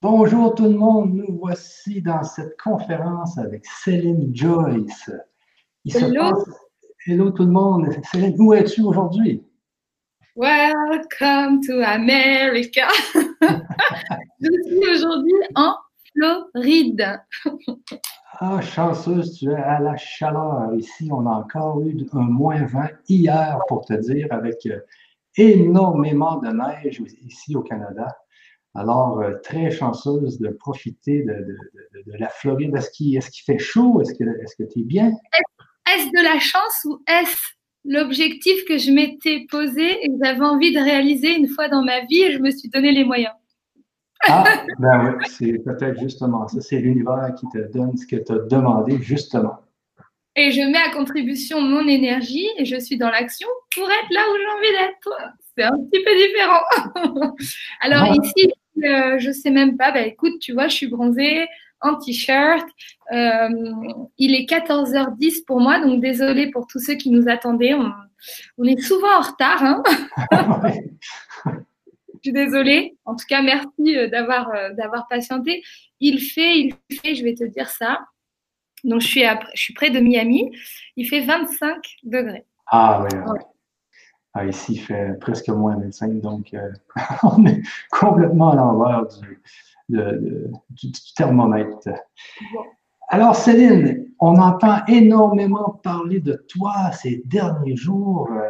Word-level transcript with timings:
Bonjour 0.00 0.54
tout 0.54 0.62
le 0.62 0.78
monde, 0.78 1.12
nous 1.12 1.38
voici 1.40 2.00
dans 2.00 2.22
cette 2.22 2.56
conférence 2.56 3.36
avec 3.36 3.66
Céline 3.66 4.32
Joyce. 4.32 5.10
Hello. 5.92 6.44
Hello 7.04 7.32
tout 7.32 7.42
le 7.42 7.50
monde. 7.50 7.88
Céline, 8.04 8.40
où 8.40 8.54
es-tu 8.54 8.82
aujourd'hui? 8.82 9.42
Welcome 10.36 11.62
to 11.66 11.80
America. 11.84 12.86
Je 14.40 14.48
suis 14.66 14.88
aujourd'hui 14.88 15.34
en 15.56 15.74
Floride. 16.14 17.20
ah, 18.38 18.60
chanceuse, 18.60 19.36
tu 19.36 19.50
es 19.50 19.56
à 19.56 19.80
la 19.80 19.96
chaleur. 19.96 20.74
Ici, 20.76 21.08
on 21.10 21.26
a 21.26 21.30
encore 21.30 21.80
eu 21.82 22.06
un 22.12 22.20
moins 22.20 22.64
20 22.66 22.88
hier, 23.08 23.58
pour 23.66 23.84
te 23.84 23.94
dire, 23.94 24.28
avec 24.30 24.64
euh, 24.66 24.78
énormément 25.36 26.36
de 26.36 26.50
neige 26.50 27.02
ici 27.26 27.56
au 27.56 27.62
Canada. 27.62 28.16
Alors, 28.74 29.20
euh, 29.20 29.34
très 29.42 29.70
chanceuse 29.70 30.38
de 30.38 30.48
profiter 30.48 31.24
de, 31.24 32.14
la 32.18 32.28
Floride. 32.28 32.74
Est-ce 32.76 32.90
qu'il 32.90 33.20
fait 33.44 33.58
chaud? 33.58 34.00
Est-ce 34.02 34.14
que 34.14 34.64
tu 34.64 34.80
es 34.80 34.82
bien? 34.82 35.12
Est-ce 35.86 36.06
de 36.06 36.22
la 36.22 36.38
chance 36.38 36.84
ou 36.84 37.02
est-ce 37.08 37.36
l'objectif 37.84 38.64
que 38.66 38.76
je 38.76 38.90
m'étais 38.90 39.46
posé 39.50 40.04
et 40.04 40.08
que 40.08 40.14
j'avais 40.22 40.44
envie 40.44 40.72
de 40.72 40.80
réaliser 40.80 41.34
une 41.36 41.48
fois 41.48 41.68
dans 41.68 41.82
ma 41.82 42.04
vie 42.04 42.22
et 42.22 42.32
je 42.32 42.38
me 42.38 42.50
suis 42.50 42.68
donné 42.68 42.92
les 42.92 43.04
moyens? 43.04 43.34
Ah, 44.26 44.44
ben 44.78 45.16
oui, 45.18 45.24
c'est 45.28 45.58
peut-être 45.64 45.98
justement 46.00 46.46
ça. 46.48 46.60
C'est 46.60 46.78
l'univers 46.78 47.34
qui 47.38 47.46
te 47.48 47.58
donne 47.72 47.96
ce 47.96 48.06
que 48.06 48.16
tu 48.16 48.32
as 48.32 48.38
demandé, 48.40 48.98
justement. 49.00 49.60
Et 50.36 50.52
je 50.52 50.60
mets 50.60 50.78
à 50.78 50.90
contribution 50.90 51.60
mon 51.60 51.86
énergie 51.88 52.48
et 52.58 52.64
je 52.64 52.78
suis 52.78 52.96
dans 52.96 53.10
l'action 53.10 53.48
pour 53.74 53.90
être 53.90 54.10
là 54.10 54.20
où 54.30 54.36
j'ai 54.36 54.56
envie 54.56 54.78
d'être. 54.78 55.08
C'est 55.58 55.64
un 55.64 55.76
petit 55.76 56.04
peu 56.04 56.14
différent. 56.14 57.34
Alors 57.80 58.06
ici, 58.22 58.52
euh, 58.84 59.18
je 59.18 59.32
sais 59.32 59.50
même 59.50 59.76
pas. 59.76 59.90
Bah, 59.90 60.02
écoute, 60.02 60.38
tu 60.40 60.52
vois, 60.52 60.68
je 60.68 60.76
suis 60.76 60.86
bronzée 60.86 61.48
en 61.80 61.96
t-shirt. 61.96 62.66
Euh, 63.12 63.48
il 64.18 64.36
est 64.36 64.48
14h10 64.48 65.44
pour 65.46 65.60
moi, 65.60 65.80
donc 65.80 66.00
désolé 66.00 66.50
pour 66.52 66.68
tous 66.68 66.78
ceux 66.78 66.94
qui 66.94 67.10
nous 67.10 67.28
attendaient. 67.28 67.74
On, 67.74 68.64
est 68.64 68.80
souvent 68.80 69.18
en 69.18 69.22
retard. 69.22 69.64
Hein 69.64 69.82
je 71.44 72.20
suis 72.22 72.32
désolée. 72.32 72.96
En 73.04 73.16
tout 73.16 73.26
cas, 73.28 73.42
merci 73.42 73.96
euh, 73.96 74.08
d'avoir 74.08 74.52
d'avoir 74.74 75.08
patienté. 75.08 75.64
Il 75.98 76.20
fait, 76.20 76.56
il 76.60 76.74
fait, 77.02 77.16
je 77.16 77.24
vais 77.24 77.34
te 77.34 77.44
dire 77.44 77.68
ça. 77.68 77.98
Donc, 78.84 79.00
je 79.00 79.08
suis, 79.08 79.24
je 79.54 79.60
suis 79.60 79.74
près 79.74 79.90
de 79.90 79.98
Miami. 79.98 80.52
Il 80.94 81.08
fait 81.08 81.22
25 81.22 81.82
degrés. 82.04 82.44
Ah 82.68 83.02
oui. 83.02 83.40
Ah, 84.40 84.46
ici, 84.46 84.74
il 84.74 84.78
fait 84.78 85.18
presque 85.20 85.48
moins 85.48 85.76
25, 85.76 86.20
donc 86.20 86.54
euh, 86.54 86.70
on 87.24 87.44
est 87.44 87.60
complètement 87.90 88.50
à 88.50 88.54
l'envers 88.54 89.04
du, 89.88 90.92
thermomètre. 91.16 91.88
Alors, 93.08 93.34
Céline, 93.34 94.06
on 94.20 94.36
entend 94.36 94.84
énormément 94.86 95.80
parler 95.82 96.20
de 96.20 96.34
toi 96.48 96.92
ces 96.92 97.20
derniers 97.24 97.74
jours. 97.74 98.28
Euh, 98.30 98.48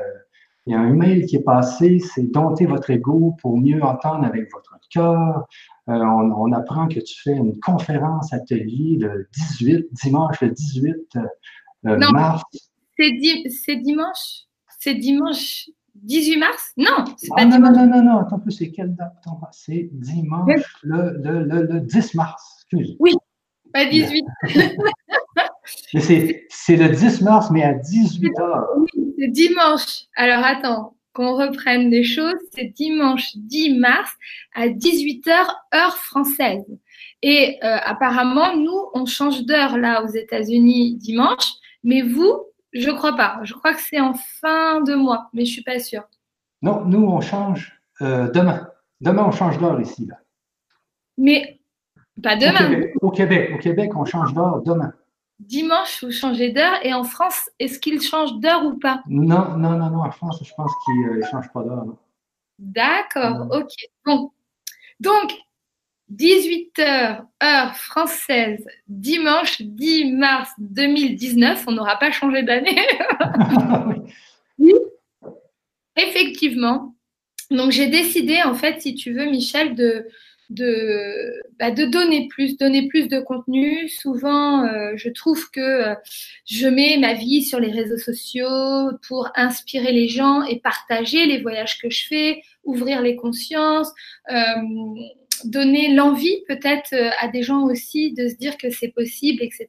il 0.67 0.75
y 0.75 0.77
a 0.77 0.81
un 0.81 0.93
email 0.93 1.25
qui 1.25 1.37
est 1.37 1.43
passé, 1.43 2.01
c'est 2.01 2.31
dompter 2.31 2.67
votre 2.67 2.91
ego 2.91 3.35
pour 3.41 3.57
mieux 3.57 3.83
entendre 3.83 4.27
avec 4.27 4.53
votre 4.53 4.79
cœur. 4.91 5.47
Euh, 5.89 5.95
on, 5.95 6.53
apprend 6.53 6.89
que 6.89 7.01
tu 7.01 7.19
fais 7.23 7.33
une 7.35 7.59
conférence 7.61 8.31
atelier 8.35 8.99
le 8.99 9.27
18, 9.33 9.87
dimanche 9.93 10.39
le 10.43 10.51
18 10.51 11.19
mars. 12.13 12.43
C'est 12.99 13.77
dimanche. 13.77 14.45
C'est 14.81 14.95
dimanche 14.95 15.71
18 16.03 16.37
mars? 16.37 16.73
Non, 16.77 17.05
c'est 17.17 17.29
pas 17.29 17.37
ah, 17.39 17.45
non, 17.45 17.59
non, 17.59 17.73
non, 17.73 17.87
non, 17.87 18.03
non, 18.03 18.19
attends 18.19 18.37
un 18.37 18.41
peu, 18.41 18.51
c'est 18.51 18.71
quelle 18.71 18.95
date? 18.95 19.13
C'est 19.53 19.89
dimanche, 19.93 20.63
le, 20.83 21.19
le, 21.23 21.45
le, 21.63 21.81
10 21.81 22.15
mars, 22.15 22.59
excuse. 22.61 22.97
Oui, 22.99 23.15
pas 23.73 23.85
18. 23.87 24.25
c'est 25.93 26.77
le 26.77 26.89
10 26.89 27.23
mars, 27.23 27.51
mais 27.51 27.63
à 27.63 27.75
18 27.75 28.29
h 28.29 28.67
Oui, 28.79 29.15
c'est 29.19 29.29
dimanche. 29.29 30.05
Alors 30.17 30.45
attends, 30.45 30.97
qu'on 31.13 31.35
reprenne 31.35 31.91
les 31.91 32.05
choses, 32.05 32.39
c'est 32.55 32.73
dimanche 32.75 33.37
10 33.37 33.79
mars 33.79 34.11
à 34.55 34.69
18 34.69 35.27
h 35.27 35.47
heure 35.75 35.97
française. 35.97 36.65
Et 37.23 37.59
euh, 37.65 37.77
apparemment, 37.85 38.55
nous, 38.57 38.81
on 38.95 39.05
change 39.05 39.45
d'heure 39.45 39.77
là 39.77 40.05
aux 40.05 40.09
États-Unis 40.09 40.97
dimanche, 40.97 41.55
mais 41.83 42.03
vous, 42.03 42.45
je 42.81 42.91
crois 42.91 43.17
pas. 43.17 43.41
Je 43.43 43.55
crois 43.55 43.75
que 43.75 43.81
c'est 43.81 44.01
en 44.01 44.15
fin 44.15 44.81
de 44.81 44.95
mois, 44.95 45.29
mais 45.33 45.45
je 45.45 45.53
suis 45.53 45.63
pas 45.63 45.79
sûre. 45.79 46.05
Non, 46.63 46.85
nous, 46.85 47.05
on 47.05 47.21
change 47.21 47.81
euh, 48.01 48.31
demain. 48.31 48.69
Demain, 49.01 49.25
on 49.27 49.31
change 49.33 49.59
d'heure 49.59 49.81
ici. 49.81 50.07
Là. 50.07 50.17
Mais 51.17 51.61
pas 52.23 52.37
demain. 52.37 52.87
Au 53.01 53.11
Québec, 53.11 53.53
au 53.55 53.59
Québec, 53.59 53.93
on 53.95 54.05
change 54.05 54.35
d'heure 54.35 54.63
demain. 54.63 54.93
Dimanche, 55.39 56.03
vous 56.03 56.11
changez 56.11 56.51
d'heure. 56.51 56.75
Et 56.83 56.93
en 56.93 57.05
France, 57.05 57.49
est-ce 57.61 57.79
qu'ils 57.79 58.01
changent 58.03 58.39
d'heure 58.41 58.65
ou 58.65 58.77
pas? 58.79 59.03
Non, 59.07 59.57
non, 59.57 59.77
non, 59.79 59.91
non. 59.91 60.03
En 60.03 60.11
France, 60.11 60.43
je 60.45 60.53
pense 60.55 60.73
qu'ils 60.85 61.01
ne 61.01 61.19
euh, 61.19 61.27
changent 61.31 61.53
pas 61.53 61.63
d'heure. 61.63 61.85
D'accord, 62.59 63.47
ok. 63.53 63.71
Bon. 64.05 64.33
Donc, 64.99 65.33
18h, 66.15 67.25
heure 67.43 67.77
française, 67.77 68.65
dimanche 68.89 69.61
10 69.61 70.13
mars 70.13 70.51
2019. 70.59 71.65
On 71.67 71.73
n'aura 71.73 71.97
pas 71.97 72.11
changé 72.11 72.43
d'année. 72.43 72.81
oui. 74.59 74.75
Effectivement. 75.97 76.95
Donc, 77.51 77.73
j'ai 77.73 77.87
décidé, 77.87 78.43
en 78.43 78.55
fait, 78.55 78.81
si 78.81 78.95
tu 78.95 79.13
veux, 79.13 79.27
Michel, 79.27 79.75
de, 79.75 80.07
de, 80.51 81.43
bah, 81.59 81.71
de 81.71 81.85
donner 81.85 82.29
plus, 82.29 82.57
donner 82.57 82.89
plus 82.89 83.09
de 83.09 83.21
contenu. 83.21 83.89
Souvent, 83.89 84.65
euh, 84.65 84.93
je 84.97 85.11
trouve 85.11 85.51
que 85.51 85.61
euh, 85.61 85.95
je 86.47 86.69
mets 86.69 86.97
ma 86.99 87.15
vie 87.15 87.43
sur 87.43 87.61
les 87.61 87.71
réseaux 87.71 87.99
sociaux 87.99 88.91
pour 89.07 89.31
inspirer 89.35 89.93
les 89.93 90.09
gens 90.09 90.43
et 90.43 90.61
partager 90.61 91.27
les 91.27 91.41
voyages 91.41 91.79
que 91.79 91.91
je 91.91 92.07
fais, 92.07 92.43
ouvrir 92.65 93.03
les 93.03 93.17
consciences. 93.17 93.93
Euh, 94.31 94.35
donner 95.47 95.95
l'envie 95.95 96.43
peut-être 96.47 96.93
euh, 96.93 97.11
à 97.21 97.29
des 97.29 97.43
gens 97.43 97.63
aussi 97.65 98.13
de 98.13 98.29
se 98.29 98.35
dire 98.35 98.57
que 98.57 98.71
c'est 98.71 98.89
possible, 98.89 99.43
etc. 99.43 99.69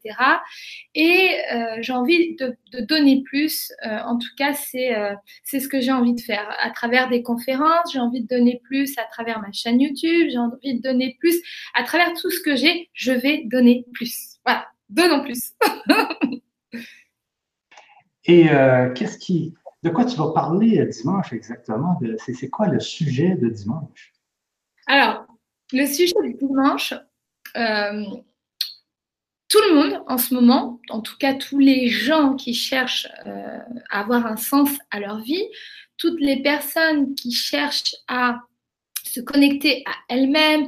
Et 0.95 1.35
euh, 1.53 1.77
j'ai 1.81 1.93
envie 1.93 2.35
de, 2.35 2.55
donner 2.81 3.23
plus. 3.23 3.71
Euh, 3.85 3.99
en 4.05 4.17
tout 4.17 4.29
cas, 4.37 4.53
c'est 4.53 4.95
c'est 5.43 5.59
ce 5.59 5.67
que 5.67 5.81
j'ai 5.81 5.91
envie 5.91 6.13
de 6.13 6.21
faire 6.21 6.47
à 6.59 6.69
travers 6.71 7.09
des 7.09 7.23
conférences. 7.23 7.91
J'ai 7.91 7.99
envie 7.99 8.21
de 8.21 8.27
donner 8.27 8.61
plus 8.63 8.97
à 8.97 9.03
travers 9.03 9.39
ma 9.41 9.51
chaîne 9.51 9.79
YouTube. 9.81 10.27
J'ai 10.29 10.37
envie 10.37 10.75
de 10.75 10.81
donner 10.81 11.17
plus 11.19 11.41
à 11.73 11.83
travers 11.83 12.13
tout 12.13 12.29
ce 12.29 12.41
que 12.41 12.55
j'ai. 12.55 12.89
Je 12.93 13.11
vais 13.11 13.43
donner 13.45 13.85
plus. 13.93 14.37
Voilà, 14.45 14.67
donnons 14.89 15.23
plus. 15.23 15.53
Et 18.25 18.47
qu'est-ce 18.95 19.17
qui, 19.17 19.55
de 19.83 19.89
quoi 19.89 20.05
tu 20.05 20.15
vas 20.17 20.31
parler 20.31 20.85
dimanche 20.85 21.33
exactement? 21.33 21.99
C'est 22.17 22.49
quoi 22.49 22.67
le 22.67 22.79
sujet 22.79 23.35
de 23.35 23.49
dimanche? 23.49 24.13
Alors, 24.85 25.25
le 25.71 25.85
sujet 25.85 26.13
du 26.23 26.33
dimanche, 26.33 26.93
euh, 27.57 28.03
tout 29.47 29.59
le 29.67 29.75
monde 29.75 30.03
en 30.07 30.17
ce 30.17 30.33
moment, 30.33 30.79
en 30.89 31.01
tout 31.01 31.17
cas 31.17 31.33
tous 31.33 31.59
les 31.59 31.87
gens 31.89 32.35
qui 32.35 32.53
cherchent 32.53 33.07
euh, 33.25 33.59
à 33.89 34.01
avoir 34.01 34.25
un 34.25 34.37
sens 34.37 34.69
à 34.91 34.99
leur 34.99 35.19
vie, 35.19 35.43
toutes 35.97 36.19
les 36.19 36.41
personnes 36.41 37.15
qui 37.15 37.31
cherchent 37.31 37.95
à 38.07 38.41
se 39.03 39.19
connecter 39.21 39.83
à 39.87 40.13
elles-mêmes, 40.13 40.67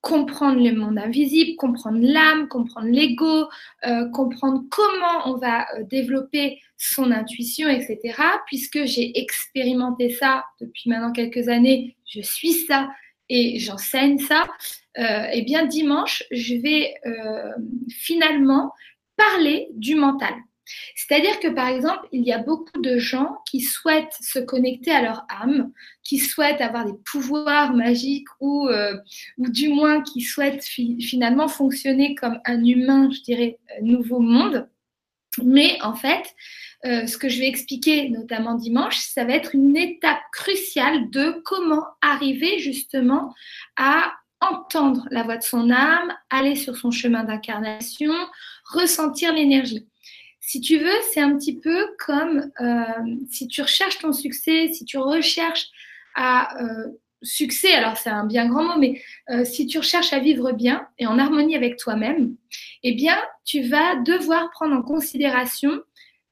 comprendre 0.00 0.62
le 0.62 0.72
monde 0.72 0.98
invisible, 0.98 1.56
comprendre 1.56 1.98
l'âme, 2.00 2.48
comprendre 2.48 2.88
l'ego, 2.88 3.48
euh, 3.86 4.08
comprendre 4.10 4.64
comment 4.70 5.26
on 5.26 5.36
va 5.36 5.66
développer 5.90 6.60
son 6.76 7.10
intuition, 7.10 7.68
etc. 7.68 8.14
Puisque 8.46 8.84
j'ai 8.84 9.18
expérimenté 9.18 10.10
ça 10.10 10.44
depuis 10.60 10.90
maintenant 10.90 11.12
quelques 11.12 11.48
années, 11.48 11.96
je 12.06 12.20
suis 12.20 12.52
ça, 12.52 12.88
et 13.28 13.58
j'enseigne 13.58 14.18
ça, 14.18 14.46
euh, 14.98 15.26
eh 15.32 15.42
bien 15.42 15.66
dimanche, 15.66 16.22
je 16.30 16.54
vais 16.54 16.94
euh, 17.06 17.52
finalement 17.90 18.72
parler 19.16 19.68
du 19.74 19.94
mental. 19.94 20.34
C'est-à-dire 20.96 21.38
que 21.38 21.48
par 21.48 21.68
exemple, 21.68 22.08
il 22.12 22.22
y 22.22 22.32
a 22.32 22.38
beaucoup 22.38 22.80
de 22.80 22.98
gens 22.98 23.36
qui 23.48 23.60
souhaitent 23.60 24.16
se 24.20 24.40
connecter 24.40 24.90
à 24.90 25.02
leur 25.02 25.24
âme, 25.28 25.70
qui 26.02 26.18
souhaitent 26.18 26.60
avoir 26.60 26.84
des 26.84 26.98
pouvoirs 27.04 27.72
magiques 27.72 28.26
ou, 28.40 28.66
euh, 28.68 28.96
ou 29.38 29.48
du 29.48 29.68
moins 29.68 30.02
qui 30.02 30.22
souhaitent 30.22 30.64
finalement 30.64 31.46
fonctionner 31.48 32.14
comme 32.16 32.40
un 32.44 32.64
humain, 32.64 33.10
je 33.12 33.20
dirais, 33.20 33.58
nouveau 33.80 34.18
monde. 34.18 34.68
Mais 35.42 35.78
en 35.82 35.94
fait, 35.94 36.34
euh, 36.84 37.06
ce 37.06 37.18
que 37.18 37.28
je 37.28 37.40
vais 37.40 37.48
expliquer 37.48 38.10
notamment 38.10 38.54
dimanche, 38.54 38.98
ça 38.98 39.24
va 39.24 39.32
être 39.32 39.54
une 39.54 39.76
étape 39.76 40.20
cruciale 40.32 41.10
de 41.10 41.40
comment 41.44 41.84
arriver 42.00 42.58
justement 42.58 43.34
à 43.76 44.12
entendre 44.40 45.06
la 45.10 45.22
voix 45.22 45.38
de 45.38 45.42
son 45.42 45.70
âme, 45.70 46.12
aller 46.30 46.54
sur 46.54 46.76
son 46.76 46.90
chemin 46.90 47.24
d'incarnation, 47.24 48.12
ressentir 48.64 49.32
l'énergie. 49.32 49.86
Si 50.40 50.60
tu 50.60 50.78
veux, 50.78 50.94
c'est 51.12 51.20
un 51.20 51.36
petit 51.36 51.58
peu 51.58 51.88
comme 51.98 52.50
euh, 52.60 53.16
si 53.30 53.48
tu 53.48 53.62
recherches 53.62 53.98
ton 53.98 54.12
succès, 54.12 54.68
si 54.72 54.84
tu 54.84 54.98
recherches 54.98 55.68
à 56.14 56.62
euh, 56.62 56.86
succès, 57.22 57.72
alors 57.72 57.96
c'est 57.96 58.10
un 58.10 58.24
bien 58.24 58.48
grand 58.48 58.64
mot, 58.64 58.78
mais 58.78 59.00
euh, 59.30 59.44
si 59.44 59.66
tu 59.66 59.78
recherches 59.78 60.12
à 60.12 60.18
vivre 60.18 60.52
bien 60.52 60.86
et 60.98 61.06
en 61.06 61.18
harmonie 61.18 61.56
avec 61.56 61.76
toi-même, 61.76 62.36
eh 62.82 62.92
bien, 62.92 63.16
tu 63.44 63.62
vas 63.62 63.96
devoir 63.96 64.50
prendre 64.50 64.74
en 64.76 64.82
considération 64.82 65.82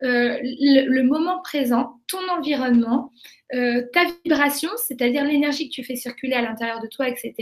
euh, 0.02 0.38
le, 0.42 1.02
moment 1.02 1.40
présent, 1.40 2.00
ton 2.08 2.28
environnement, 2.28 3.12
euh, 3.54 3.82
ta 3.92 4.04
vibration, 4.24 4.70
c'est-à-dire 4.76 5.24
l'énergie 5.24 5.68
que 5.68 5.74
tu 5.74 5.84
fais 5.84 5.96
circuler 5.96 6.34
à 6.34 6.42
l'intérieur 6.42 6.80
de 6.80 6.88
toi, 6.88 7.08
etc. 7.08 7.34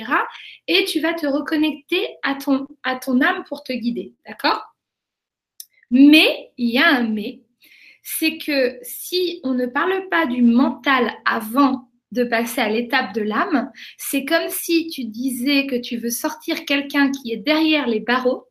Et 0.69 0.85
tu 0.85 1.01
vas 1.01 1.15
te 1.15 1.27
reconnecter 1.27 2.07
à 2.23 2.35
ton, 2.35 2.69
à 2.85 2.97
ton 2.97 3.21
âme 3.21 3.45
pour 3.49 3.65
te 3.65 3.73
guider, 3.73 4.15
d'accord? 4.27 4.63
Mais, 5.91 6.53
il 6.57 6.71
y 6.71 6.79
a 6.79 6.89
un 6.89 7.09
mais, 7.09 7.41
c'est 8.03 8.39
que 8.39 8.79
si 8.83 9.41
on 9.45 9.55
ne 9.55 9.67
parle 9.67 10.09
pas 10.09 10.27
du 10.27 10.43
mental 10.43 11.13
avant 11.25 11.89
de 12.13 12.25
passer 12.25 12.61
à 12.61 12.69
l'étape 12.69 13.15
de 13.15 13.23
l'âme, 13.23 13.71
c'est 13.97 14.25
comme 14.25 14.49
si 14.49 14.89
tu 14.89 15.05
disais 15.05 15.67
que 15.67 15.77
tu 15.77 15.97
veux 15.97 16.11
sortir 16.11 16.65
quelqu'un 16.65 17.11
qui 17.11 17.33
est 17.33 17.39
derrière 17.39 17.89
les 17.89 18.01
barreaux, 18.01 18.47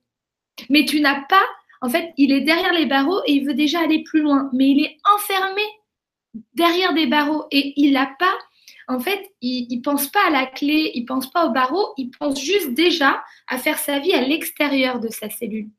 mais 0.70 0.84
tu 0.86 1.00
n'as 1.00 1.22
pas, 1.22 1.46
en 1.82 1.90
fait, 1.90 2.12
il 2.18 2.32
est 2.32 2.42
derrière 2.42 2.74
les 2.74 2.88
barreaux 2.88 3.22
et 3.26 3.34
il 3.34 3.46
veut 3.46 3.54
déjà 3.54 3.80
aller 3.80 4.04
plus 4.04 4.22
loin, 4.22 4.50
mais 4.54 4.72
il 4.72 4.84
est 4.84 4.98
enfermé 5.16 5.62
derrière 6.54 6.94
des 6.94 7.06
barreaux 7.06 7.46
et 7.52 7.74
il 7.78 7.94
n'a 7.94 8.14
pas, 8.20 8.34
en 8.88 9.00
fait, 9.00 9.32
il, 9.42 9.78
ne 9.78 9.82
pense 9.82 10.08
pas 10.08 10.28
à 10.28 10.32
la 10.32 10.48
clé, 10.48 10.92
il 10.96 11.06
pense 11.06 11.32
pas 11.32 11.46
aux 11.46 11.52
barreaux, 11.52 11.94
il 11.98 12.10
pense 12.12 12.42
juste 12.42 12.74
déjà 12.74 13.24
à 13.48 13.58
faire 13.58 13.78
sa 13.78 14.00
vie 14.00 14.14
à 14.14 14.22
l'extérieur 14.22 15.00
de 15.00 15.10
sa 15.10 15.30
cellule. 15.30 15.70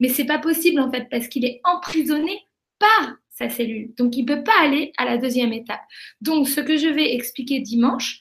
Mais 0.00 0.08
c'est 0.08 0.24
pas 0.26 0.38
possible 0.38 0.80
en 0.80 0.90
fait 0.90 1.08
parce 1.10 1.28
qu'il 1.28 1.44
est 1.44 1.60
emprisonné 1.64 2.46
par 2.78 3.16
sa 3.32 3.48
cellule. 3.48 3.94
Donc, 3.96 4.16
il 4.16 4.24
ne 4.24 4.34
peut 4.34 4.44
pas 4.44 4.60
aller 4.60 4.92
à 4.96 5.04
la 5.04 5.18
deuxième 5.18 5.52
étape. 5.52 5.82
Donc, 6.20 6.48
ce 6.48 6.60
que 6.60 6.76
je 6.76 6.88
vais 6.88 7.14
expliquer 7.14 7.60
dimanche, 7.60 8.20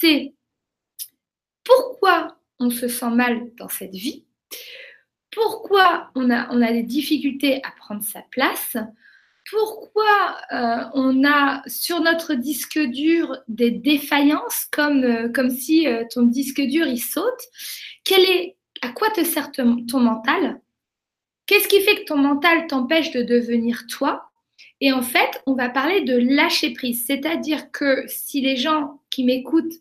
c'est 0.00 0.34
pourquoi 1.64 2.38
on 2.58 2.70
se 2.70 2.88
sent 2.88 3.10
mal 3.10 3.50
dans 3.56 3.68
cette 3.68 3.94
vie, 3.94 4.24
pourquoi 5.30 6.10
on 6.14 6.30
a, 6.30 6.72
des 6.72 6.82
difficultés 6.82 7.62
à 7.64 7.70
prendre 7.70 8.02
sa 8.02 8.22
place, 8.30 8.76
pourquoi 9.50 10.36
euh, 10.52 10.84
on 10.94 11.24
a 11.24 11.62
sur 11.66 12.00
notre 12.00 12.34
disque 12.34 12.78
dur 12.78 13.38
des 13.48 13.70
défaillances, 13.70 14.66
comme, 14.72 15.04
euh, 15.04 15.50
si 15.50 15.86
euh, 15.86 16.04
ton 16.12 16.22
disque 16.22 16.60
dur 16.60 16.86
il 16.86 17.00
saute, 17.00 17.40
à 18.80 18.88
quoi 18.90 19.10
te 19.10 19.24
sert 19.24 19.50
ton 19.52 20.00
mental? 20.00 20.60
Qu'est-ce 21.46 21.68
qui 21.68 21.80
fait 21.80 21.96
que 21.96 22.04
ton 22.04 22.18
mental 22.18 22.66
t'empêche 22.66 23.10
de 23.10 23.22
devenir 23.22 23.86
toi? 23.88 24.27
Et 24.80 24.92
en 24.92 25.02
fait, 25.02 25.42
on 25.46 25.54
va 25.54 25.68
parler 25.68 26.02
de 26.02 26.16
lâcher 26.16 26.72
prise. 26.72 27.04
C'est-à-dire 27.06 27.70
que 27.72 28.04
si 28.06 28.40
les 28.40 28.56
gens 28.56 29.00
qui 29.10 29.24
m'écoutent 29.24 29.74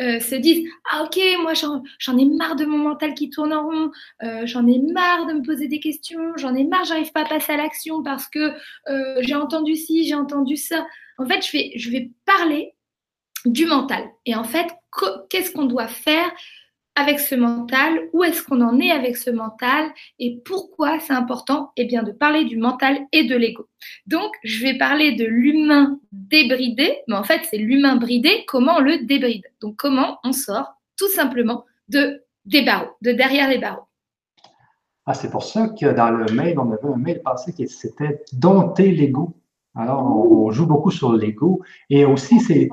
euh, 0.00 0.18
se 0.18 0.34
disent 0.34 0.68
Ah, 0.90 1.04
ok, 1.04 1.18
moi 1.42 1.52
j'en 1.54 2.18
ai 2.18 2.24
marre 2.24 2.56
de 2.56 2.64
mon 2.64 2.78
mental 2.78 3.14
qui 3.14 3.30
tourne 3.30 3.52
en 3.52 3.64
rond, 3.64 3.90
euh, 4.22 4.46
j'en 4.46 4.66
ai 4.66 4.78
marre 4.78 5.26
de 5.26 5.34
me 5.34 5.42
poser 5.42 5.68
des 5.68 5.80
questions, 5.80 6.36
j'en 6.36 6.54
ai 6.54 6.64
marre, 6.64 6.84
j'arrive 6.84 7.12
pas 7.12 7.22
à 7.22 7.28
passer 7.28 7.52
à 7.52 7.56
l'action 7.56 8.02
parce 8.02 8.28
que 8.28 8.52
euh, 8.88 9.16
j'ai 9.20 9.34
entendu 9.34 9.76
ci, 9.76 10.06
j'ai 10.06 10.14
entendu 10.14 10.56
ça. 10.56 10.86
En 11.18 11.26
fait, 11.26 11.44
je 11.46 11.52
vais, 11.52 11.72
je 11.76 11.90
vais 11.90 12.10
parler 12.24 12.74
du 13.44 13.66
mental. 13.66 14.04
Et 14.26 14.34
en 14.34 14.44
fait, 14.44 14.68
qu'est-ce 15.28 15.52
qu'on 15.52 15.66
doit 15.66 15.88
faire 15.88 16.30
avec 16.96 17.20
ce 17.20 17.34
mental, 17.34 18.08
où 18.12 18.24
est-ce 18.24 18.42
qu'on 18.42 18.60
en 18.60 18.78
est 18.78 18.90
avec 18.90 19.16
ce 19.16 19.30
mental 19.30 19.90
et 20.18 20.40
pourquoi 20.44 20.98
c'est 21.00 21.12
important 21.12 21.72
eh 21.76 21.84
bien, 21.84 22.02
de 22.02 22.12
parler 22.12 22.44
du 22.44 22.56
mental 22.56 22.98
et 23.12 23.24
de 23.24 23.36
l'ego. 23.36 23.68
Donc, 24.06 24.32
je 24.42 24.62
vais 24.64 24.76
parler 24.76 25.12
de 25.12 25.24
l'humain 25.24 25.98
débridé, 26.12 26.98
mais 27.08 27.16
en 27.16 27.24
fait, 27.24 27.42
c'est 27.48 27.58
l'humain 27.58 27.96
bridé, 27.96 28.44
comment 28.46 28.76
on 28.76 28.80
le 28.80 29.04
débride. 29.04 29.44
Donc, 29.60 29.76
comment 29.76 30.18
on 30.24 30.32
sort 30.32 30.74
tout 30.96 31.08
simplement 31.08 31.64
de, 31.88 32.22
des 32.44 32.62
barreaux, 32.62 32.90
de 33.00 33.12
derrière 33.12 33.48
les 33.48 33.58
barreaux. 33.58 33.86
Ah, 35.06 35.14
c'est 35.14 35.30
pour 35.30 35.42
ça 35.42 35.68
que 35.68 35.86
dans 35.86 36.10
le 36.10 36.32
mail, 36.32 36.58
on 36.58 36.70
avait 36.70 36.88
un 36.88 36.96
mail 36.96 37.22
passé 37.22 37.52
qui 37.52 37.66
c'était 37.68 38.22
dompter 38.32 38.90
l'ego. 38.92 39.34
Alors, 39.74 40.04
on 40.04 40.50
joue 40.50 40.66
beaucoup 40.66 40.90
sur 40.90 41.12
l'ego. 41.12 41.62
Et 41.88 42.04
aussi, 42.04 42.40
c'est 42.40 42.68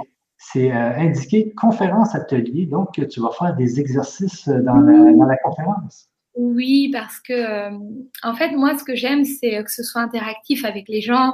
c'est 0.52 0.72
euh, 0.72 0.96
indiqué 0.98 1.54
conférence 1.56 2.16
atelier. 2.16 2.66
Donc, 2.66 2.92
tu 3.10 3.20
vas 3.20 3.32
faire 3.32 3.56
des 3.56 3.80
exercices 3.80 4.48
dans 4.48 4.76
la, 4.78 5.38
conférence. 5.38 6.08
Oui, 6.36 6.90
parce 6.94 7.20
que, 7.20 7.34
euh, 7.34 7.78
en 8.24 8.36
fait, 8.36 8.52
moi, 8.52 8.78
ce 8.78 8.84
que 8.84 8.96
j'aime, 8.96 9.26
c'est 9.26 9.62
que 9.64 9.72
ce 9.72 9.84
soit 9.84 10.02
interactif 10.02 10.64
avec 10.64 10.88
les 10.88 11.02
gens. 11.02 11.34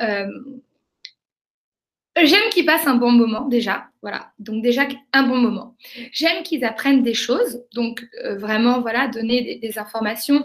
Euh, 0.00 0.26
j'aime 2.16 2.48
qu'ils 2.50 2.66
passent 2.66 2.88
un 2.88 2.96
bon 2.96 3.12
moment, 3.12 3.46
déjà. 3.46 3.84
Voilà. 4.02 4.32
Donc, 4.40 4.64
déjà, 4.64 4.88
un 5.12 5.22
bon 5.22 5.36
moment. 5.36 5.76
J'aime 6.10 6.42
qu'ils 6.42 6.64
apprennent 6.64 7.04
des 7.04 7.14
choses. 7.14 7.62
Donc, 7.74 8.04
vraiment, 8.36 8.80
voilà, 8.80 9.06
donner 9.06 9.44
des, 9.44 9.56
des 9.56 9.78
informations 9.78 10.44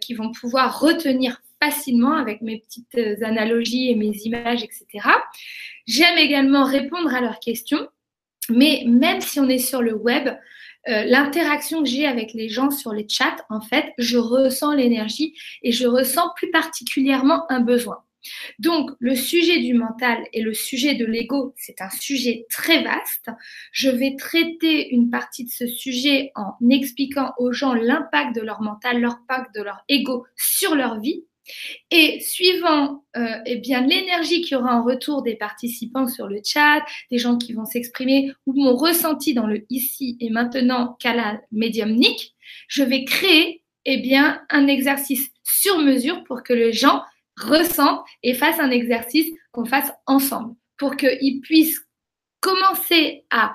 qui 0.00 0.14
vont 0.14 0.32
pouvoir 0.32 0.80
retenir 0.80 1.42
facilement 1.62 2.14
avec 2.14 2.42
mes 2.42 2.58
petites 2.58 3.22
analogies 3.22 3.90
et 3.90 3.94
mes 3.94 4.12
images, 4.24 4.64
etc. 4.64 5.08
J'aime 5.86 6.18
également 6.18 6.64
répondre 6.64 7.14
à 7.14 7.20
leurs 7.20 7.38
questions, 7.38 7.88
mais 8.48 8.84
même 8.86 9.20
si 9.20 9.40
on 9.40 9.48
est 9.48 9.58
sur 9.58 9.82
le 9.82 9.94
web, 9.94 10.28
euh, 10.88 11.04
l'interaction 11.04 11.82
que 11.82 11.88
j'ai 11.88 12.06
avec 12.06 12.32
les 12.32 12.48
gens 12.48 12.70
sur 12.70 12.92
les 12.92 13.08
chats, 13.08 13.36
en 13.50 13.60
fait, 13.60 13.92
je 13.98 14.18
ressens 14.18 14.74
l'énergie 14.74 15.34
et 15.62 15.72
je 15.72 15.86
ressens 15.86 16.32
plus 16.36 16.50
particulièrement 16.50 17.50
un 17.50 17.60
besoin. 17.60 17.98
Donc, 18.58 18.90
le 18.98 19.14
sujet 19.14 19.60
du 19.60 19.74
mental 19.74 20.18
et 20.32 20.42
le 20.42 20.54
sujet 20.54 20.94
de 20.94 21.04
l'ego, 21.04 21.54
c'est 21.56 21.80
un 21.80 21.90
sujet 21.90 22.46
très 22.50 22.82
vaste. 22.82 23.30
Je 23.72 23.90
vais 23.90 24.16
traiter 24.16 24.88
une 24.90 25.10
partie 25.10 25.44
de 25.44 25.50
ce 25.50 25.66
sujet 25.66 26.32
en 26.34 26.54
expliquant 26.70 27.32
aux 27.38 27.52
gens 27.52 27.74
l'impact 27.74 28.34
de 28.34 28.40
leur 28.40 28.62
mental, 28.62 29.00
l'impact 29.00 29.54
de 29.54 29.62
leur 29.62 29.84
ego 29.88 30.26
sur 30.36 30.74
leur 30.74 31.00
vie. 31.00 31.24
Et 31.90 32.20
suivant 32.20 33.04
euh, 33.16 33.38
eh 33.46 33.56
bien 33.56 33.80
l'énergie 33.86 34.42
qu'il 34.42 34.52
y 34.52 34.54
aura 34.56 34.76
en 34.76 34.84
retour 34.84 35.22
des 35.22 35.36
participants 35.36 36.08
sur 36.08 36.26
le 36.26 36.40
chat, 36.44 36.84
des 37.10 37.18
gens 37.18 37.38
qui 37.38 37.52
vont 37.52 37.64
s'exprimer 37.64 38.32
ou 38.46 38.52
mon 38.54 38.74
ressenti 38.74 39.34
dans 39.34 39.46
le 39.46 39.64
ici 39.70 40.16
et 40.20 40.30
maintenant 40.30 40.96
canal 41.00 41.40
médiumnique, 41.52 42.34
je 42.68 42.82
vais 42.82 43.04
créer 43.04 43.62
eh 43.84 43.98
bien 43.98 44.42
un 44.50 44.66
exercice 44.66 45.30
sur 45.44 45.78
mesure 45.78 46.24
pour 46.24 46.42
que 46.42 46.52
les 46.52 46.72
gens 46.72 47.02
ressentent 47.36 48.04
et 48.22 48.34
fassent 48.34 48.60
un 48.60 48.70
exercice 48.70 49.30
qu'on 49.52 49.64
fasse 49.64 49.92
ensemble. 50.06 50.54
Pour 50.78 50.96
qu'ils 50.96 51.40
puissent 51.40 51.86
commencer 52.40 53.24
à 53.30 53.54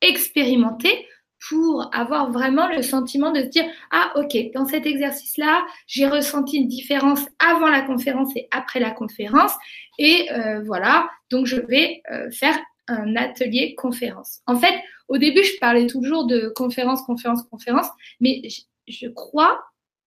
expérimenter 0.00 1.06
pour 1.48 1.88
avoir 1.94 2.30
vraiment 2.30 2.68
le 2.68 2.82
sentiment 2.82 3.32
de 3.32 3.40
se 3.40 3.46
dire 3.46 3.64
ah 3.90 4.12
ok 4.16 4.52
dans 4.54 4.66
cet 4.66 4.86
exercice 4.86 5.36
là 5.38 5.64
j'ai 5.86 6.06
ressenti 6.06 6.58
une 6.58 6.68
différence 6.68 7.20
avant 7.38 7.68
la 7.68 7.82
conférence 7.82 8.34
et 8.36 8.48
après 8.50 8.80
la 8.80 8.90
conférence. 8.90 9.52
Et 9.98 10.30
euh, 10.32 10.62
voilà. 10.62 11.08
Donc 11.30 11.46
je 11.46 11.56
vais 11.56 12.02
euh, 12.10 12.30
faire 12.30 12.58
un 12.88 13.16
atelier 13.16 13.74
conférence. 13.74 14.40
En 14.46 14.56
fait 14.56 14.74
au 15.08 15.18
début 15.18 15.42
je 15.42 15.58
parlais 15.60 15.86
toujours 15.86 16.26
de 16.26 16.52
conférence 16.54 17.02
conférence 17.02 17.42
conférence 17.50 17.88
mais 18.20 18.42
je, 18.86 19.08
crois 19.08 19.60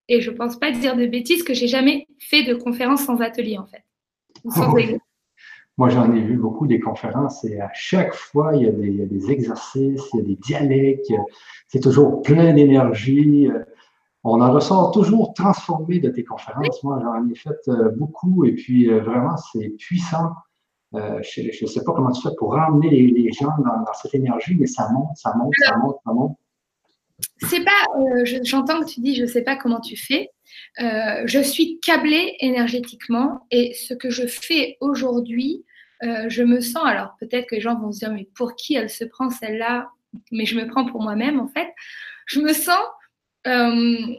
et 0.08 0.22
je 0.22 0.32
pense 0.32 0.58
pas 0.60 0.72
dire 0.72 0.96
de 0.96 1.06
bêtises 1.06 1.44
que 1.44 1.54
j'ai 1.54 1.68
jamais 1.68 2.08
fait 2.20 2.44
de 2.44 2.54
conférence 2.54 3.04
sans 3.04 3.22
atelier 3.22 3.58
en 3.58 3.66
fait. 3.66 3.84
Sans 4.50 4.74
moi, 5.78 5.90
j'en 5.90 6.14
ai 6.14 6.22
vu 6.22 6.38
beaucoup 6.38 6.68
des 6.68 6.80
conférences 6.80 7.44
et 7.46 7.60
à 7.60 7.72
chaque 7.74 8.14
fois, 8.14 8.56
il 8.56 8.64
y 8.64 8.68
a 8.68 9.06
des, 9.06 9.32
exercices, 9.32 10.04
il 10.14 10.18
y 10.18 10.22
a 10.22 10.26
des 10.26 10.36
dialectes, 10.36 11.12
c'est 11.68 11.80
toujours 11.80 12.22
plein 12.22 12.54
d'énergie. 12.54 13.50
On 14.24 14.40
en 14.40 14.52
ressort 14.52 14.92
toujours 14.92 15.34
transformé 15.34 16.00
de 16.00 16.10
tes 16.10 16.24
conférences. 16.24 16.84
Moi, 16.84 17.00
j'en 17.02 17.28
ai 17.28 17.36
fait 17.36 17.68
euh, 17.68 17.90
beaucoup 17.98 18.46
et 18.46 18.54
puis 18.54 18.90
euh, 18.90 19.02
vraiment, 19.02 19.36
c'est 19.36 19.70
puissant. 19.80 20.32
Euh, 20.94 21.20
je 21.24 21.64
ne 21.64 21.68
sais 21.68 21.84
pas 21.84 21.92
comment 21.92 22.12
tu 22.12 22.22
fais 22.22 22.36
pour 22.38 22.54
ramener 22.54 22.90
les, 22.90 23.32
gens 23.32 23.52
dans, 23.58 23.94
cette 23.94 24.14
énergie, 24.14 24.56
mais 24.58 24.68
ça 24.68 24.90
monte, 24.92 25.18
ça 25.18 25.34
monte, 25.36 25.54
ça 25.66 25.78
monte, 25.78 25.98
ça 26.06 26.14
monte. 26.14 26.38
C'est 27.38 27.64
pas, 27.64 27.86
j'entends 28.44 28.82
que 28.82 28.90
tu 28.90 29.02
dis, 29.02 29.16
je 29.16 29.24
ne 29.24 29.28
sais 29.28 29.44
pas 29.44 29.56
comment 29.56 29.82
tu 29.82 29.96
fais. 29.98 30.30
je 30.78 31.42
suis 31.44 31.80
câblée 31.80 32.36
énergétiquement 32.40 33.46
et 33.52 33.74
ce 33.74 33.94
que 33.94 34.10
je 34.10 34.28
fais 34.28 34.78
aujourd'hui, 34.80 35.64
euh, 36.04 36.28
je 36.28 36.44
me 36.44 36.60
sens, 36.60 36.84
alors 36.86 37.16
peut-être 37.20 37.48
que 37.48 37.56
les 37.56 37.62
gens 37.62 37.80
vont 37.80 37.92
se 37.92 38.00
dire, 38.00 38.12
mais 38.12 38.28
pour 38.36 38.56
qui 38.56 38.76
elle 38.76 38.90
se 38.90 39.06
prend 39.06 39.30
celle-là? 39.30 39.90
Mais 40.32 40.46
je 40.46 40.58
me 40.58 40.68
prends 40.68 40.86
pour 40.86 41.02
moi-même 41.02 41.40
en 41.40 41.48
fait. 41.48 41.70
Je 42.26 42.42
me 42.42 42.54
sens 42.54 42.80
euh, 43.48 44.16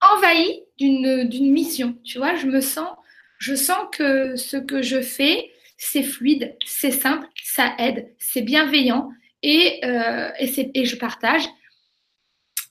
envahie 0.00 0.62
d'une 0.78 1.52
mission, 1.52 1.98
tu 2.04 2.18
vois? 2.18 2.36
Je 2.36 2.46
me 2.46 2.60
sens, 2.60 2.88
je 3.38 3.54
sens 3.54 3.86
que 3.92 4.36
ce 4.36 4.56
que 4.56 4.82
je 4.82 5.00
fais, 5.00 5.52
c'est 5.76 6.02
fluide, 6.02 6.56
c'est 6.64 6.90
simple, 6.90 7.26
ça 7.44 7.74
aide, 7.78 8.14
c'est 8.18 8.42
bienveillant 8.42 9.10
et, 9.42 9.80
euh, 9.84 10.30
et 10.38 10.84
je 10.84 10.96
partage. 10.96 11.44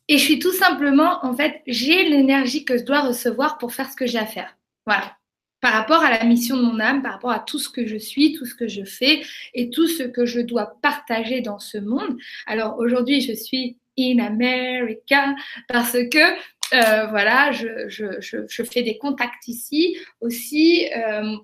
Et 0.08 0.18
je 0.18 0.24
suis 0.24 0.40
tout 0.40 0.52
simplement, 0.52 1.24
en 1.24 1.36
fait, 1.36 1.62
j'ai 1.68 2.10
l'énergie 2.10 2.66
que 2.66 2.78
je 2.78 2.84
dois 2.84 3.02
recevoir 3.02 3.58
pour 3.58 3.74
faire 3.74 3.90
ce 3.90 3.96
que 3.96 4.06
j'ai 4.06 4.20
à 4.20 4.26
faire. 4.26 4.58
Voilà. 4.86 5.16
par 5.62 5.74
rapport 5.74 6.02
à 6.04 6.10
la 6.10 6.24
mission 6.24 6.58
de 6.58 6.64
mon 6.64 6.80
âme, 6.80 7.04
par 7.04 7.14
rapport 7.14 7.32
à 7.32 7.40
tout 7.40 7.60
ce 7.60 7.70
que 7.70 7.86
je 7.86 7.96
suis, 7.96 8.34
tout 8.34 8.48
ce 8.48 8.56
que 8.56 8.68
je 8.68 8.84
fais 8.84 9.22
et 9.54 9.70
tout 9.70 9.88
ce 9.88 10.02
que 10.02 10.26
je 10.26 10.40
dois 10.40 10.80
partager 10.82 11.42
dans 11.42 11.60
ce 11.60 11.78
monde. 11.78 12.18
Alors 12.48 12.80
aujourd'hui, 12.80 13.22
je 13.22 13.34
suis 13.34 13.78
in 13.98 14.18
America 14.18 15.36
parce 15.68 15.98
que 16.12 16.34
euh, 16.74 17.06
voilà, 17.08 17.52
je, 17.52 17.88
je, 17.90 18.64
fais 18.64 18.82
des 18.82 18.98
contacts 18.98 19.48
ici 19.48 19.98
aussi. 20.20 20.88
Euh, 20.96 21.36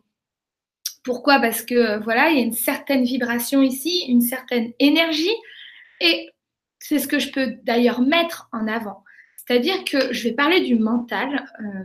pourquoi? 1.07 1.39
Parce 1.39 1.63
que 1.63 2.03
voilà, 2.03 2.29
il 2.29 2.37
y 2.37 2.41
a 2.41 2.45
une 2.45 2.53
certaine 2.53 3.03
vibration 3.03 3.63
ici, 3.63 4.05
une 4.07 4.21
certaine 4.21 4.73
énergie 4.79 5.35
et 6.01 6.29
c'est 6.77 6.99
ce 6.99 7.07
que 7.07 7.17
je 7.17 7.31
peux 7.31 7.55
d'ailleurs 7.63 8.01
mettre 8.01 8.47
en 8.51 8.67
avant. 8.67 9.03
C'est-à-dire 9.37 9.83
que 9.85 10.13
je 10.13 10.23
vais 10.25 10.33
parler 10.33 10.59
du 10.61 10.75
mental 10.75 11.45
euh, 11.61 11.83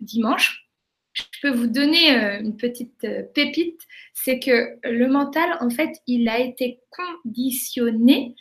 dimanche 0.00 0.70
je 1.12 1.22
peux 1.42 1.50
vous 1.50 1.66
donner 1.66 2.14
euh, 2.14 2.40
une 2.40 2.56
petite 2.56 3.04
euh, 3.04 3.22
pépite, 3.34 3.80
c'est 4.14 4.38
que 4.38 4.78
le 4.84 5.08
mental, 5.08 5.56
en 5.60 5.70
fait, 5.70 6.00
il 6.06 6.28
a 6.28 6.38
été 6.38 6.80
conditionné 6.90 8.34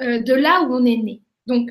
euh, 0.00 0.20
de 0.20 0.34
là 0.34 0.62
où 0.62 0.74
on 0.74 0.84
est 0.84 0.96
né. 0.96 1.22
Donc, 1.46 1.70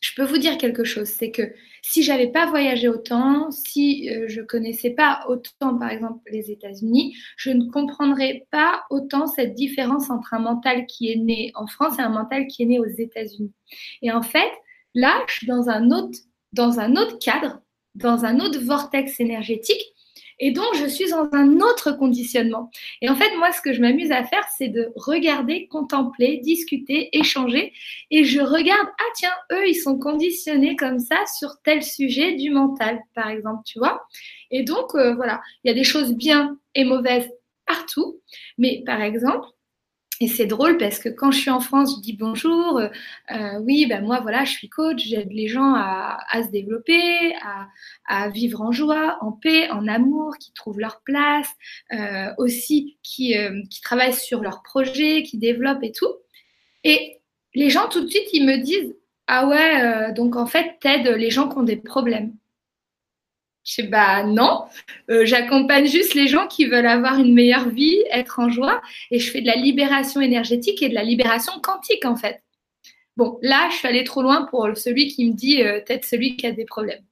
je 0.00 0.14
peux 0.14 0.24
vous 0.24 0.38
dire 0.38 0.58
quelque 0.58 0.84
chose, 0.84 1.08
c'est 1.08 1.30
que 1.30 1.54
si 1.82 2.02
j'avais 2.02 2.28
pas 2.28 2.46
voyagé 2.46 2.88
autant, 2.88 3.50
si 3.50 4.08
je 4.28 4.40
connaissais 4.40 4.90
pas 4.90 5.24
autant, 5.28 5.76
par 5.78 5.90
exemple, 5.90 6.20
les 6.30 6.50
États-Unis, 6.50 7.16
je 7.36 7.50
ne 7.50 7.68
comprendrais 7.70 8.46
pas 8.50 8.84
autant 8.90 9.26
cette 9.26 9.54
différence 9.54 10.08
entre 10.08 10.32
un 10.32 10.38
mental 10.38 10.86
qui 10.86 11.10
est 11.10 11.16
né 11.16 11.50
en 11.54 11.66
France 11.66 11.98
et 11.98 12.02
un 12.02 12.08
mental 12.08 12.46
qui 12.46 12.62
est 12.62 12.66
né 12.66 12.78
aux 12.78 12.86
États-Unis. 12.86 13.52
Et 14.00 14.12
en 14.12 14.22
fait, 14.22 14.50
là, 14.94 15.22
je 15.26 15.34
suis 15.34 15.46
dans 15.46 15.68
un 15.68 15.90
autre, 15.90 16.18
dans 16.52 16.78
un 16.78 16.96
autre 16.96 17.18
cadre 17.18 17.60
dans 17.94 18.24
un 18.24 18.40
autre 18.40 18.58
vortex 18.60 19.20
énergétique 19.20 19.91
et 20.44 20.50
donc 20.50 20.74
je 20.74 20.86
suis 20.86 21.08
dans 21.08 21.28
un 21.32 21.60
autre 21.60 21.92
conditionnement. 21.92 22.68
Et 23.00 23.08
en 23.08 23.14
fait, 23.14 23.34
moi, 23.36 23.52
ce 23.52 23.60
que 23.60 23.72
je 23.72 23.80
m'amuse 23.80 24.10
à 24.10 24.24
faire, 24.24 24.44
c'est 24.58 24.68
de 24.68 24.92
regarder, 24.96 25.68
contempler, 25.68 26.38
discuter, 26.38 27.16
échanger. 27.16 27.72
Et 28.10 28.24
je 28.24 28.40
regarde, 28.40 28.88
ah 28.98 29.12
tiens, 29.14 29.30
eux, 29.52 29.68
ils 29.68 29.76
sont 29.76 30.00
conditionnés 30.00 30.74
comme 30.74 30.98
ça 30.98 31.16
sur 31.38 31.50
tel 31.62 31.84
sujet 31.84 32.34
du 32.34 32.50
mental, 32.50 33.00
par 33.14 33.28
exemple, 33.28 33.62
tu 33.64 33.78
vois. 33.78 34.04
Et 34.50 34.64
donc, 34.64 34.96
euh, 34.96 35.14
voilà, 35.14 35.40
il 35.62 35.68
y 35.68 35.70
a 35.70 35.74
des 35.74 35.84
choses 35.84 36.12
bien 36.12 36.58
et 36.74 36.82
mauvaises 36.82 37.30
partout. 37.64 38.20
Mais 38.58 38.82
par 38.84 39.00
exemple, 39.00 39.46
et 40.22 40.28
c'est 40.28 40.46
drôle 40.46 40.78
parce 40.78 41.00
que 41.00 41.08
quand 41.08 41.32
je 41.32 41.40
suis 41.40 41.50
en 41.50 41.58
France, 41.58 41.96
je 41.96 42.00
dis 42.00 42.12
bonjour. 42.12 42.78
Euh, 42.78 42.88
euh, 43.32 43.58
oui, 43.62 43.86
ben 43.86 44.04
moi, 44.04 44.20
voilà, 44.20 44.44
je 44.44 44.52
suis 44.52 44.68
coach. 44.68 45.02
J'aide 45.04 45.32
les 45.32 45.48
gens 45.48 45.74
à, 45.74 46.16
se 46.44 46.48
développer, 46.48 47.34
à, 48.06 48.28
vivre 48.28 48.60
en 48.60 48.70
joie, 48.70 49.18
en 49.20 49.32
paix, 49.32 49.68
en 49.70 49.88
amour, 49.88 50.36
qui 50.38 50.52
trouvent 50.52 50.78
leur 50.78 51.00
place, 51.00 51.48
euh, 51.92 52.32
aussi 52.38 52.98
qui, 53.02 53.34
qui 53.68 53.80
travaillent 53.80 54.14
sur 54.14 54.42
leurs 54.42 54.62
projets, 54.62 55.24
qui 55.24 55.38
développent 55.38 55.82
et 55.82 55.90
tout. 55.90 56.14
Et 56.84 57.18
les 57.54 57.68
gens, 57.68 57.88
tout 57.88 58.02
de 58.04 58.08
suite, 58.08 58.28
ils 58.32 58.46
me 58.46 58.58
disent 58.58 58.94
Ah 59.26 59.48
ouais, 59.48 60.12
donc 60.14 60.36
en 60.36 60.46
fait, 60.46 60.76
t'aides 60.80 61.08
les 61.08 61.30
gens 61.30 61.48
qui 61.48 61.58
ont 61.58 61.64
des 61.64 61.76
problèmes. 61.76 62.32
Je 63.64 63.74
sais, 63.74 63.82
bah 63.84 64.24
non, 64.24 64.64
euh, 65.08 65.24
j'accompagne 65.24 65.86
juste 65.86 66.14
les 66.14 66.26
gens 66.26 66.48
qui 66.48 66.66
veulent 66.66 66.86
avoir 66.86 67.20
une 67.20 67.32
meilleure 67.32 67.68
vie, 67.68 68.02
être 68.10 68.40
en 68.40 68.50
joie, 68.50 68.82
et 69.12 69.20
je 69.20 69.30
fais 69.30 69.40
de 69.40 69.46
la 69.46 69.54
libération 69.54 70.20
énergétique 70.20 70.82
et 70.82 70.88
de 70.88 70.94
la 70.94 71.04
libération 71.04 71.52
quantique 71.62 72.04
en 72.04 72.16
fait. 72.16 72.42
Bon, 73.16 73.38
là, 73.42 73.68
je 73.70 73.76
suis 73.76 73.88
allée 73.88 74.04
trop 74.04 74.22
loin 74.22 74.46
pour 74.50 74.68
celui 74.76 75.08
qui 75.08 75.26
me 75.26 75.34
dit 75.34 75.62
euh, 75.62 75.80
peut-être 75.80 76.04
celui 76.04 76.36
qui 76.36 76.46
a 76.46 76.52
des 76.52 76.64
problèmes. 76.64 77.04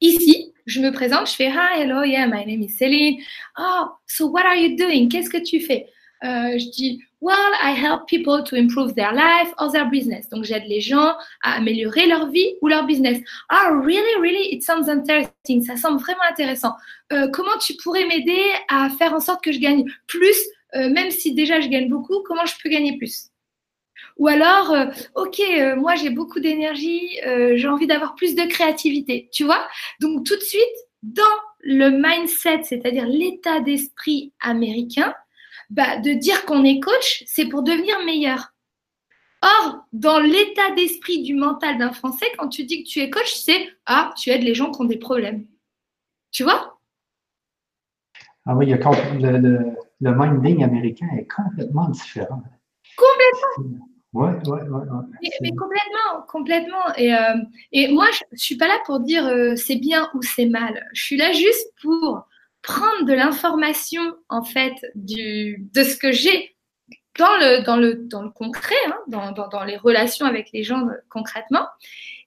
Ici, 0.00 0.52
je 0.66 0.80
me 0.80 0.90
présente, 0.90 1.28
je 1.28 1.34
fais 1.34 1.48
Hi, 1.48 1.80
hello, 1.80 2.02
yeah, 2.02 2.26
my 2.26 2.44
name 2.44 2.62
is 2.62 2.76
Céline. 2.76 3.18
Oh, 3.58 3.86
so 4.06 4.26
what 4.26 4.44
are 4.44 4.56
you 4.56 4.76
doing? 4.76 5.08
Qu'est-ce 5.08 5.30
que 5.30 5.42
tu 5.42 5.60
fais? 5.60 5.86
Euh, 6.24 6.58
je 6.58 6.70
dis 6.70 7.02
Well, 7.22 7.52
I 7.62 7.70
help 7.70 8.06
people 8.08 8.44
to 8.44 8.56
improve 8.56 8.94
their 8.94 9.12
life 9.12 9.52
or 9.58 9.72
their 9.72 9.88
business. 9.88 10.28
Donc, 10.28 10.44
j'aide 10.44 10.64
les 10.68 10.82
gens 10.82 11.14
à 11.42 11.56
améliorer 11.56 12.06
leur 12.06 12.28
vie 12.30 12.56
ou 12.60 12.68
leur 12.68 12.84
business. 12.84 13.18
Ah, 13.48 13.70
really, 13.82 14.20
really, 14.20 14.54
it 14.54 14.62
sounds 14.62 14.88
interesting. 14.88 15.62
Ça 15.64 15.76
semble 15.76 15.98
vraiment 15.98 16.24
intéressant. 16.30 16.74
Euh, 17.12 17.28
comment 17.32 17.56
tu 17.58 17.74
pourrais 17.82 18.04
m'aider 18.04 18.42
à 18.68 18.90
faire 18.90 19.14
en 19.14 19.20
sorte 19.20 19.42
que 19.42 19.50
je 19.50 19.58
gagne 19.58 19.84
plus, 20.06 20.36
euh, 20.74 20.90
même 20.90 21.10
si 21.10 21.34
déjà 21.34 21.60
je 21.60 21.68
gagne 21.68 21.88
beaucoup, 21.88 22.22
comment 22.22 22.44
je 22.44 22.54
peux 22.62 22.68
gagner 22.68 22.98
plus? 22.98 23.30
Ou 24.18 24.28
alors, 24.28 24.72
euh, 24.72 24.86
ok, 25.14 25.40
moi 25.76 25.94
j'ai 25.94 26.10
beaucoup 26.10 26.40
d'énergie, 26.40 27.18
j'ai 27.54 27.68
envie 27.68 27.86
d'avoir 27.86 28.14
plus 28.14 28.34
de 28.34 28.42
créativité, 28.42 29.28
tu 29.32 29.44
vois? 29.44 29.66
Donc 30.00 30.26
tout 30.26 30.36
de 30.36 30.42
suite, 30.42 30.62
dans 31.02 31.22
le 31.60 31.90
mindset, 31.90 32.62
c'est-à-dire 32.64 33.06
l'état 33.06 33.60
d'esprit 33.60 34.32
américain, 34.40 35.14
bah, 35.70 35.98
de 35.98 36.12
dire 36.12 36.44
qu'on 36.44 36.64
est 36.64 36.80
coach, 36.80 37.24
c'est 37.26 37.46
pour 37.46 37.62
devenir 37.62 38.04
meilleur. 38.04 38.52
Or, 39.42 39.84
dans 39.92 40.18
l'état 40.18 40.70
d'esprit 40.74 41.22
du 41.22 41.34
mental 41.34 41.78
d'un 41.78 41.92
Français, 41.92 42.26
quand 42.38 42.48
tu 42.48 42.64
dis 42.64 42.82
que 42.82 42.88
tu 42.88 43.00
es 43.00 43.10
coach, 43.10 43.32
c'est 43.34 43.68
ah, 43.86 44.12
tu 44.16 44.30
aides 44.30 44.42
les 44.42 44.54
gens 44.54 44.70
qui 44.70 44.80
ont 44.80 44.86
des 44.86 44.98
problèmes. 44.98 45.46
Tu 46.32 46.42
vois? 46.42 46.78
Ah 48.46 48.54
oui, 48.54 48.66
il 48.66 48.70
y 48.70 48.74
a 48.74 48.76
le, 48.78 49.38
le, 49.38 49.76
le 50.00 50.14
minding 50.14 50.62
américain 50.64 51.08
est 51.18 51.26
complètement 51.26 51.88
différent. 51.88 52.42
Complètement. 52.96 53.78
Oui, 54.12 54.30
oui, 54.46 54.58
oui. 54.70 55.28
Mais, 55.42 55.50
complètement, 55.50 56.22
complètement. 56.28 56.94
Et, 56.96 57.14
euh, 57.14 57.34
et 57.72 57.92
moi, 57.92 58.06
je 58.12 58.22
ne 58.32 58.36
suis 58.38 58.56
pas 58.56 58.68
là 58.68 58.78
pour 58.86 59.00
dire 59.00 59.26
euh, 59.26 59.56
c'est 59.56 59.76
bien 59.76 60.08
ou 60.14 60.22
c'est 60.22 60.46
mal. 60.46 60.86
Je 60.94 61.02
suis 61.02 61.16
là 61.16 61.32
juste 61.32 61.72
pour 61.82 62.26
prendre 62.66 63.06
de 63.06 63.14
l'information 63.14 64.02
en 64.28 64.42
fait 64.42 64.74
du, 64.94 65.68
de 65.72 65.82
ce 65.84 65.96
que 65.96 66.12
j'ai 66.12 66.56
dans 67.18 67.36
le, 67.38 67.64
dans 67.64 67.76
le, 67.76 67.94
dans 67.94 68.22
le 68.22 68.30
concret, 68.30 68.74
hein, 68.88 68.96
dans, 69.08 69.32
dans, 69.32 69.48
dans, 69.48 69.64
les 69.64 69.76
relations 69.76 70.26
avec 70.26 70.50
les 70.52 70.62
gens 70.62 70.86
euh, 70.86 70.92
concrètement. 71.08 71.66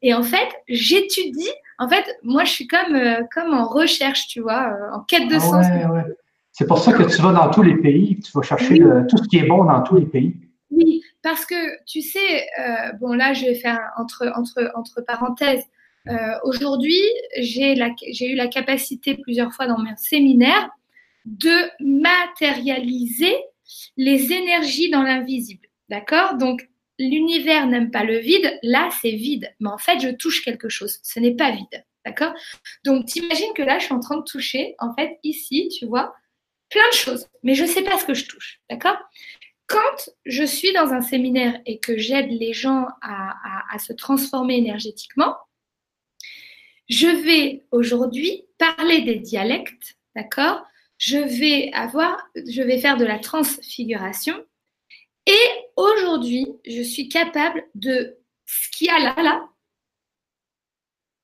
Et 0.01 0.13
en 0.13 0.23
fait, 0.23 0.47
j'étudie. 0.67 1.51
En 1.77 1.87
fait, 1.87 2.05
moi, 2.23 2.43
je 2.45 2.51
suis 2.51 2.67
comme, 2.67 2.95
euh, 2.95 3.21
comme 3.33 3.53
en 3.53 3.67
recherche, 3.67 4.27
tu 4.27 4.39
vois, 4.39 4.69
euh, 4.69 4.95
en 4.95 5.01
quête 5.01 5.27
de 5.27 5.35
ah 5.35 5.39
sens. 5.39 5.65
Ouais. 5.67 6.03
C'est 6.51 6.65
pour 6.65 6.79
ça 6.79 6.93
que 6.93 7.03
tu 7.03 7.21
vas 7.21 7.31
dans 7.31 7.49
tous 7.51 7.61
les 7.61 7.75
pays, 7.75 8.19
tu 8.19 8.31
vas 8.33 8.41
chercher 8.41 8.79
tout 9.07 9.17
ce 9.17 9.27
qui 9.29 9.37
est 9.37 9.47
bon 9.47 9.63
dans 9.63 9.81
tous 9.81 9.95
les 9.97 10.05
pays. 10.05 10.35
Oui, 10.71 11.01
parce 11.21 11.45
que 11.45 11.55
tu 11.85 12.01
sais, 12.01 12.47
bon 12.99 13.13
là, 13.13 13.31
je 13.31 13.45
vais 13.45 13.55
faire 13.55 13.79
entre, 13.97 14.29
entre, 14.35 14.69
entre 14.75 15.01
parenthèses. 15.01 15.63
Euh, 16.09 16.39
aujourd'hui, 16.43 16.99
j'ai 17.37 17.73
eu 17.73 18.35
la 18.35 18.47
capacité 18.47 19.15
plusieurs 19.15 19.53
fois 19.53 19.67
dans 19.67 19.77
mes 19.77 19.95
séminaires 19.97 20.69
de 21.25 21.69
matérialiser 21.79 23.35
les 23.97 24.33
énergies 24.33 24.89
dans 24.89 25.03
l'invisible. 25.03 25.67
D'accord? 25.89 26.35
Donc, 26.35 26.67
l'univers 26.97 27.67
n'aime 27.67 27.91
pas 27.91 28.03
le 28.03 28.17
vide. 28.17 28.59
Là, 28.63 28.89
c'est 29.01 29.11
vide. 29.11 29.53
Mais 29.59 29.69
en 29.69 29.77
fait, 29.77 29.99
je 29.99 30.09
touche 30.09 30.43
quelque 30.43 30.69
chose. 30.69 30.99
Ce 31.03 31.19
n'est 31.19 31.35
pas 31.35 31.51
vide. 31.51 31.85
D'accord? 32.05 32.33
Donc, 32.83 33.05
t'imagines 33.05 33.53
que 33.55 33.61
là, 33.61 33.77
je 33.77 33.85
suis 33.85 33.93
en 33.93 33.99
train 33.99 34.17
de 34.17 34.23
toucher, 34.23 34.75
en 34.79 34.93
fait, 34.95 35.19
ici, 35.23 35.69
tu 35.77 35.85
vois, 35.85 36.15
plein 36.69 36.87
de 36.89 36.95
choses. 36.95 37.27
Mais 37.43 37.53
je 37.53 37.63
ne 37.63 37.67
sais 37.67 37.83
pas 37.83 37.97
ce 37.99 38.05
que 38.05 38.13
je 38.13 38.25
touche. 38.25 38.61
D'accord? 38.69 38.97
Quand 39.67 40.11
je 40.25 40.43
suis 40.43 40.73
dans 40.73 40.93
un 40.93 41.01
séminaire 41.01 41.59
et 41.67 41.79
que 41.79 41.97
j'aide 41.97 42.31
les 42.31 42.53
gens 42.53 42.87
à 43.03 43.77
se 43.77 43.93
transformer 43.93 44.57
énergétiquement, 44.57 45.35
je 46.89 47.07
vais 47.07 47.63
aujourd'hui 47.71 48.45
parler 48.57 49.01
des 49.01 49.15
dialectes, 49.15 49.97
d'accord? 50.15 50.65
Je 50.97 51.17
vais 51.17 51.71
avoir, 51.73 52.27
je 52.35 52.61
vais 52.61 52.79
faire 52.79 52.97
de 52.97 53.05
la 53.05 53.19
transfiguration. 53.19 54.35
Et 55.25 55.47
aujourd'hui, 55.75 56.47
je 56.67 56.81
suis 56.81 57.07
capable 57.07 57.63
de 57.75 58.17
ce 58.45 58.69
qu'il 58.71 58.87
y 58.87 58.89
a 58.89 58.99
là, 58.99 59.15
là. 59.21 59.47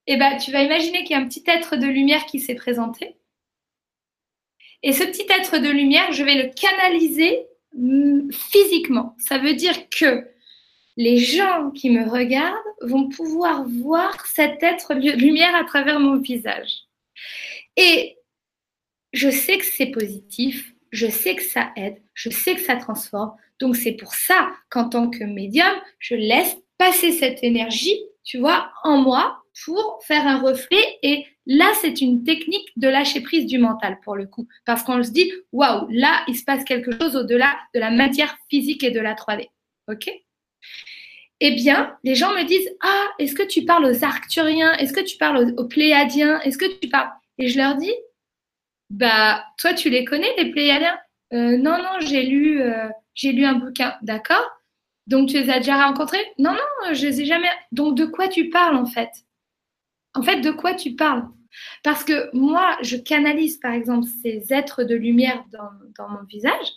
Eh 0.07 0.17
ben, 0.17 0.38
tu 0.38 0.51
vas 0.51 0.62
imaginer 0.62 1.03
qu'il 1.03 1.12
y 1.12 1.19
a 1.19 1.22
un 1.22 1.27
petit 1.27 1.43
être 1.48 1.75
de 1.75 1.88
lumière 1.88 2.27
qui 2.27 2.39
s'est 2.39 2.55
présenté. 2.55 3.17
Et 4.84 4.93
ce 4.93 5.03
petit 5.03 5.25
être 5.31 5.57
de 5.57 5.69
lumière, 5.69 6.12
je 6.12 6.24
vais 6.24 6.36
le 6.36 6.53
canaliser 6.53 7.48
mm, 7.74 8.31
physiquement. 8.31 9.15
Ça 9.17 9.39
veut 9.39 9.55
dire 9.55 9.89
que 9.89 10.29
les 10.98 11.18
gens 11.18 11.72
qui 11.72 11.90
me 11.90 12.10
regardent 12.10 12.56
vont 12.82 13.10
pouvoir 13.10 13.66
voir 13.68 14.25
cet 14.25 14.64
être 14.64 14.94
lumière 14.94 15.56
à 15.56 15.64
travers 15.64 16.00
mon 16.00 16.18
visage. 16.18 16.72
Et 17.75 18.18
je 19.14 19.30
sais 19.30 19.58
que 19.58 19.66
c'est 19.66 19.88
positif, 19.88 20.74
je 20.92 21.08
sais 21.08 21.36
que 21.36 21.44
ça 21.44 21.72
aide, 21.75 22.02
je 22.14 22.30
sais 22.30 22.56
que 22.56 22.62
ça 22.62 22.75
transforme. 22.75 23.34
Donc 23.60 23.75
c'est 23.75 23.94
pour 23.94 24.14
ça 24.14 24.52
qu'en 24.70 24.90
tant 24.90 25.10
que 25.10 25.24
médium, 25.24 25.74
je 26.00 26.16
laisse 26.16 26.58
passer 26.78 27.12
cette 27.12 27.44
énergie, 27.44 28.00
tu 28.24 28.40
vois, 28.40 28.72
en 28.84 28.98
moi 28.98 29.42
pour 29.64 30.02
faire 30.04 30.28
un 30.28 30.40
reflet. 30.40 31.00
Et 31.02 31.25
là, 31.46 31.72
c'est 31.82 32.02
une 32.02 32.24
technique 32.24 32.70
de 32.75 32.88
lâcher 32.88 33.22
prise 33.22 33.46
du 33.46 33.58
mental 33.58 34.00
pour 34.04 34.16
le 34.16 34.25
coup. 34.28 34.48
Parce 34.66 34.84
qu'on 34.84 35.02
se 35.02 35.12
dit, 35.12 35.32
waouh, 35.52 35.88
là, 35.90 36.24
il 36.28 36.36
se 36.36 36.44
passe 36.44 36.64
quelque 36.64 36.92
chose 37.00 37.16
au-delà 37.16 37.56
de 37.74 37.80
la 37.80 37.92
matière 37.92 38.38
physique 38.50 38.84
et 38.84 38.92
de 38.92 39.00
la 39.00 39.14
3D. 39.14 39.48
OK? 39.88 40.10
Eh 41.41 41.51
bien, 41.51 41.98
les 42.03 42.15
gens 42.15 42.34
me 42.34 42.43
disent 42.43 42.69
Ah, 42.81 43.07
est-ce 43.19 43.36
que 43.36 43.43
tu 43.43 43.65
parles 43.65 43.86
aux 43.86 44.03
Arcturiens? 44.03 44.74
Est-ce 44.74 44.93
que 44.93 45.01
tu 45.01 45.17
parles 45.17 45.53
aux, 45.57 45.67
Pléiadiens? 45.67 46.39
Est-ce 46.41 46.57
que 46.57 46.79
tu 46.79 46.89
parles? 46.89 47.10
Et 47.38 47.50
je 47.50 47.57
leur 47.57 47.75
dis 47.75 47.93
Bah, 48.89 49.43
toi, 49.57 49.74
tu 49.74 49.89
les 49.89 50.05
connais, 50.05 50.34
les 50.38 50.51
Pléiadiens? 50.51 50.98
Euh, 51.34 51.57
Non, 51.57 51.77
non, 51.77 52.00
j'ai 52.00 52.24
lu, 52.24 52.62
euh, 52.62 52.89
j'ai 53.13 53.31
lu 53.34 53.45
un 53.45 53.55
bouquin. 53.55 53.95
D'accord? 54.01 54.50
Donc, 55.07 55.29
tu 55.29 55.36
les 55.41 55.50
as 55.50 55.60
déjà 55.60 55.86
rencontrés? 55.86 56.25
Non, 56.39 56.53
non, 56.53 56.93
je 56.93 57.05
les 57.05 57.22
ai 57.22 57.25
jamais. 57.25 57.51
Donc, 57.72 57.98
de 57.98 58.05
quoi 58.05 58.27
tu 58.27 58.50
parles 58.50 58.75
en 58.75 58.86
fait? 58.86 59.12
En 60.13 60.24
fait, 60.24 60.39
de 60.39 60.51
quoi 60.51 60.74
tu 60.74 60.95
parles? 60.95 61.27
Parce 61.84 62.03
que 62.03 62.29
moi, 62.36 62.77
je 62.81 62.98
canalise 62.98 63.57
par 63.57 63.74
exemple 63.74 64.07
ces 64.24 64.53
êtres 64.53 64.84
de 64.84 64.95
lumière 64.95 65.43
dans 65.51 66.10
mon 66.10 66.24
visage. 66.24 66.67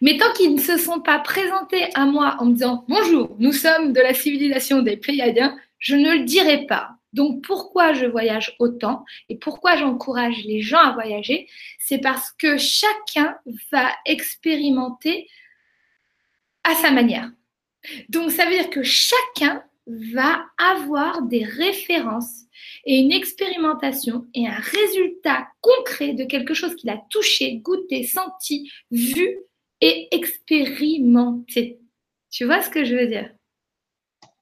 Mais 0.00 0.16
tant 0.16 0.32
qu'ils 0.32 0.54
ne 0.54 0.60
se 0.60 0.78
sont 0.78 1.00
pas 1.00 1.18
présentés 1.18 1.88
à 1.94 2.06
moi 2.06 2.36
en 2.38 2.46
me 2.46 2.54
disant 2.54 2.84
Bonjour, 2.88 3.36
nous 3.38 3.52
sommes 3.52 3.92
de 3.92 4.00
la 4.00 4.14
civilisation 4.14 4.82
des 4.82 4.96
Pléiadiens, 4.96 5.56
je 5.78 5.96
ne 5.96 6.18
le 6.18 6.24
dirai 6.24 6.66
pas. 6.66 6.90
Donc 7.12 7.44
pourquoi 7.44 7.92
je 7.92 8.06
voyage 8.06 8.54
autant 8.58 9.04
et 9.28 9.36
pourquoi 9.36 9.76
j'encourage 9.76 10.44
les 10.44 10.62
gens 10.62 10.78
à 10.78 10.92
voyager? 10.92 11.48
C'est 11.78 11.98
parce 11.98 12.32
que 12.32 12.56
chacun 12.56 13.36
va 13.72 13.90
expérimenter 14.06 15.28
à 16.64 16.74
sa 16.76 16.90
manière. 16.90 17.30
Donc 18.08 18.30
ça 18.30 18.44
veut 18.44 18.52
dire 18.52 18.70
que 18.70 18.82
chacun 18.82 19.62
va 19.86 20.44
avoir 20.58 21.22
des 21.22 21.44
références 21.44 22.42
et 22.84 22.98
une 22.98 23.12
expérimentation 23.12 24.26
et 24.34 24.46
un 24.46 24.58
résultat 24.58 25.48
concret 25.60 26.12
de 26.12 26.24
quelque 26.24 26.54
chose 26.54 26.76
qu'il 26.76 26.90
a 26.90 27.00
touché, 27.10 27.56
goûté, 27.56 28.04
senti, 28.04 28.70
vu 28.90 29.38
et 29.80 30.14
expérimenté. 30.14 31.80
Tu 32.30 32.44
vois 32.44 32.62
ce 32.62 32.70
que 32.70 32.84
je 32.84 32.94
veux 32.94 33.06
dire? 33.06 33.30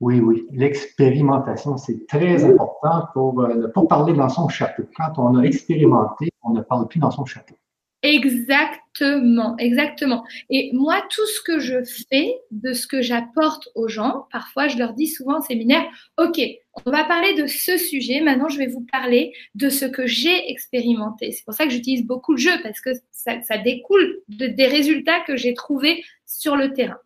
Oui, 0.00 0.20
oui. 0.20 0.46
L'expérimentation, 0.52 1.76
c'est 1.76 2.06
très 2.06 2.44
important 2.44 3.08
pour, 3.12 3.40
euh, 3.40 3.68
pour 3.68 3.88
parler 3.88 4.12
dans 4.12 4.28
son 4.28 4.48
chapeau. 4.48 4.84
Quand 4.96 5.12
on 5.18 5.36
a 5.36 5.42
expérimenté, 5.42 6.30
on 6.42 6.52
ne 6.52 6.60
parle 6.60 6.86
plus 6.86 7.00
dans 7.00 7.10
son 7.10 7.24
chapeau. 7.24 7.54
Exactement, 8.02 9.56
exactement. 9.58 10.24
Et 10.50 10.70
moi, 10.72 11.04
tout 11.10 11.26
ce 11.26 11.40
que 11.40 11.58
je 11.58 11.78
fais, 12.08 12.32
de 12.52 12.72
ce 12.72 12.86
que 12.86 13.02
j'apporte 13.02 13.68
aux 13.74 13.88
gens, 13.88 14.28
parfois 14.30 14.68
je 14.68 14.78
leur 14.78 14.92
dis 14.92 15.08
souvent 15.08 15.38
en 15.38 15.40
séminaire, 15.40 15.84
OK, 16.16 16.40
on 16.86 16.90
va 16.92 17.04
parler 17.04 17.34
de 17.34 17.48
ce 17.48 17.76
sujet, 17.76 18.20
maintenant 18.20 18.48
je 18.48 18.58
vais 18.58 18.68
vous 18.68 18.86
parler 18.92 19.32
de 19.56 19.68
ce 19.68 19.84
que 19.84 20.06
j'ai 20.06 20.48
expérimenté. 20.48 21.32
C'est 21.32 21.44
pour 21.44 21.54
ça 21.54 21.64
que 21.64 21.70
j'utilise 21.70 22.06
beaucoup 22.06 22.34
le 22.34 22.38
jeu, 22.38 22.52
parce 22.62 22.80
que 22.80 22.90
ça, 23.10 23.58
découle 23.58 24.20
de, 24.28 24.46
des 24.46 24.66
résultats 24.66 25.20
que 25.26 25.36
j'ai 25.36 25.54
trouvés 25.54 26.04
sur 26.24 26.54
le 26.54 26.72
terrain. 26.72 26.98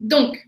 Donc, 0.00 0.38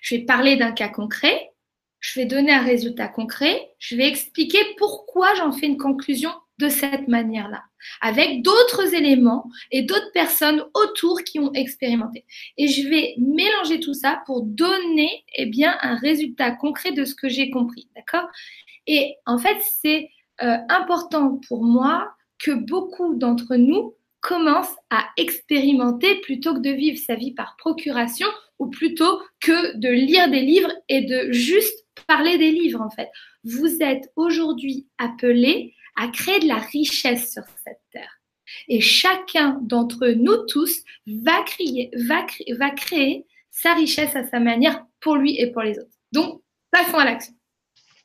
je 0.00 0.16
vais 0.16 0.22
parler 0.22 0.56
d'un 0.56 0.72
cas 0.72 0.88
concret, 0.88 1.52
je 2.00 2.18
vais 2.18 2.26
donner 2.26 2.52
un 2.52 2.62
résultat 2.62 3.06
concret, 3.06 3.70
je 3.78 3.94
vais 3.94 4.08
expliquer 4.08 4.58
pourquoi 4.78 5.32
j'en 5.36 5.52
fais 5.52 5.66
une 5.66 5.78
conclusion 5.78 6.30
de 6.58 6.68
cette 6.68 7.08
manière-là, 7.08 7.62
avec 8.00 8.42
d'autres 8.42 8.94
éléments 8.94 9.50
et 9.70 9.82
d'autres 9.82 10.12
personnes 10.12 10.64
autour 10.74 11.22
qui 11.22 11.38
ont 11.38 11.52
expérimenté. 11.52 12.24
Et 12.56 12.68
je 12.68 12.88
vais 12.88 13.14
mélanger 13.18 13.80
tout 13.80 13.94
ça 13.94 14.22
pour 14.26 14.42
donner 14.42 15.24
eh 15.36 15.50
un 15.64 15.96
résultat 15.96 16.50
concret 16.52 16.92
de 16.92 17.04
ce 17.04 17.14
que 17.14 17.28
j'ai 17.28 17.50
compris. 17.50 17.88
D'accord? 17.94 18.28
Et 18.86 19.16
en 19.26 19.38
fait, 19.38 19.56
c'est 19.80 20.10
euh, 20.42 20.56
important 20.68 21.40
pour 21.48 21.64
moi 21.64 22.12
que 22.38 22.50
beaucoup 22.52 23.14
d'entre 23.14 23.56
nous 23.56 23.94
commencent 24.20 24.76
à 24.90 25.06
expérimenter 25.16 26.16
plutôt 26.20 26.54
que 26.54 26.60
de 26.60 26.70
vivre 26.70 26.98
sa 26.98 27.14
vie 27.14 27.32
par 27.32 27.56
procuration 27.56 28.26
ou 28.58 28.68
plutôt 28.68 29.20
que 29.40 29.76
de 29.76 29.88
lire 29.88 30.30
des 30.30 30.42
livres 30.42 30.72
et 30.88 31.02
de 31.02 31.32
juste 31.32 31.86
parler 32.06 32.38
des 32.38 32.50
livres 32.50 32.80
en 32.80 32.90
fait. 32.90 33.08
Vous 33.44 33.82
êtes 33.82 34.10
aujourd'hui 34.16 34.88
appelés 34.98 35.74
à 35.96 36.08
créer 36.08 36.40
de 36.40 36.48
la 36.48 36.58
richesse 36.58 37.32
sur 37.32 37.42
cette 37.64 37.80
terre. 37.92 38.20
Et 38.68 38.80
chacun 38.80 39.58
d'entre 39.62 40.06
nous 40.08 40.36
tous 40.46 40.82
va, 41.06 41.42
crier, 41.42 41.90
va, 42.06 42.24
va 42.58 42.70
créer 42.70 43.26
sa 43.50 43.74
richesse 43.74 44.14
à 44.14 44.24
sa 44.24 44.38
manière 44.38 44.84
pour 45.00 45.16
lui 45.16 45.40
et 45.40 45.50
pour 45.50 45.62
les 45.62 45.78
autres. 45.78 45.98
Donc, 46.12 46.42
passons 46.70 46.98
à 46.98 47.04
l'action. 47.04 47.34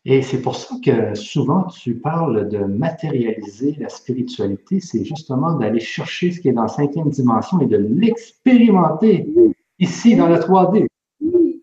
Et 0.04 0.24
c'est 0.24 0.42
pour 0.42 0.56
ça 0.56 0.76
que 0.84 1.14
souvent 1.14 1.68
tu 1.68 1.94
parles 1.94 2.50
de 2.50 2.58
matérialiser 2.58 3.76
la 3.78 3.90
spiritualité, 3.90 4.80
c'est 4.80 5.06
justement 5.06 5.54
d'aller 5.54 5.80
chercher 5.80 6.32
ce 6.32 6.40
qui 6.40 6.50
est 6.50 6.54
dans 6.54 6.64
la 6.64 6.68
cinquième 6.70 7.10
dimension 7.10 7.62
et 7.62 7.68
de 7.68 7.78
l'expérimenter 7.78 9.28
ici 9.78 10.16
dans 10.16 10.28
la 10.28 10.40
3D. 10.40 10.88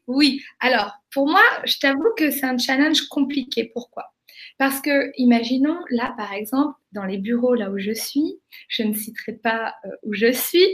Oui, 0.07 0.41
alors 0.61 0.93
pour 1.13 1.27
moi, 1.27 1.43
je 1.65 1.79
t'avoue 1.81 2.15
que 2.17 2.31
c'est 2.31 2.47
un 2.47 2.59
challenge 2.59 3.09
compliqué. 3.09 3.71
Pourquoi? 3.75 4.05
Parce 4.59 4.81
que, 4.81 5.13
imaginons, 5.17 5.79
là 5.91 6.15
par 6.17 6.33
exemple, 6.33 6.79
dans 6.93 7.05
les 7.05 7.19
bureaux 7.19 7.55
là 7.55 7.71
où 7.71 7.79
je 7.79 7.93
suis, 7.93 8.41
je 8.69 8.83
ne 8.83 8.93
citerai 8.93 9.33
pas 9.33 9.75
euh, 9.85 9.89
où 10.03 10.15
je 10.15 10.33
suis, 10.33 10.67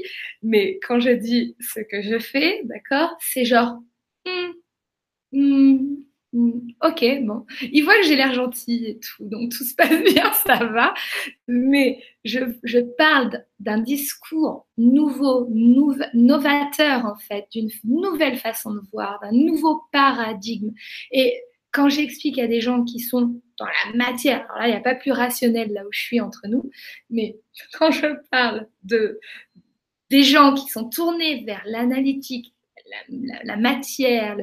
mais 0.42 0.78
quand 0.86 1.00
je 1.00 1.10
dis 1.10 1.56
ce 1.60 1.80
que 1.80 2.02
je 2.02 2.18
fais, 2.18 2.62
d'accord, 2.64 3.16
c'est 3.20 3.44
genre, 3.44 3.78
hmm, 4.26 4.52
hmm, 5.32 6.04
Hmm, 6.34 6.66
ok, 6.82 7.04
bon. 7.22 7.46
Il 7.62 7.84
voit 7.84 7.94
que 7.96 8.02
j'ai 8.06 8.16
l'air 8.16 8.34
gentil 8.34 8.86
et 8.86 8.98
tout, 8.98 9.24
donc 9.28 9.52
tout 9.52 9.62
se 9.62 9.72
passe 9.76 10.02
bien, 10.14 10.32
ça 10.32 10.64
va. 10.64 10.92
Mais 11.46 12.02
je, 12.24 12.80
parle 12.98 13.44
d'un 13.60 13.78
discours 13.78 14.66
nouveau, 14.76 15.48
novateur 16.12 17.06
en 17.06 17.14
fait, 17.16 17.46
d'une 17.52 17.70
nouvelle 17.84 18.36
façon 18.36 18.74
de 18.74 18.80
voir, 18.92 19.20
d'un 19.22 19.30
nouveau 19.30 19.82
paradigme. 19.92 20.72
Et 21.12 21.40
quand 21.70 21.88
j'explique 21.88 22.40
à 22.40 22.48
des 22.48 22.60
gens 22.60 22.82
qui 22.82 22.98
sont 22.98 23.40
dans 23.58 23.66
la 23.66 23.96
matière, 23.96 24.44
alors 24.44 24.58
là, 24.58 24.68
il 24.68 24.70
n'y 24.70 24.76
a 24.76 24.80
pas 24.80 24.94
plus 24.94 25.12
rationnel 25.12 25.72
là 25.72 25.82
où 25.84 25.92
je 25.92 26.00
suis 26.00 26.20
entre 26.20 26.46
nous, 26.48 26.70
mais 27.10 27.36
quand 27.78 27.90
je 27.90 28.06
parle 28.30 28.66
de 28.82 29.20
des 30.10 30.22
gens 30.22 30.54
qui 30.54 30.68
sont 30.68 30.88
tournés 30.88 31.44
vers 31.44 31.62
l'analytique, 31.66 32.54
la, 33.44 33.56
matière, 33.56 34.36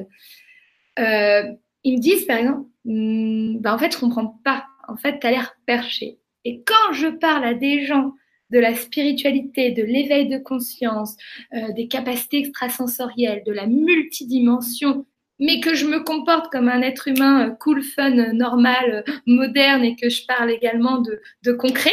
euh, 0.98 1.42
ils 1.84 1.96
me 1.96 2.00
disent 2.00 2.26
par 2.26 2.38
exemple, 2.38 2.68
hmm, 2.84 3.58
bah, 3.58 3.74
en 3.74 3.78
fait, 3.78 3.92
je 3.92 3.98
comprends 3.98 4.40
pas. 4.44 4.66
En 4.88 4.96
fait, 4.96 5.20
tu 5.20 5.26
as 5.26 5.30
l'air 5.30 5.56
perché. 5.64 6.18
Et 6.44 6.62
quand 6.62 6.92
je 6.92 7.06
parle 7.06 7.44
à 7.44 7.54
des 7.54 7.86
gens 7.86 8.12
de 8.50 8.58
la 8.58 8.74
spiritualité, 8.74 9.70
de 9.70 9.82
l'éveil 9.82 10.28
de 10.28 10.38
conscience, 10.38 11.16
euh, 11.54 11.72
des 11.72 11.88
capacités 11.88 12.38
extrasensorielles, 12.38 13.42
de 13.46 13.52
la 13.52 13.66
multidimension, 13.66 15.06
mais 15.42 15.58
que 15.58 15.74
je 15.74 15.86
me 15.86 16.04
comporte 16.04 16.52
comme 16.52 16.68
un 16.68 16.82
être 16.82 17.08
humain 17.08 17.48
euh, 17.48 17.50
cool, 17.50 17.82
fun, 17.82 18.32
normal, 18.32 19.04
moderne 19.26 19.84
et 19.84 19.96
que 19.96 20.08
je 20.08 20.24
parle 20.24 20.52
également 20.52 21.02
de, 21.02 21.52
concret, 21.52 21.90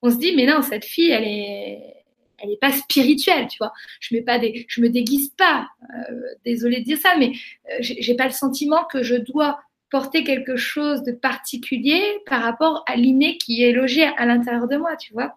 on 0.00 0.10
se 0.10 0.16
dit, 0.16 0.34
mais 0.36 0.46
non, 0.46 0.62
cette 0.62 0.84
fille, 0.84 1.10
elle 1.10 1.24
est, 1.24 2.04
elle 2.38 2.50
n'est 2.50 2.56
pas 2.56 2.70
spirituelle, 2.70 3.48
tu 3.48 3.58
vois. 3.58 3.72
Je 3.98 4.14
mets 4.14 4.22
pas 4.22 4.38
des, 4.38 4.64
je 4.68 4.80
me 4.80 4.88
déguise 4.88 5.30
pas. 5.30 5.66
Euh, 5.92 6.20
désolée 6.44 6.78
de 6.80 6.84
dire 6.84 6.98
ça, 6.98 7.16
mais 7.18 7.32
euh, 7.66 7.78
j'ai 7.80 8.14
pas 8.14 8.26
le 8.26 8.32
sentiment 8.32 8.84
que 8.84 9.02
je 9.02 9.16
dois 9.16 9.58
porter 9.90 10.22
quelque 10.22 10.54
chose 10.54 11.02
de 11.02 11.10
particulier 11.10 12.02
par 12.26 12.42
rapport 12.42 12.84
à 12.86 12.94
l'inné 12.94 13.38
qui 13.38 13.64
est 13.64 13.72
logé 13.72 14.04
à 14.04 14.24
l'intérieur 14.24 14.68
de 14.68 14.76
moi, 14.76 14.96
tu 14.96 15.12
vois. 15.12 15.36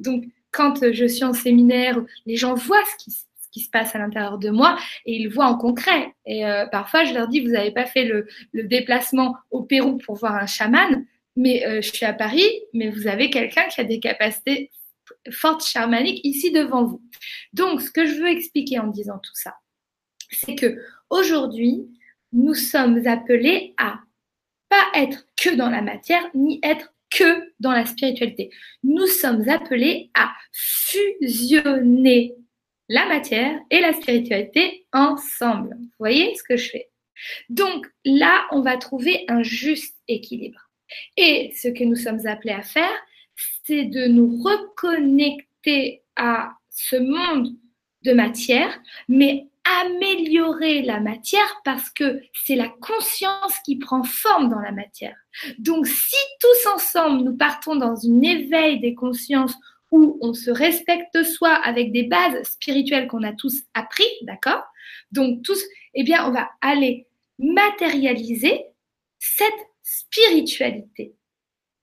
Donc, 0.00 0.24
quand 0.50 0.92
je 0.92 1.06
suis 1.06 1.24
en 1.24 1.32
séminaire, 1.32 1.98
les 2.26 2.36
gens 2.36 2.54
voient 2.54 2.84
ce 2.98 3.04
qui, 3.04 3.10
ce 3.10 3.24
qui 3.54 3.60
se 3.60 3.70
passe 3.70 3.94
à 3.94 3.98
l'intérieur 3.98 4.38
de 4.38 4.50
moi 4.50 4.76
et 5.06 5.14
ils 5.14 5.28
voient 5.28 5.46
en 5.46 5.56
concret. 5.56 6.12
Et 6.26 6.44
euh, 6.44 6.66
parfois, 6.66 7.04
je 7.04 7.14
leur 7.14 7.28
dis, 7.28 7.40
vous 7.40 7.52
n'avez 7.52 7.70
pas 7.70 7.86
fait 7.86 8.04
le, 8.04 8.26
déplacement 8.52 9.36
au 9.52 9.62
Pérou 9.62 9.96
pour 9.98 10.16
voir 10.16 10.34
un 10.34 10.46
chaman, 10.46 11.06
mais 11.36 11.64
euh, 11.64 11.80
je 11.80 11.92
suis 11.92 12.04
à 12.04 12.12
Paris, 12.12 12.50
mais 12.72 12.90
vous 12.90 13.06
avez 13.06 13.30
quelqu'un 13.30 13.62
qui 13.68 13.80
a 13.80 13.84
des 13.84 14.00
capacités 14.00 14.72
forte 15.30 15.64
chamanique 15.64 16.20
ici 16.24 16.50
devant 16.50 16.84
vous. 16.84 17.00
Donc, 17.52 17.80
ce 17.80 17.92
que 17.92 18.06
je 18.06 18.14
veux 18.14 18.28
expliquer 18.28 18.80
en 18.80 18.88
disant 18.88 19.20
tout 19.22 19.34
ça, 19.34 19.54
c'est 20.30 20.56
que 20.56 20.76
aujourd'hui, 21.10 21.86
nous 22.32 22.54
sommes 22.54 23.06
appelés 23.06 23.74
à 23.76 24.00
pas 24.68 24.84
être 24.94 25.26
que 25.36 25.54
dans 25.54 25.70
la 25.70 25.82
matière, 25.82 26.24
ni 26.34 26.58
être 26.64 26.92
que 27.10 27.52
dans 27.60 27.70
la 27.70 27.86
spiritualité. 27.86 28.50
Nous 28.82 29.06
sommes 29.06 29.48
appelés 29.48 30.10
à 30.14 30.32
fusionner 30.50 32.34
la 32.88 33.06
matière 33.06 33.58
et 33.70 33.80
la 33.80 33.92
spiritualité 33.92 34.86
ensemble. 34.92 35.76
Vous 35.78 35.90
voyez 35.98 36.34
ce 36.34 36.42
que 36.42 36.56
je 36.56 36.70
fais? 36.70 36.90
Donc 37.48 37.86
là, 38.04 38.46
on 38.50 38.60
va 38.60 38.76
trouver 38.76 39.24
un 39.28 39.42
juste 39.42 39.96
équilibre. 40.08 40.60
Et 41.16 41.52
ce 41.56 41.68
que 41.68 41.84
nous 41.84 41.96
sommes 41.96 42.26
appelés 42.26 42.52
à 42.52 42.62
faire, 42.62 42.92
c'est 43.64 43.84
de 43.84 44.06
nous 44.06 44.42
reconnecter 44.42 46.02
à 46.16 46.52
ce 46.70 46.96
monde 46.96 47.48
de 48.02 48.12
matière, 48.12 48.78
mais 49.08 49.48
améliorer 49.64 50.82
la 50.82 51.00
matière 51.00 51.60
parce 51.64 51.88
que 51.88 52.20
c'est 52.34 52.54
la 52.54 52.68
conscience 52.68 53.58
qui 53.64 53.76
prend 53.76 54.02
forme 54.02 54.50
dans 54.50 54.60
la 54.60 54.72
matière. 54.72 55.16
Donc 55.58 55.86
si 55.86 56.16
tous 56.38 56.68
ensemble 56.74 57.24
nous 57.24 57.36
partons 57.36 57.76
dans 57.76 57.96
une 57.96 58.24
éveil 58.24 58.78
des 58.80 58.94
consciences 58.94 59.54
où 59.94 60.18
on 60.20 60.34
se 60.34 60.50
respecte 60.50 61.22
soi 61.22 61.50
avec 61.50 61.92
des 61.92 62.02
bases 62.02 62.42
spirituelles 62.42 63.06
qu'on 63.06 63.22
a 63.22 63.32
tous 63.32 63.62
appris, 63.74 64.08
d'accord? 64.22 64.64
Donc 65.12 65.44
tous, 65.44 65.62
eh 65.94 66.02
bien, 66.02 66.26
on 66.26 66.32
va 66.32 66.50
aller 66.60 67.06
matérialiser 67.38 68.64
cette 69.20 69.52
spiritualité. 69.84 71.14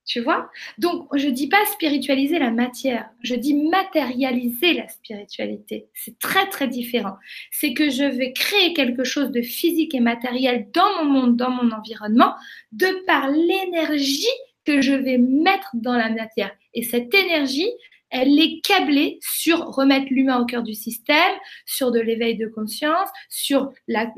Tu 0.04 0.20
vois? 0.20 0.50
Donc, 0.76 1.08
je 1.14 1.28
ne 1.28 1.32
dis 1.32 1.48
pas 1.48 1.64
spiritualiser 1.64 2.38
la 2.38 2.50
matière, 2.50 3.08
je 3.22 3.34
dis 3.34 3.54
matérialiser 3.54 4.74
la 4.74 4.88
spiritualité. 4.88 5.86
C'est 5.94 6.18
très, 6.18 6.50
très 6.50 6.68
différent. 6.68 7.16
C'est 7.50 7.72
que 7.72 7.88
je 7.88 8.04
vais 8.04 8.34
créer 8.34 8.74
quelque 8.74 9.04
chose 9.04 9.30
de 9.30 9.40
physique 9.40 9.94
et 9.94 10.00
matériel 10.00 10.68
dans 10.74 11.02
mon 11.04 11.10
monde, 11.10 11.36
dans 11.36 11.50
mon 11.50 11.70
environnement, 11.70 12.34
de 12.72 13.04
par 13.06 13.30
l'énergie 13.30 14.26
que 14.66 14.82
je 14.82 14.92
vais 14.92 15.18
mettre 15.18 15.70
dans 15.72 15.96
la 15.96 16.10
matière. 16.10 16.52
Et 16.74 16.82
cette 16.82 17.14
énergie, 17.14 17.70
elle 18.12 18.38
est 18.38 18.60
câblée 18.62 19.18
sur 19.22 19.58
remettre 19.58 20.06
l'humain 20.10 20.40
au 20.40 20.44
cœur 20.44 20.62
du 20.62 20.74
système, 20.74 21.34
sur 21.64 21.90
de 21.90 21.98
l'éveil 21.98 22.36
de 22.36 22.46
conscience, 22.46 23.08
sur 23.30 23.72
la, 23.88 24.12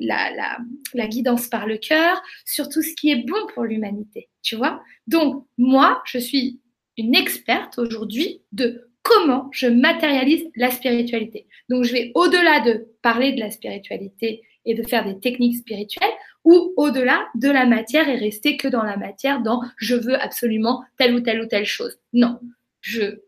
guidance 1.07 1.47
par 1.47 1.67
le 1.67 1.79
cœur, 1.79 2.21
sur 2.45 2.69
tout 2.69 2.83
ce 2.83 2.95
qui 2.95 3.11
est 3.11 3.25
bon 3.25 3.47
pour 3.55 3.65
l'humanité. 3.65 4.29
Tu 4.43 4.57
vois 4.57 4.83
Donc, 5.07 5.47
moi, 5.57 6.03
je 6.05 6.19
suis 6.19 6.61
une 6.99 7.15
experte 7.15 7.79
aujourd'hui 7.79 8.43
de 8.53 8.91
comment 9.03 9.49
je 9.53 9.69
matérialise 9.69 10.45
la 10.57 10.71
spiritualité. 10.71 11.47
Donc, 11.69 11.85
je 11.85 11.93
vais 11.93 12.11
au-delà 12.15 12.61
de 12.61 12.89
parler 13.01 13.33
de 13.33 13.41
la 13.41 13.51
spiritualité 13.51 14.43
et 14.65 14.75
de 14.75 14.83
faire 14.83 15.05
des 15.05 15.21
techniques 15.21 15.59
spirituelles 15.59 16.11
ou 16.43 16.73
au-delà 16.77 17.27
de 17.37 17.51
la 17.51 17.65
matière 17.65 18.09
et 18.09 18.17
rester 18.17 18.57
que 18.57 18.69
dans 18.69 18.83
la 18.83 18.97
matière, 18.97 19.41
dans 19.41 19.63
je 19.77 19.95
veux 19.95 20.21
absolument 20.21 20.83
telle 20.99 21.15
ou 21.15 21.21
telle 21.21 21.41
ou 21.41 21.47
telle 21.47 21.65
chose. 21.65 21.97
Non, 22.13 22.41
je 22.81 23.24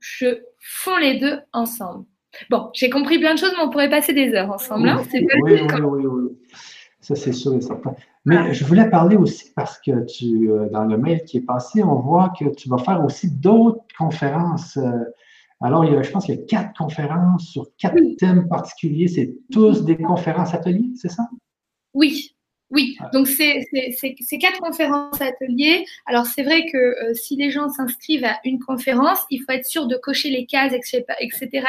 je 0.00 0.42
font 0.58 0.96
les 0.96 1.18
deux 1.18 1.40
ensemble. 1.52 2.04
Bon, 2.50 2.70
j'ai 2.74 2.90
compris 2.90 3.18
plein 3.18 3.34
de 3.34 3.38
choses, 3.38 3.52
mais 3.56 3.64
on 3.64 3.70
pourrait 3.70 3.90
passer 3.90 4.12
des 4.12 4.34
heures 4.34 4.50
ensemble. 4.50 4.88
Hein. 4.88 5.02
oui, 5.12 5.26
oui, 5.42 5.60
oui, 5.82 6.06
oui, 6.06 6.38
Ça, 7.00 7.14
c'est 7.14 7.32
sûr 7.32 7.54
et 7.54 7.60
certain. 7.60 7.94
Mais 8.24 8.52
je 8.52 8.64
voulais 8.64 8.88
parler 8.90 9.16
aussi 9.16 9.52
parce 9.54 9.78
que 9.78 10.04
tu, 10.04 10.50
euh, 10.50 10.68
dans 10.70 10.84
le 10.84 10.98
mail 10.98 11.24
qui 11.24 11.38
est 11.38 11.46
passé, 11.46 11.82
on 11.82 12.00
voit 12.00 12.32
que 12.38 12.44
tu 12.54 12.68
vas 12.68 12.78
faire 12.78 13.02
aussi 13.04 13.30
d'autres 13.30 13.84
conférences. 13.96 14.76
Euh, 14.76 14.90
alors, 15.60 15.84
il 15.84 15.92
y 15.92 15.96
a, 15.96 16.02
je 16.02 16.10
pense 16.10 16.26
qu'il 16.26 16.36
y 16.36 16.38
a 16.38 16.42
quatre 16.42 16.76
conférences 16.76 17.48
sur 17.48 17.66
quatre 17.78 17.98
thèmes 18.18 18.48
particuliers. 18.48 19.08
C'est 19.08 19.34
tous 19.50 19.84
des 19.84 19.96
conférences 19.96 20.54
ateliers, 20.54 20.90
c'est 20.94 21.10
ça? 21.10 21.28
Oui, 21.94 22.36
oui, 22.70 22.98
donc 23.14 23.26
c'est 23.26 23.64
quatre 24.38 24.58
conférences 24.60 25.20
ateliers. 25.22 25.86
Alors 26.06 26.26
c'est 26.26 26.42
vrai 26.42 26.66
que 26.70 26.76
euh, 26.76 27.14
si 27.14 27.34
les 27.36 27.50
gens 27.50 27.70
s'inscrivent 27.70 28.26
à 28.26 28.36
une 28.44 28.58
conférence, 28.58 29.18
il 29.30 29.38
faut 29.38 29.52
être 29.52 29.64
sûr 29.64 29.86
de 29.86 29.96
cocher 29.96 30.28
les 30.28 30.44
cases, 30.44 30.74
etc., 30.74 31.04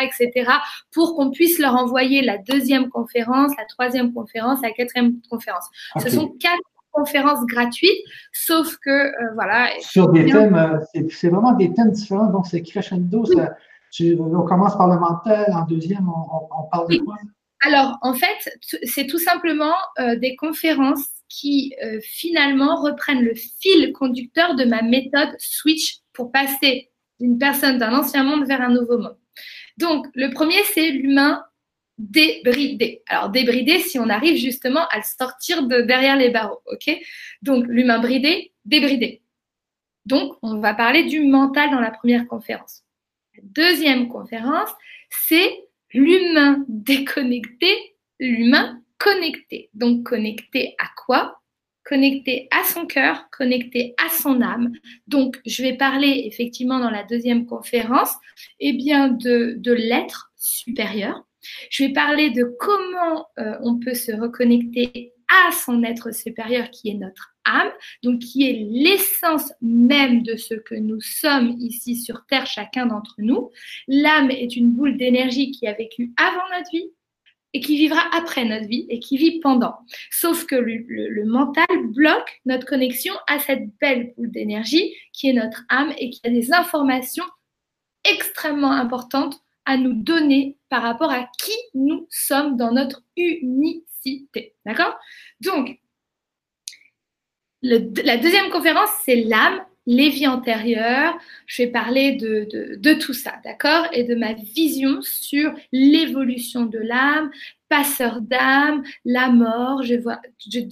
etc., 0.02 0.52
pour 0.92 1.16
qu'on 1.16 1.32
puisse 1.32 1.58
leur 1.58 1.76
envoyer 1.76 2.22
la 2.22 2.38
deuxième 2.38 2.90
conférence, 2.90 3.54
la 3.58 3.66
troisième 3.66 4.14
conférence, 4.14 4.60
la 4.62 4.72
quatrième 4.72 5.14
conférence. 5.30 5.66
Ce 6.04 6.10
sont 6.10 6.28
quatre 6.40 6.60
conférences 6.92 7.46
gratuites, 7.46 8.04
sauf 8.34 8.78
que 8.84 8.90
euh, 8.90 9.34
voilà. 9.36 9.70
Sur 9.80 10.12
des 10.12 10.26
thèmes, 10.26 10.56
euh, 10.56 10.80
c'est 11.10 11.30
vraiment 11.30 11.54
des 11.54 11.74
thèmes 11.74 11.92
différents. 11.92 12.30
Donc 12.30 12.48
c'est 12.48 12.62
crescendo. 12.62 13.24
Ça, 13.26 13.56
tu, 13.92 14.18
on 14.20 14.44
commence 14.44 14.78
par 14.78 14.88
le 14.88 15.00
mental, 15.00 15.46
en 15.54 15.66
deuxième 15.66 16.08
on, 16.10 16.64
parle 16.70 16.90
de 16.90 16.98
quoi? 16.98 17.16
Alors, 17.62 17.98
en 18.02 18.14
fait, 18.14 18.58
c'est 18.84 19.08
tout 19.08 19.18
simplement 19.18 19.76
euh, 20.00 20.16
des 20.16 20.36
conférences 20.36 21.06
qui 21.28 21.76
euh, 21.84 22.00
finalement 22.02 22.82
reprennent 22.82 23.24
le 23.24 23.36
fil 23.36 23.92
conducteur 23.94 24.56
de 24.56 24.64
ma 24.64 24.82
méthode 24.82 25.36
Switch 25.38 25.98
pour 26.14 26.32
passer 26.32 26.90
d'une 27.20 27.38
personne 27.38 27.78
d'un 27.78 27.94
ancien 27.94 28.24
monde 28.24 28.48
vers 28.48 28.62
un 28.62 28.70
nouveau 28.70 28.98
monde. 28.98 29.18
Donc, 29.78 30.08
le 30.16 30.30
premier, 30.30 30.62
c'est 30.74 30.90
l'humain 30.90 31.44
débridé. 31.98 33.04
Alors, 33.08 33.30
débridé, 33.30 33.80
si 33.80 34.00
on 34.00 34.10
arrive 34.10 34.38
justement 34.38 34.88
à 34.88 34.98
le 34.98 35.04
sortir 35.04 35.64
de 35.64 35.82
derrière 35.82 36.16
les 36.16 36.30
barreaux, 36.30 36.62
ok? 36.66 36.98
Donc, 37.42 37.66
l'humain 37.68 38.00
bridé, 38.00 38.54
débridé. 38.64 39.22
Donc, 40.06 40.38
on 40.42 40.60
va 40.60 40.74
parler 40.74 41.04
du 41.04 41.22
mental 41.22 41.72
dans 41.72 41.82
la 41.82 41.92
première 41.92 42.26
conférence. 42.26 42.84
La 43.36 43.44
deuxième 43.44 44.08
conférence, 44.08 44.70
c'est 45.10 45.69
l'humain 45.94 46.66
déconnecté, 46.68 47.96
l'humain 48.20 48.82
connecté. 48.98 49.70
Donc 49.74 50.06
connecté 50.06 50.76
à 50.80 50.88
quoi? 50.96 51.42
Connecté 51.84 52.48
à 52.52 52.64
son 52.66 52.86
cœur, 52.86 53.30
connecté 53.32 53.96
à 53.98 54.10
son 54.10 54.42
âme. 54.42 54.72
Donc 55.08 55.40
je 55.46 55.64
vais 55.64 55.76
parler 55.76 56.24
effectivement 56.26 56.80
dans 56.80 56.92
la 56.92 57.04
deuxième 57.04 57.46
conférence 57.46 58.14
eh 58.60 58.74
bien 58.74 59.08
de, 59.08 59.56
de 59.58 59.72
l'être 59.72 60.32
supérieur. 60.36 61.26
Je 61.70 61.86
vais 61.86 61.94
parler 61.94 62.30
de 62.32 62.44
comment 62.60 63.28
euh, 63.40 63.58
on 63.62 63.80
peut 63.80 63.96
se 63.96 64.12
reconnecter 64.12 65.14
à 65.30 65.52
son 65.52 65.84
être 65.84 66.14
supérieur 66.14 66.70
qui 66.70 66.90
est 66.90 66.96
notre 66.96 67.36
donc 68.04 68.20
qui 68.20 68.50
est 68.50 68.68
l'essence 68.70 69.52
même 69.62 70.24
de 70.24 70.36
ce 70.36 70.54
que 70.54 70.76
nous 70.76 71.02
sommes 71.02 71.56
ici 71.60 71.96
sur 71.96 72.26
Terre, 72.26 72.46
chacun 72.46 72.86
d'entre 72.86 73.16
nous. 73.18 73.52
L'âme 73.88 74.32
est 74.32 74.56
une 74.56 74.72
boule 74.72 74.98
d'énergie 74.98 75.52
qui 75.52 75.68
a 75.68 75.74
vécu 75.74 76.14
avant 76.18 76.48
notre 76.56 76.72
vie 76.72 76.90
et 77.54 77.62
qui 77.62 77.78
vivra 77.78 78.02
après 78.16 78.46
notre 78.46 78.68
vie 78.68 78.86
et 78.90 79.00
qui 79.00 79.18
vit 79.18 79.40
pendant. 79.40 79.76
Sauf 80.12 80.46
que 80.46 80.56
le, 80.56 81.26
mental 81.26 81.68
bloque 81.96 82.42
notre 82.46 82.66
connexion 82.66 83.14
à 83.28 83.40
cette 83.40 83.70
belle 83.80 84.14
boule 84.16 84.32
d'énergie 84.32 84.94
qui 85.14 85.30
est 85.30 85.34
notre 85.34 85.64
âme 85.70 85.94
et 85.98 86.10
qui 86.10 86.22
a 86.26 86.30
des 86.30 86.54
informations 86.54 87.26
extrêmement 88.10 88.72
importantes 88.72 89.42
à 89.66 89.78
nous 89.78 89.94
donner 89.94 90.58
par 90.70 90.82
rapport 90.82 91.12
à 91.12 91.30
qui 91.40 91.54
nous 91.74 92.08
sommes 92.10 92.58
dans 92.58 92.72
notre 92.72 93.04
unicité. 93.18 94.56
D'accord? 94.66 94.98
Donc, 95.42 95.80
la 97.62 98.18
deuxième 98.18 98.50
conférence, 98.50 98.90
c'est 99.04 99.16
l'âme, 99.16 99.60
les 99.90 100.10
vies 100.10 100.28
antérieures. 100.28 101.18
Je 101.48 101.64
vais 101.64 101.70
parler 101.70 102.14
de, 102.14 102.94
tout 102.94 103.14
ça, 103.14 103.34
d'accord? 103.44 103.88
Et 103.92 104.04
de 104.04 104.16
ma 104.16 104.34
vision 104.34 105.02
sur 105.02 105.52
l'évolution 105.72 106.66
de 106.66 106.78
l'âme, 106.78 107.32
passeur 107.70 108.22
d'âme, 108.22 108.84
la 109.04 109.30
mort. 109.30 109.82
Je, 109.84 109.96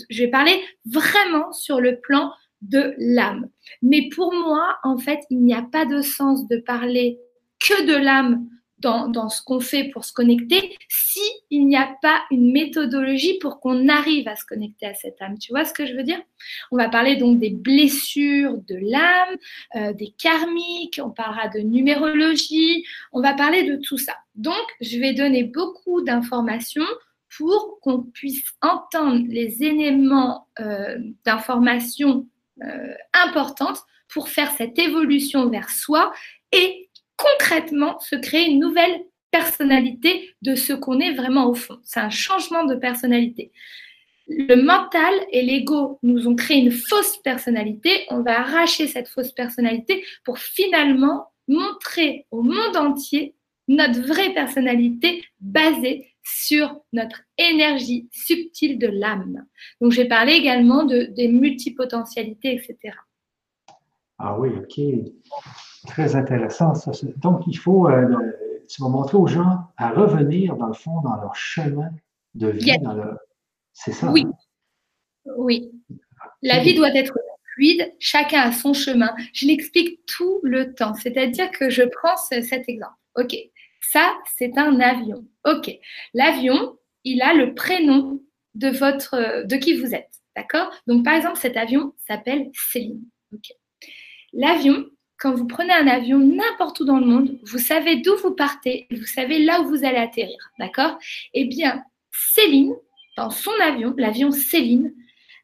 je 0.09 0.23
vais 0.23 0.29
parler 0.29 0.61
vraiment 0.85 1.51
sur 1.51 1.81
le 1.81 1.99
plan 1.99 2.31
de 2.61 2.93
l'âme. 2.97 3.49
Mais 3.81 4.07
pour 4.09 4.33
moi, 4.33 4.77
en 4.83 4.97
fait, 4.97 5.19
il 5.29 5.43
n'y 5.43 5.53
a 5.53 5.63
pas 5.63 5.85
de 5.85 6.01
sens 6.01 6.47
de 6.47 6.57
parler 6.57 7.17
que 7.59 7.87
de 7.87 7.95
l'âme 7.95 8.47
dans, 8.79 9.29
ce 9.29 9.41
qu'on 9.41 9.59
fait 9.59 9.85
pour 9.85 10.05
se 10.05 10.13
connecter 10.13 10.77
si 10.87 11.21
il 11.49 11.65
n'y 11.65 11.75
a 11.75 11.95
pas 12.01 12.21
une 12.29 12.51
méthodologie 12.51 13.39
pour 13.39 13.59
qu'on 13.59 13.87
arrive 13.89 14.27
à 14.27 14.35
se 14.35 14.45
connecter 14.45 14.85
à 14.85 14.93
cette 14.93 15.21
âme. 15.21 15.37
Tu 15.39 15.51
vois 15.51 15.65
ce 15.65 15.73
que 15.73 15.85
je 15.85 15.93
veux 15.93 16.03
dire? 16.03 16.21
On 16.71 16.77
va 16.77 16.89
parler 16.89 17.15
donc 17.15 17.39
des 17.39 17.49
blessures 17.49 18.57
de 18.67 18.75
l'âme, 18.75 19.37
euh, 19.75 19.93
des 19.93 20.13
karmiques, 20.17 20.99
on 21.03 21.09
parlera 21.09 21.47
de 21.47 21.59
numérologie, 21.59 22.85
on 23.11 23.21
va 23.21 23.33
parler 23.33 23.63
de 23.63 23.77
tout 23.77 23.97
ça. 23.97 24.13
Donc, 24.35 24.63
je 24.81 24.99
vais 24.99 25.13
donner 25.13 25.43
beaucoup 25.43 26.01
d'informations 26.01 26.85
pour 27.35 27.79
qu'on 27.81 28.03
puisse 28.03 28.43
entendre 28.61 29.25
les 29.27 29.63
éléments 29.63 30.47
euh, 30.59 30.97
d'information 31.25 32.27
euh, 32.63 32.93
importantes 33.13 33.79
pour 34.07 34.29
faire 34.29 34.51
cette 34.51 34.79
évolution 34.79 35.49
vers 35.49 35.69
soi 35.69 36.13
et 36.51 36.86
concrètement 37.17 37.99
se 37.99 38.15
créer 38.15 38.49
une 38.49 38.59
nouvelle 38.59 39.03
personnalité 39.31 40.33
de 40.41 40.55
ce 40.55 40.73
qu'on 40.73 40.99
est 40.99 41.13
vraiment 41.13 41.47
au 41.49 41.53
fond. 41.53 41.77
C'est 41.83 41.99
un 41.99 42.09
changement 42.09 42.65
de 42.65 42.75
personnalité. 42.75 43.51
Le 44.29 44.55
mental 44.55 45.13
et 45.31 45.41
l'ego 45.41 45.99
nous 46.03 46.27
ont 46.27 46.35
créé 46.35 46.57
une 46.57 46.71
fausse 46.71 47.17
personnalité. 47.17 48.05
On 48.09 48.21
va 48.21 48.41
arracher 48.41 48.87
cette 48.87 49.07
fausse 49.07 49.31
personnalité 49.31 50.03
pour 50.23 50.37
finalement 50.37 51.31
montrer 51.47 52.25
au 52.31 52.41
monde 52.41 52.75
entier 52.75 53.35
notre 53.67 54.01
vraie 54.01 54.33
personnalité 54.33 55.23
basée 55.39 56.13
sur 56.23 56.81
notre 56.91 57.21
énergie 57.37 58.09
subtile 58.11 58.77
de 58.79 58.87
l'âme. 58.87 59.45
Donc, 59.79 59.91
j'ai 59.93 60.05
parlé 60.05 60.33
également 60.33 60.83
de, 60.83 61.03
des 61.03 61.29
multipotentialités, 61.29 62.53
etc. 62.53 62.95
Ah 64.19 64.37
oui, 64.37 64.49
ok. 64.49 64.79
Très 65.87 66.15
intéressant. 66.15 66.75
Ça. 66.75 66.91
Donc, 67.17 67.41
il 67.47 67.57
faut, 67.57 67.89
euh, 67.89 68.07
tu 68.67 68.81
vas 68.81 68.89
montrer 68.89 69.17
aux 69.17 69.27
gens 69.27 69.59
à 69.77 69.89
revenir, 69.89 70.55
dans 70.57 70.67
le 70.67 70.73
fond, 70.73 71.01
dans 71.01 71.15
leur 71.15 71.35
chemin 71.35 71.89
de 72.35 72.49
vie. 72.49 72.71
C'est 73.73 73.93
ça? 73.93 74.11
Oui. 74.11 74.25
Hein? 74.27 75.31
Oui. 75.37 75.71
La 76.41 76.59
vie 76.59 76.75
doit 76.75 76.93
être 76.93 77.17
fluide, 77.53 77.93
chacun 77.99 78.41
a 78.41 78.51
son 78.51 78.73
chemin. 78.73 79.13
Je 79.33 79.47
l'explique 79.47 80.05
tout 80.05 80.39
le 80.43 80.73
temps. 80.73 80.93
C'est-à-dire 80.93 81.49
que 81.51 81.69
je 81.69 81.83
prends 81.83 82.17
cet 82.17 82.69
exemple. 82.69 82.93
OK. 83.15 83.35
Ça, 83.81 84.13
c'est 84.37 84.57
un 84.57 84.79
avion. 84.79 85.25
OK. 85.45 85.71
L'avion, 86.13 86.77
il 87.03 87.21
a 87.21 87.33
le 87.33 87.53
prénom 87.55 88.21
de 88.55 88.69
votre, 88.69 89.45
de 89.45 89.55
qui 89.55 89.79
vous 89.79 89.93
êtes. 89.93 90.11
D'accord? 90.35 90.71
Donc, 90.85 91.03
par 91.03 91.15
exemple, 91.15 91.37
cet 91.37 91.57
avion 91.57 91.93
s'appelle 92.07 92.49
Céline. 92.53 93.03
OK. 93.33 93.51
L'avion, 94.33 94.85
quand 95.17 95.33
vous 95.33 95.47
prenez 95.47 95.73
un 95.73 95.87
avion 95.87 96.19
n'importe 96.19 96.79
où 96.79 96.85
dans 96.85 96.99
le 96.99 97.05
monde, 97.05 97.39
vous 97.43 97.57
savez 97.57 97.97
d'où 97.97 98.15
vous 98.17 98.35
partez, 98.35 98.87
vous 98.91 99.05
savez 99.05 99.39
là 99.39 99.61
où 99.61 99.67
vous 99.67 99.83
allez 99.83 99.97
atterrir, 99.97 100.37
d'accord? 100.59 100.97
Eh 101.33 101.45
bien, 101.45 101.83
Céline, 102.11 102.75
dans 103.15 103.29
son 103.29 103.51
avion, 103.61 103.93
l'avion 103.97 104.31
Céline, 104.31 104.93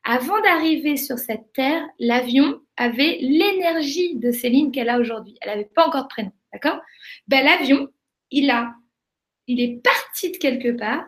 avant 0.04 0.40
d'arriver 0.42 0.98
sur 0.98 1.18
cette 1.18 1.54
terre, 1.54 1.84
l'avion 1.98 2.62
avait 2.78 3.18
l'énergie 3.22 4.16
de 4.16 4.32
Céline 4.32 4.72
qu'elle 4.72 4.90
a 4.90 5.00
aujourd'hui. 5.00 5.36
Elle 5.42 5.50
n'avait 5.50 5.70
pas 5.74 5.88
encore 5.88 6.04
de 6.04 6.10
prénom, 6.10 6.32
d'accord? 6.52 6.80
Ben, 7.28 7.44
L'avion, 7.44 7.88
il, 8.30 8.50
a, 8.50 8.76
il 9.48 9.62
est 9.62 9.82
parti 9.82 10.32
de 10.32 10.38
quelque 10.38 10.78
part, 10.78 11.06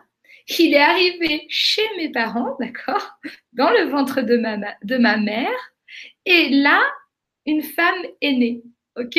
il 0.58 0.74
est 0.74 0.78
arrivé 0.78 1.46
chez 1.48 1.82
mes 1.98 2.10
parents, 2.10 2.56
d'accord? 2.58 3.18
Dans 3.52 3.70
le 3.70 3.84
ventre 3.90 4.22
de 4.22 4.36
ma, 4.38 4.56
de 4.82 4.96
ma 4.96 5.18
mère, 5.18 5.74
et 6.24 6.48
là, 6.48 6.82
une 7.46 7.62
femme 7.62 8.02
est 8.20 8.32
née, 8.32 8.62
ok? 8.96 9.18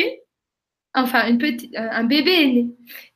Enfin, 0.94 1.28
une 1.28 1.38
petite, 1.38 1.74
un 1.76 2.04
bébé 2.04 2.30
est 2.30 2.46
né. 2.46 2.66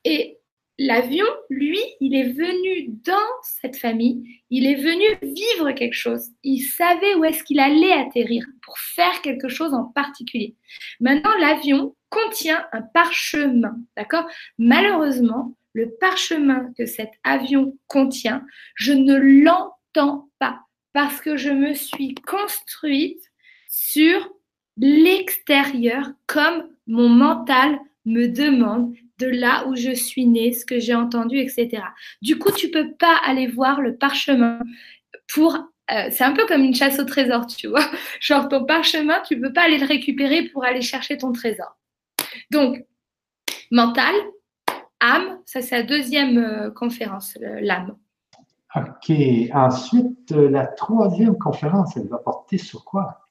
Et 0.05 0.38
l'avion, 0.79 1.27
lui, 1.51 1.79
il 2.01 2.14
est 2.14 2.33
venu 2.33 2.88
dans 3.05 3.14
cette 3.42 3.77
famille, 3.77 4.40
il 4.51 4.66
est 4.66 4.77
venu 4.77 5.05
vivre 5.22 5.72
quelque 5.72 5.94
chose. 5.94 6.31
Il 6.42 6.61
savait 6.61 7.14
où 7.14 7.25
est-ce 7.25 7.44
qu'il 7.44 7.61
allait 7.61 7.92
atterrir 7.92 8.44
pour 8.62 8.79
faire 8.79 9.22
quelque 9.22 9.48
chose 9.48 9.75
en 9.75 9.85
particulier. 9.85 10.57
Maintenant, 11.01 11.37
l'avion 11.38 11.94
contient 12.09 12.66
un 12.72 12.83
parchemin, 12.83 13.77
d'accord? 13.96 14.27
Malheureusement, 14.59 15.57
le 15.72 15.90
parchemin 16.01 16.70
que 16.77 16.85
cet 16.85 17.11
avion 17.25 17.77
contient, 17.87 18.44
je 18.75 18.92
ne 18.92 19.16
l'entends 19.16 20.29
pas 20.38 20.61
parce 20.92 21.20
que 21.20 21.37
je 21.37 21.51
me 21.51 21.72
suis 21.72 22.14
construite 22.14 23.22
sur 23.68 24.31
l'extérieur 24.83 26.11
comme 26.27 26.64
mon 26.88 27.09
mental 27.09 27.79
me 28.05 28.27
demande 28.27 28.92
de 29.18 29.29
là 29.29 29.66
où 29.68 29.77
je 29.77 29.92
suis 29.92 30.27
née, 30.27 30.53
ce 30.53 30.66
que 30.66 30.81
j'ai 30.81 30.95
entendu, 30.95 31.38
etc. 31.38 31.85
Du 32.21 32.37
coup, 32.37 32.51
tu 32.51 32.68
peux 32.71 32.92
pas 32.92 33.16
aller 33.25 33.47
voir 33.47 33.81
le 33.81 33.97
parchemin 33.97 34.59
pour. 35.33 35.55
Euh, 35.90 36.09
c'est 36.11 36.25
un 36.25 36.33
peu 36.33 36.47
comme 36.47 36.62
une 36.62 36.75
chasse 36.75 36.99
au 36.99 37.05
trésor, 37.05 37.47
tu 37.47 37.68
vois. 37.68 37.85
Genre 38.21 38.49
ton 38.49 38.64
parchemin, 38.64 39.21
tu 39.21 39.40
peux 39.40 39.53
pas 39.53 39.62
aller 39.62 39.79
le 39.79 39.87
récupérer 39.87 40.49
pour 40.49 40.64
aller 40.64 40.83
chercher 40.83 41.16
ton 41.16 41.33
trésor. 41.33 41.79
Donc, 42.51 42.85
mental, 43.71 44.14
âme, 45.01 45.38
ça 45.47 45.62
c'est 45.62 45.77
la 45.77 45.83
deuxième 45.85 46.38
euh, 46.38 46.71
conférence, 46.71 47.38
l'âme. 47.40 47.97
OK. 48.75 49.12
Ensuite, 49.53 50.33
euh, 50.33 50.51
la 50.51 50.66
troisième 50.66 51.38
conférence, 51.38 51.97
elle 51.97 52.09
va 52.09 52.18
porter 52.18 52.59
sur 52.59 52.85
quoi? 52.85 53.21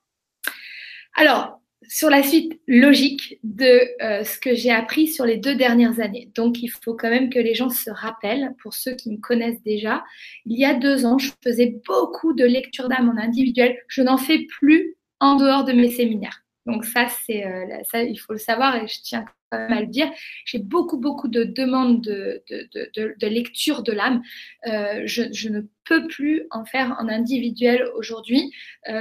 Alors, 1.14 1.62
sur 1.88 2.10
la 2.10 2.24
suite 2.24 2.60
logique 2.68 3.40
de 3.44 3.82
euh, 4.02 4.24
ce 4.24 4.40
que 4.40 4.56
j'ai 4.56 4.72
appris 4.72 5.08
sur 5.08 5.26
les 5.26 5.38
deux 5.38 5.56
dernières 5.56 6.00
années. 6.00 6.32
Donc, 6.36 6.62
il 6.62 6.70
faut 6.70 6.96
quand 6.96 7.10
même 7.10 7.30
que 7.30 7.40
les 7.40 7.54
gens 7.54 7.70
se 7.70 7.90
rappellent, 7.90 8.56
pour 8.62 8.74
ceux 8.74 8.94
qui 8.94 9.12
me 9.12 9.18
connaissent 9.18 9.62
déjà, 9.64 10.04
il 10.46 10.58
y 10.58 10.66
a 10.66 10.74
deux 10.74 11.06
ans, 11.06 11.18
je 11.18 11.32
faisais 11.44 11.82
beaucoup 11.86 12.34
de 12.34 12.46
lectures 12.46 12.88
d'âme 12.88 13.10
en 13.10 13.22
individuel. 13.22 13.78
Je 13.88 14.02
n'en 14.02 14.18
fais 14.18 14.46
plus 14.60 14.96
en 15.20 15.36
dehors 15.36 15.66
de 15.66 15.74
mes 15.74 15.92
séminaires. 15.92 16.41
Donc 16.66 16.86
ça, 16.86 17.08
c'est 17.08 17.46
euh, 17.46 17.66
ça, 17.90 18.04
il 18.04 18.18
faut 18.18 18.34
le 18.34 18.40
savoir 18.40 18.76
et 18.76 18.88
je 18.88 19.02
tiens 19.02 19.26
quand 19.50 19.58
même 19.58 19.74
à 19.74 19.82
le 19.82 19.88
dire. 19.88 20.12
J'ai 20.46 20.60
beaucoup, 20.60 20.98
beaucoup 20.98 21.28
de 21.28 21.44
demandes 21.44 22.02
de, 22.02 22.44
de, 22.50 23.16
de, 23.20 23.28
lecture 23.28 23.84
de 23.84 23.92
l'âme. 23.92 24.22
Euh, 24.68 25.02
je, 25.06 25.50
ne 25.50 25.62
peux 25.86 26.08
plus 26.08 26.44
en 26.52 26.64
faire 26.66 26.96
en 27.00 27.10
individuel 27.10 27.86
aujourd'hui. 27.96 28.54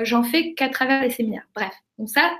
J'en 0.03 0.25
fais 0.25 0.55
qu'à 0.55 0.69
travers 0.69 1.03
les 1.03 1.11
séminaires. 1.11 1.47
Bref, 1.55 1.73
donc 1.99 2.09
ça, 2.09 2.33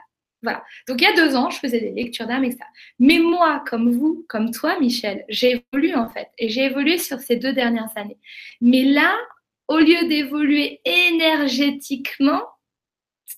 voilà. 0.43 0.65
Donc 0.89 1.01
il 1.01 1.05
y 1.05 1.07
a 1.07 1.15
deux 1.15 1.37
ans, 1.37 1.51
je 1.51 1.59
faisais 1.59 1.81
des 1.81 1.91
lectures 1.91 2.27
d'âme 2.27 2.45
et 2.45 2.53
ça. 2.53 2.65
Mais 2.99 3.19
moi, 3.19 3.63
comme 3.69 3.91
vous, 3.91 4.25
comme 4.29 4.51
toi, 4.51 4.79
Michel, 4.81 5.25
j'ai 5.29 5.63
évolué 5.73 5.95
en 5.95 6.09
fait. 6.09 6.29
Et 6.39 6.49
j'ai 6.49 6.65
évolué 6.65 6.99
sur 6.99 7.21
ces 7.21 7.37
deux 7.37 7.53
dernières 7.53 7.91
années. 7.97 8.19
Mais 8.61 8.85
là, 8.85 9.15
au 9.69 9.79
lieu 9.79 10.09
d'évoluer 10.09 10.81
énergétiquement, 10.85 12.43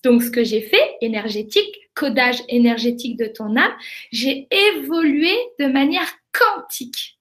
donc 0.03 0.21
ce 0.21 0.29
que 0.29 0.43
j'ai 0.43 0.61
fait, 0.61 0.97
énergétique, 1.01 1.89
codage 1.93 2.41
énergétique 2.49 3.17
de 3.17 3.25
ton 3.25 3.55
âme, 3.55 3.73
j'ai 4.11 4.47
évolué 4.51 5.33
de 5.59 5.65
manière 5.65 6.11
quantique. 6.31 7.19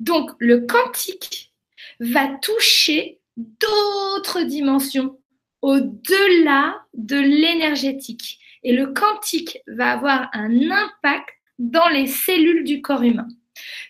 Donc 0.00 0.30
le 0.38 0.60
quantique 0.60 1.52
va 2.00 2.28
toucher 2.40 3.20
d'autres 3.36 4.42
dimensions 4.42 5.18
au-delà 5.62 6.80
de 6.94 7.16
l'énergétique. 7.16 8.38
Et 8.62 8.72
le 8.72 8.88
quantique 8.88 9.58
va 9.66 9.92
avoir 9.92 10.30
un 10.32 10.70
impact 10.70 11.28
dans 11.58 11.88
les 11.88 12.06
cellules 12.06 12.64
du 12.64 12.80
corps 12.80 13.02
humain. 13.02 13.28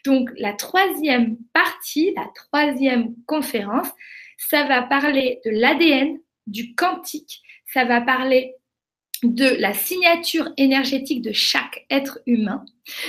Donc 0.05 0.31
la 0.39 0.55
troisième 0.55 1.37
partie, 1.53 2.13
la 2.17 2.29
troisième 2.35 3.15
conférence, 3.27 3.89
ça 4.39 4.65
va 4.65 4.83
parler 4.83 5.41
de 5.45 5.51
l'ADN, 5.51 6.19
du 6.47 6.75
quantique, 6.75 7.43
ça 7.73 7.85
va 7.85 8.01
parler 8.01 8.55
de 9.23 9.47
la 9.59 9.75
signature 9.75 10.49
énergétique 10.57 11.23
de 11.23 11.33
chaque 11.33 11.85
être 11.91 12.21
humain. 12.27 12.65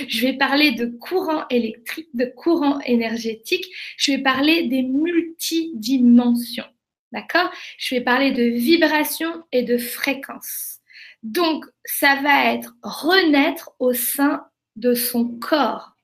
Je 0.08 0.26
vais 0.26 0.32
parler 0.32 0.72
de 0.72 0.86
courant 0.86 1.46
électrique, 1.48 2.08
de 2.14 2.24
courant 2.24 2.80
énergétique. 2.80 3.66
Je 3.96 4.12
vais 4.12 4.18
parler 4.18 4.64
des 4.64 4.82
multidimensions. 4.82 6.66
D'accord? 7.12 7.50
Je 7.78 7.94
vais 7.94 8.00
parler 8.00 8.32
de 8.32 8.42
vibration 8.42 9.44
et 9.52 9.62
de 9.62 9.78
fréquence. 9.78 10.78
Donc, 11.22 11.64
ça 11.84 12.16
va 12.22 12.52
être 12.52 12.74
renaître 12.82 13.72
au 13.78 13.92
sein 13.92 14.44
de 14.76 14.94
son 14.94 15.26
corps. 15.26 15.96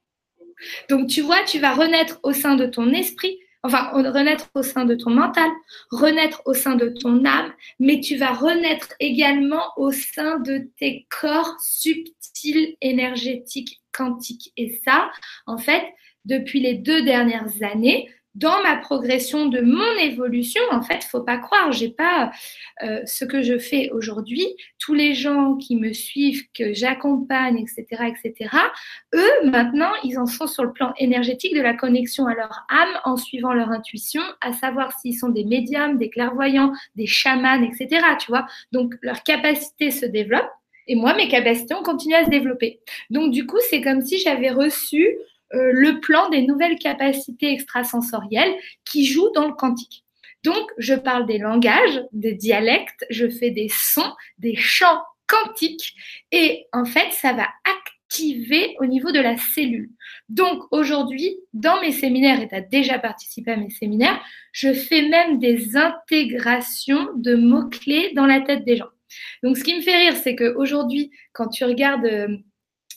Donc, 0.89 1.09
tu 1.09 1.21
vois, 1.21 1.43
tu 1.45 1.59
vas 1.59 1.75
renaître 1.75 2.19
au 2.23 2.33
sein 2.33 2.57
de 2.57 2.67
ton 2.67 2.93
esprit, 2.93 3.39
enfin, 3.67 3.91
renaître 3.93 4.49
au 4.55 4.63
sein 4.63 4.85
de 4.85 4.95
ton 4.95 5.11
mental, 5.11 5.51
renaître 5.91 6.43
au 6.45 6.55
sein 6.55 6.77
de 6.77 6.89
ton 6.89 7.25
âme, 7.25 7.53
mais 7.79 8.01
tu 8.01 8.17
vas 8.17 8.33
renaître 8.33 8.95
également 9.01 9.73
au 9.77 9.91
sein 9.93 10.39
de 10.39 10.71
tes 10.79 11.07
corps 11.21 11.57
subtils, 11.61 12.77
énergétiques, 12.81 13.81
quantiques. 13.93 14.53
Et 14.57 14.81
ça, 14.85 15.11
en 15.47 15.59
fait, 15.59 15.83
depuis 16.25 16.61
les 16.61 16.75
deux 16.75 17.03
dernières 17.03 17.63
années, 17.63 18.09
dans 18.37 18.63
ma 18.63 18.77
progression 18.77 19.47
de 19.47 19.61
mon 19.61 19.93
évolution, 19.99 20.61
en 20.71 20.83
fait, 20.83 21.03
faut 21.05 21.23
pas 21.23 21.39
croire, 21.39 21.73
j'ai 21.73 21.89
pas 21.89 22.31
euh, 22.83 23.01
ce 23.07 23.25
que 23.25 23.43
je 23.43 23.59
fais 23.59 23.89
aujourd'hui. 23.91 24.47
Tous 24.79 24.93
les 24.93 25.15
gens 25.15 25.57
qui 25.57 25.75
me 25.75 25.95
suivent, 25.95 26.45
que 26.53 26.75
j'accompagne, 26.75 27.59
etc., 27.59 28.05
etc. 28.09 28.51
Eux, 29.15 29.51
maintenant, 29.51 29.91
ils 30.05 30.19
en 30.19 30.27
sont 30.27 30.47
sur 30.47 30.65
le 30.65 30.73
plan 30.73 30.93
énergétique 30.99 31.55
de 31.55 31.63
la 31.63 31.73
connexion 31.73 32.27
à 32.27 32.35
leur 32.35 32.67
âme 32.69 33.01
en 33.05 33.17
suivant 33.17 33.55
leur 33.55 33.71
intuition, 33.71 34.23
à 34.43 34.53
savoir 34.53 34.93
s'ils 35.01 35.19
sont 35.19 35.31
des 35.31 35.45
médiums, 35.45 35.97
des 35.97 36.11
clairvoyants, 36.11 36.73
des 36.95 37.07
chamans, 37.07 37.63
etc. 37.63 38.05
Tu 38.21 38.27
vois, 38.29 38.47
donc 38.71 38.95
leur 39.01 39.23
capacité 39.23 39.91
se 39.91 40.05
développe. 40.05 40.49
Et 40.89 40.95
moi, 40.95 41.15
mes 41.15 41.29
capacités 41.29 41.75
ont 41.75 41.83
continué 41.83 42.17
à 42.17 42.25
se 42.25 42.31
développer. 42.31 42.81
Donc, 43.11 43.33
du 43.33 43.47
coup, 43.47 43.59
c'est 43.71 43.81
comme 43.81 44.03
si 44.03 44.19
j'avais 44.19 44.51
reçu 44.51 45.17
le 45.53 46.01
plan 46.01 46.29
des 46.29 46.43
nouvelles 46.43 46.79
capacités 46.79 47.53
extrasensorielles 47.53 48.55
qui 48.85 49.07
jouent 49.07 49.31
dans 49.35 49.49
le 49.49 49.55
quantique. 49.55 50.05
Donc, 50.47 50.71
je 50.79 50.95
parle 50.95 51.27
des 51.27 51.39
langages, 51.39 52.03
des 52.13 52.35
dialectes, 52.35 53.05
je 53.11 53.29
fais 53.29 53.51
des 53.51 53.69
sons, 53.69 54.13
des 54.39 54.55
chants 54.55 55.03
quantiques 55.27 55.95
et 56.31 56.67
en 56.73 56.85
fait, 56.85 57.11
ça 57.13 57.33
va 57.33 57.49
activer 57.65 58.77
au 58.79 58.87
niveau 58.87 59.11
de 59.11 59.19
la 59.19 59.37
cellule. 59.37 59.91
Donc, 60.29 60.63
aujourd'hui, 60.71 61.37
dans 61.53 61.81
mes 61.81 61.91
séminaires, 61.91 62.41
et 62.41 62.49
tu 62.49 62.55
as 62.55 62.61
déjà 62.61 62.99
participé 62.99 63.53
à 63.53 63.57
mes 63.57 63.71
séminaires, 63.71 64.21
je 64.53 64.73
fais 64.73 65.09
même 65.09 65.39
des 65.39 65.77
intégrations 65.77 67.09
de 67.17 67.35
mots-clés 67.35 68.13
dans 68.15 68.27
la 68.27 68.41
tête 68.41 68.65
des 68.65 68.77
gens. 68.77 68.91
Donc, 69.43 69.57
ce 69.57 69.65
qui 69.65 69.75
me 69.75 69.81
fait 69.81 69.97
rire, 69.97 70.17
c'est 70.17 70.37
qu'aujourd'hui, 70.37 71.11
quand 71.33 71.49
tu 71.49 71.65
regardes 71.65 72.05
euh, 72.05 72.37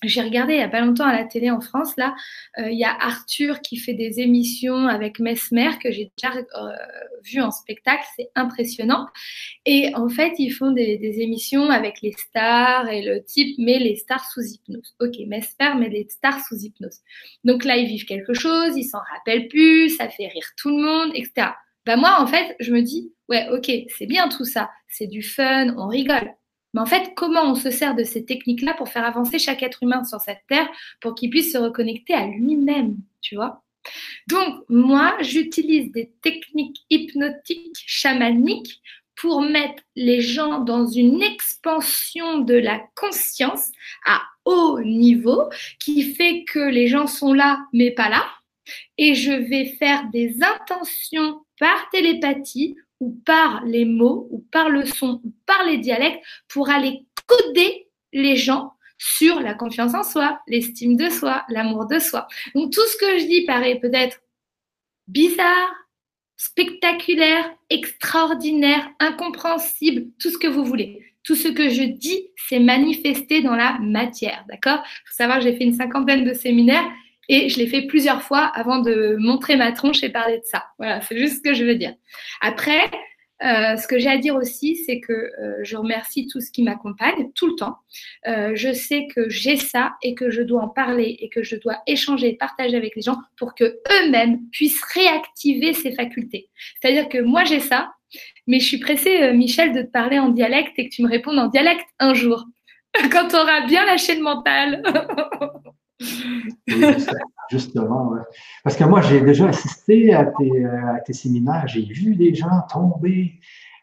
j'ai 0.03 0.21
regardé 0.21 0.53
il 0.53 0.57
n'y 0.57 0.63
a 0.63 0.69
pas 0.69 0.81
longtemps 0.81 1.05
à 1.05 1.13
la 1.13 1.25
télé 1.25 1.51
en 1.51 1.59
France, 1.59 1.95
là, 1.97 2.15
euh, 2.57 2.69
il 2.69 2.77
y 2.77 2.85
a 2.85 2.95
Arthur 2.99 3.61
qui 3.61 3.77
fait 3.77 3.93
des 3.93 4.19
émissions 4.19 4.87
avec 4.87 5.19
Mesmer 5.19 5.71
que 5.83 5.91
j'ai 5.91 6.11
déjà 6.17 6.35
euh, 6.37 6.71
vu 7.23 7.41
en 7.41 7.51
spectacle, 7.51 8.03
c'est 8.15 8.29
impressionnant. 8.35 9.07
Et 9.65 9.93
en 9.95 10.07
fait, 10.07 10.33
ils 10.39 10.51
font 10.51 10.71
des, 10.71 10.97
des, 10.97 11.19
émissions 11.19 11.69
avec 11.69 12.01
les 12.01 12.13
stars 12.13 12.87
et 12.89 13.01
le 13.01 13.23
type 13.23 13.57
met 13.57 13.79
les 13.79 13.97
stars 13.97 14.25
sous 14.31 14.41
hypnose. 14.41 14.95
Ok, 15.01 15.15
Mesmer 15.27 15.75
met 15.77 15.89
les 15.89 16.07
stars 16.09 16.39
sous 16.47 16.55
hypnose. 16.55 16.99
Donc 17.43 17.65
là, 17.65 17.75
ils 17.75 17.87
vivent 17.87 18.05
quelque 18.05 18.33
chose, 18.33 18.77
ils 18.77 18.85
s'en 18.85 18.99
rappellent 19.13 19.47
plus, 19.49 19.89
ça 19.89 20.07
fait 20.07 20.27
rire 20.27 20.47
tout 20.57 20.69
le 20.69 20.83
monde, 20.83 21.11
etc. 21.13 21.49
Bah 21.85 21.97
moi, 21.97 22.17
en 22.21 22.27
fait, 22.27 22.55
je 22.59 22.71
me 22.71 22.81
dis, 22.81 23.13
ouais, 23.27 23.47
ok, 23.49 23.71
c'est 23.97 24.05
bien 24.05 24.29
tout 24.29 24.45
ça, 24.45 24.69
c'est 24.87 25.07
du 25.07 25.23
fun, 25.23 25.75
on 25.77 25.87
rigole. 25.87 26.33
Mais 26.73 26.81
en 26.81 26.85
fait, 26.85 27.13
comment 27.15 27.43
on 27.43 27.55
se 27.55 27.71
sert 27.71 27.95
de 27.95 28.03
ces 28.03 28.25
techniques-là 28.25 28.73
pour 28.75 28.89
faire 28.89 29.05
avancer 29.05 29.39
chaque 29.39 29.63
être 29.63 29.83
humain 29.83 30.03
sur 30.03 30.19
cette 30.19 30.41
terre 30.47 30.69
pour 31.01 31.15
qu'il 31.15 31.29
puisse 31.29 31.51
se 31.51 31.57
reconnecter 31.57 32.13
à 32.13 32.27
lui-même, 32.27 32.97
tu 33.21 33.35
vois? 33.35 33.63
Donc, 34.27 34.63
moi, 34.69 35.17
j'utilise 35.21 35.91
des 35.91 36.11
techniques 36.21 36.77
hypnotiques, 36.89 37.83
chamaniques 37.85 38.81
pour 39.15 39.41
mettre 39.41 39.83
les 39.95 40.21
gens 40.21 40.59
dans 40.59 40.87
une 40.87 41.21
expansion 41.21 42.39
de 42.39 42.53
la 42.53 42.81
conscience 42.95 43.69
à 44.05 44.21
haut 44.45 44.79
niveau 44.81 45.49
qui 45.79 46.13
fait 46.13 46.45
que 46.45 46.59
les 46.59 46.87
gens 46.87 47.07
sont 47.07 47.33
là 47.33 47.59
mais 47.73 47.91
pas 47.91 48.09
là. 48.09 48.25
Et 48.97 49.15
je 49.15 49.31
vais 49.31 49.75
faire 49.77 50.09
des 50.11 50.37
intentions 50.41 51.41
par 51.59 51.89
télépathie 51.91 52.77
ou 52.99 53.11
par 53.25 53.63
les 53.65 53.85
mots, 53.85 54.27
ou 54.31 54.39
par 54.51 54.69
le 54.69 54.85
son, 54.85 55.21
ou 55.23 55.33
par 55.45 55.63
les 55.65 55.77
dialectes, 55.77 56.23
pour 56.47 56.69
aller 56.69 57.05
coder 57.27 57.87
les 58.13 58.35
gens 58.35 58.73
sur 58.97 59.39
la 59.39 59.53
confiance 59.53 59.93
en 59.93 60.03
soi, 60.03 60.41
l'estime 60.47 60.97
de 60.97 61.09
soi, 61.09 61.45
l'amour 61.49 61.87
de 61.87 61.99
soi. 61.99 62.27
Donc 62.53 62.73
tout 62.73 62.85
ce 62.85 62.97
que 62.97 63.19
je 63.19 63.25
dis 63.25 63.45
paraît 63.45 63.79
peut-être 63.79 64.21
bizarre, 65.07 65.73
spectaculaire, 66.35 67.49
extraordinaire, 67.69 68.89
incompréhensible, 68.99 70.07
tout 70.19 70.29
ce 70.29 70.37
que 70.37 70.47
vous 70.47 70.63
voulez. 70.63 71.05
Tout 71.23 71.35
ce 71.35 71.47
que 71.49 71.69
je 71.69 71.83
dis, 71.83 72.29
c'est 72.47 72.59
manifesté 72.59 73.41
dans 73.41 73.55
la 73.55 73.77
matière, 73.79 74.45
d'accord? 74.49 74.81
Il 74.85 75.09
faut 75.09 75.15
savoir 75.15 75.41
j'ai 75.41 75.55
fait 75.55 75.65
une 75.65 75.73
cinquantaine 75.73 76.23
de 76.23 76.33
séminaires 76.33 76.89
et 77.29 77.47
je 77.47 77.59
l'ai 77.59 77.67
fait 77.67 77.83
plusieurs 77.83 78.23
fois 78.23 78.51
avant 78.55 78.79
de 78.79 79.15
montrer 79.19 79.55
ma 79.55 79.71
tronche 79.71 80.03
et 80.03 80.09
parler 80.09 80.37
de 80.37 80.45
ça. 80.45 80.65
Voilà, 80.79 80.99
c'est 81.01 81.17
juste 81.17 81.37
ce 81.37 81.41
que 81.41 81.53
je 81.53 81.63
veux 81.63 81.75
dire. 81.75 81.93
Après, 82.41 82.89
euh, 83.41 83.77
ce 83.77 83.87
que 83.87 83.97
j'ai 83.99 84.09
à 84.09 84.17
dire 84.17 84.35
aussi, 84.35 84.75
c'est 84.75 84.99
que 84.99 85.13
euh, 85.13 85.63
je 85.63 85.77
remercie 85.77 86.27
tout 86.27 86.41
ce 86.41 86.51
qui 86.51 86.61
m'accompagne 86.61 87.31
tout 87.35 87.47
le 87.47 87.55
temps. 87.55 87.77
Euh, 88.27 88.51
je 88.55 88.73
sais 88.73 89.07
que 89.15 89.29
j'ai 89.29 89.55
ça 89.55 89.93
et 90.01 90.13
que 90.13 90.29
je 90.29 90.41
dois 90.41 90.63
en 90.63 90.67
parler 90.67 91.17
et 91.21 91.29
que 91.29 91.41
je 91.41 91.55
dois 91.55 91.77
échanger, 91.87 92.33
partager 92.33 92.75
avec 92.75 92.95
les 92.95 93.01
gens 93.01 93.17
pour 93.37 93.55
que 93.55 93.63
eux-mêmes 93.63 94.39
puissent 94.51 94.83
réactiver 94.83 95.73
ces 95.73 95.93
facultés. 95.93 96.49
C'est-à-dire 96.81 97.07
que 97.07 97.19
moi 97.19 97.45
j'ai 97.45 97.61
ça, 97.61 97.93
mais 98.47 98.59
je 98.59 98.65
suis 98.65 98.79
pressée, 98.79 99.31
Michel, 99.33 99.71
de 99.71 99.83
te 99.83 99.91
parler 99.91 100.19
en 100.19 100.29
dialecte 100.29 100.73
et 100.77 100.89
que 100.89 100.93
tu 100.93 101.03
me 101.03 101.09
répondes 101.09 101.39
en 101.39 101.47
dialecte 101.47 101.85
un 101.99 102.13
jour, 102.13 102.45
quand 103.11 103.27
tu 103.29 103.35
auras 103.35 103.67
bien 103.67 103.85
lâché 103.85 104.15
le 104.15 104.23
mental. 104.23 104.83
justement, 107.49 108.13
Parce 108.63 108.75
que 108.75 108.83
moi, 108.83 109.01
j'ai 109.01 109.21
déjà 109.21 109.47
assisté 109.49 110.13
à 110.13 110.25
tes, 111.05 111.13
séminaires, 111.13 111.67
j'ai 111.67 111.83
vu 111.83 112.15
des 112.15 112.33
gens 112.33 112.61
tomber, 112.71 113.39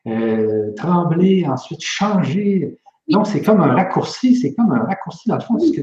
euh, 0.06 0.72
trembler, 0.76 1.46
ensuite 1.46 1.82
changer. 1.82 2.78
Donc, 3.08 3.26
c'est 3.26 3.42
comme 3.42 3.60
un 3.60 3.74
raccourci, 3.74 4.36
c'est 4.36 4.54
comme 4.54 4.72
un 4.72 4.84
raccourci 4.84 5.28
dans 5.28 5.36
le 5.36 5.42
fond, 5.42 5.54
parce 5.54 5.70
que 5.70 5.82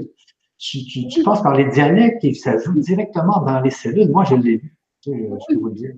tu, 0.58 1.24
passes 1.24 1.42
par 1.42 1.56
les 1.56 1.66
dialectes 1.66 2.24
et 2.24 2.34
ça 2.34 2.58
joue 2.58 2.80
directement 2.80 3.42
dans 3.42 3.60
les 3.60 3.72
cellules. 3.72 4.10
Moi, 4.10 4.24
je 4.24 4.36
l'ai 4.36 4.58
vu. 4.58 4.78
Je 5.06 5.56
vous 5.60 5.70
dire. 5.72 5.92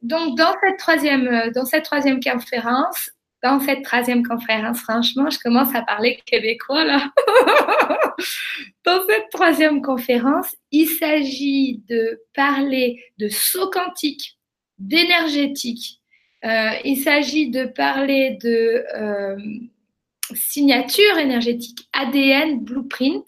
Donc, 0.00 0.36
dans, 0.38 0.54
cette 0.62 0.78
troisième, 0.78 1.28
euh, 1.28 1.50
dans 1.54 1.66
cette 1.66 1.84
troisième 1.84 2.20
conférence, 2.20 3.10
dans 3.46 3.60
cette 3.60 3.84
troisième 3.84 4.26
conférence, 4.26 4.80
franchement, 4.80 5.30
je 5.30 5.38
commence 5.38 5.72
à 5.72 5.82
parler 5.82 6.20
québécois 6.26 6.84
là. 6.84 7.12
dans 8.84 9.06
cette 9.06 9.30
troisième 9.30 9.82
conférence, 9.82 10.56
il 10.72 10.88
s'agit 10.88 11.80
de 11.88 12.22
parler 12.34 13.00
de 13.18 13.28
saut 13.28 13.70
quantique, 13.70 14.36
d'énergétique. 14.78 16.00
Euh, 16.44 16.70
il 16.84 16.96
s'agit 16.96 17.50
de 17.50 17.66
parler 17.66 18.36
de 18.42 18.84
euh, 18.96 19.36
signature 20.34 21.18
énergétique, 21.18 21.88
ADN, 21.92 22.64
blueprint, 22.64 23.26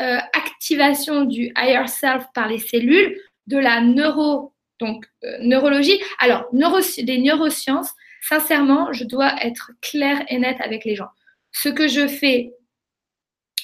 euh, 0.00 0.18
activation 0.32 1.26
du 1.26 1.52
higher 1.56 1.86
self 1.86 2.24
par 2.34 2.48
les 2.48 2.58
cellules, 2.58 3.16
de 3.46 3.56
la 3.56 3.82
neuro, 3.82 4.52
donc 4.80 5.06
neurologie. 5.40 6.00
Alors, 6.18 6.46
neuro, 6.52 6.78
les 6.98 7.18
neurosciences, 7.18 7.92
sincèrement, 8.22 8.92
je 8.92 9.04
dois 9.04 9.34
être 9.44 9.72
claire 9.80 10.24
et 10.28 10.38
nette 10.38 10.60
avec 10.60 10.84
les 10.84 10.94
gens. 10.94 11.08
Ce 11.52 11.68
que 11.68 11.88
je 11.88 12.06
fais, 12.06 12.52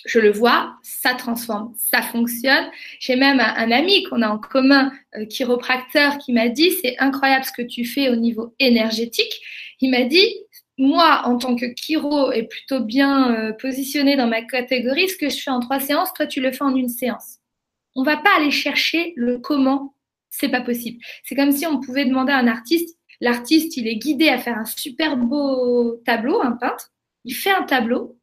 je 0.04 0.18
le 0.18 0.30
vois, 0.30 0.76
ça 0.82 1.14
transforme, 1.14 1.74
ça 1.78 2.02
fonctionne. 2.02 2.70
J'ai 3.00 3.16
même 3.16 3.40
un, 3.40 3.70
ami 3.70 4.04
qu'on 4.04 4.22
a 4.22 4.28
en 4.28 4.38
commun, 4.38 4.92
euh, 5.16 5.24
chiropracteur, 5.26 6.18
qui 6.18 6.32
m'a 6.32 6.48
dit, 6.48 6.72
c'est 6.72 6.96
incroyable 6.98 7.44
ce 7.44 7.52
que 7.52 7.66
tu 7.66 7.84
fais 7.84 8.08
au 8.08 8.16
niveau 8.16 8.54
énergétique. 8.58 9.32
Il 9.80 9.90
m'a 9.90 10.02
dit, 10.02 10.28
moi, 10.76 11.22
en 11.24 11.38
tant 11.38 11.56
que 11.56 11.66
chiro 11.74 12.32
et 12.32 12.44
plutôt 12.44 12.80
bien 12.80 13.34
euh, 13.34 13.52
positionné 13.52 14.16
dans 14.16 14.26
ma 14.26 14.42
catégorie, 14.42 15.08
ce 15.08 15.16
que 15.16 15.30
je 15.30 15.40
fais 15.40 15.50
en 15.50 15.60
trois 15.60 15.80
séances, 15.80 16.12
toi, 16.14 16.26
tu 16.26 16.40
le 16.40 16.52
fais 16.52 16.64
en 16.64 16.74
une 16.74 16.88
séance. 16.88 17.38
On 17.94 18.02
va 18.02 18.16
pas 18.16 18.36
aller 18.36 18.50
chercher 18.50 19.12
le 19.16 19.38
comment, 19.38 19.94
c'est 20.30 20.48
pas 20.48 20.60
possible. 20.60 20.98
C'est 21.24 21.36
comme 21.36 21.52
si 21.52 21.64
on 21.66 21.80
pouvait 21.80 22.04
demander 22.04 22.32
à 22.32 22.38
un 22.38 22.48
artiste, 22.48 22.98
L'artiste, 23.20 23.76
il 23.76 23.88
est 23.88 23.96
guidé 23.96 24.28
à 24.28 24.38
faire 24.38 24.58
un 24.58 24.64
super 24.64 25.16
beau 25.16 26.00
tableau, 26.04 26.40
un 26.42 26.52
peintre. 26.52 26.92
Il 27.24 27.34
fait 27.34 27.52
un 27.52 27.62
tableau 27.62 28.18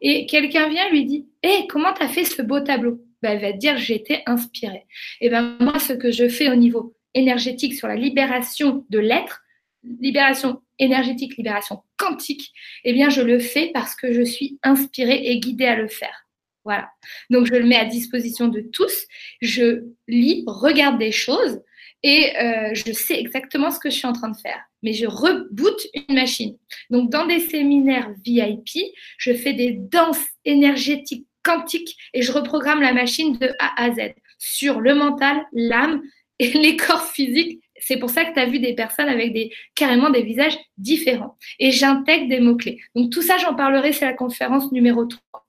et 0.00 0.26
quelqu'un 0.26 0.68
vient 0.68 0.88
lui 0.90 1.04
dit 1.04 1.28
Hé, 1.42 1.66
comment 1.68 1.92
tu 1.92 2.02
as 2.02 2.08
fait 2.08 2.24
ce 2.24 2.42
beau 2.42 2.60
tableau? 2.60 3.00
Ben, 3.22 3.32
Elle 3.32 3.40
va 3.40 3.52
dire 3.52 3.76
été 3.90 4.22
inspirée. 4.26 4.86
Et 5.20 5.28
ben 5.28 5.56
moi, 5.60 5.78
ce 5.78 5.92
que 5.92 6.10
je 6.10 6.28
fais 6.28 6.50
au 6.50 6.56
niveau 6.56 6.94
énergétique 7.14 7.74
sur 7.74 7.88
la 7.88 7.96
libération 7.96 8.86
de 8.88 8.98
l'être, 8.98 9.42
libération 9.82 10.62
énergétique, 10.78 11.36
libération 11.36 11.82
quantique, 11.98 12.52
eh 12.84 12.92
bien, 12.92 13.10
je 13.10 13.20
le 13.20 13.38
fais 13.38 13.70
parce 13.74 13.94
que 13.94 14.12
je 14.12 14.22
suis 14.22 14.58
inspirée 14.62 15.22
et 15.24 15.38
guidée 15.38 15.66
à 15.66 15.76
le 15.76 15.88
faire. 15.88 16.26
Voilà. 16.64 16.90
Donc, 17.30 17.46
je 17.46 17.54
le 17.54 17.64
mets 17.64 17.76
à 17.76 17.84
disposition 17.84 18.48
de 18.48 18.60
tous. 18.60 19.06
Je 19.40 19.84
lis, 20.08 20.44
regarde 20.46 20.98
des 20.98 21.12
choses 21.12 21.60
et 22.02 22.36
euh, 22.38 22.70
je 22.72 22.92
sais 22.92 23.18
exactement 23.18 23.70
ce 23.70 23.78
que 23.78 23.90
je 23.90 23.96
suis 23.96 24.06
en 24.06 24.12
train 24.12 24.30
de 24.30 24.36
faire. 24.36 24.60
Mais 24.82 24.92
je 24.92 25.06
reboote 25.06 25.86
une 25.94 26.14
machine. 26.14 26.56
Donc, 26.88 27.10
dans 27.10 27.26
des 27.26 27.40
séminaires 27.40 28.10
VIP, 28.24 28.94
je 29.18 29.34
fais 29.34 29.52
des 29.52 29.72
danses 29.72 30.24
énergétiques 30.44 31.26
quantiques 31.42 31.96
et 32.14 32.22
je 32.22 32.32
reprogramme 32.32 32.80
la 32.80 32.92
machine 32.92 33.36
de 33.36 33.54
A 33.58 33.82
à 33.82 33.92
Z 33.92 34.14
sur 34.38 34.80
le 34.80 34.94
mental, 34.94 35.42
l'âme 35.52 36.00
et 36.38 36.50
les 36.54 36.76
corps 36.76 37.04
physiques. 37.04 37.62
C'est 37.82 37.98
pour 37.98 38.10
ça 38.10 38.24
que 38.24 38.34
tu 38.34 38.40
as 38.40 38.46
vu 38.46 38.58
des 38.58 38.74
personnes 38.74 39.08
avec 39.08 39.32
des, 39.32 39.52
carrément 39.74 40.10
des 40.10 40.22
visages 40.22 40.58
différents. 40.76 41.36
Et 41.58 41.70
j'intègre 41.70 42.28
des 42.28 42.40
mots-clés. 42.40 42.78
Donc, 42.94 43.10
tout 43.10 43.22
ça, 43.22 43.36
j'en 43.38 43.54
parlerai, 43.54 43.92
c'est 43.92 44.04
la 44.04 44.14
conférence 44.14 44.70
numéro 44.72 45.04
3. 45.04 45.46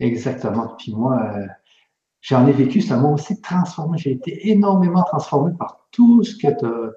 Exactement. 0.00 0.76
Puis 0.78 0.92
moi, 0.92 1.30
euh, 1.36 1.46
j'en 2.20 2.46
ai 2.46 2.52
vécu, 2.52 2.80
ça 2.80 2.96
m'a 2.96 3.08
aussi 3.08 3.40
transformé. 3.40 3.98
J'ai 3.98 4.12
été 4.12 4.50
énormément 4.50 5.02
transformé 5.04 5.52
par 5.58 5.86
tout 5.90 6.22
ce 6.22 6.36
que, 6.36 6.48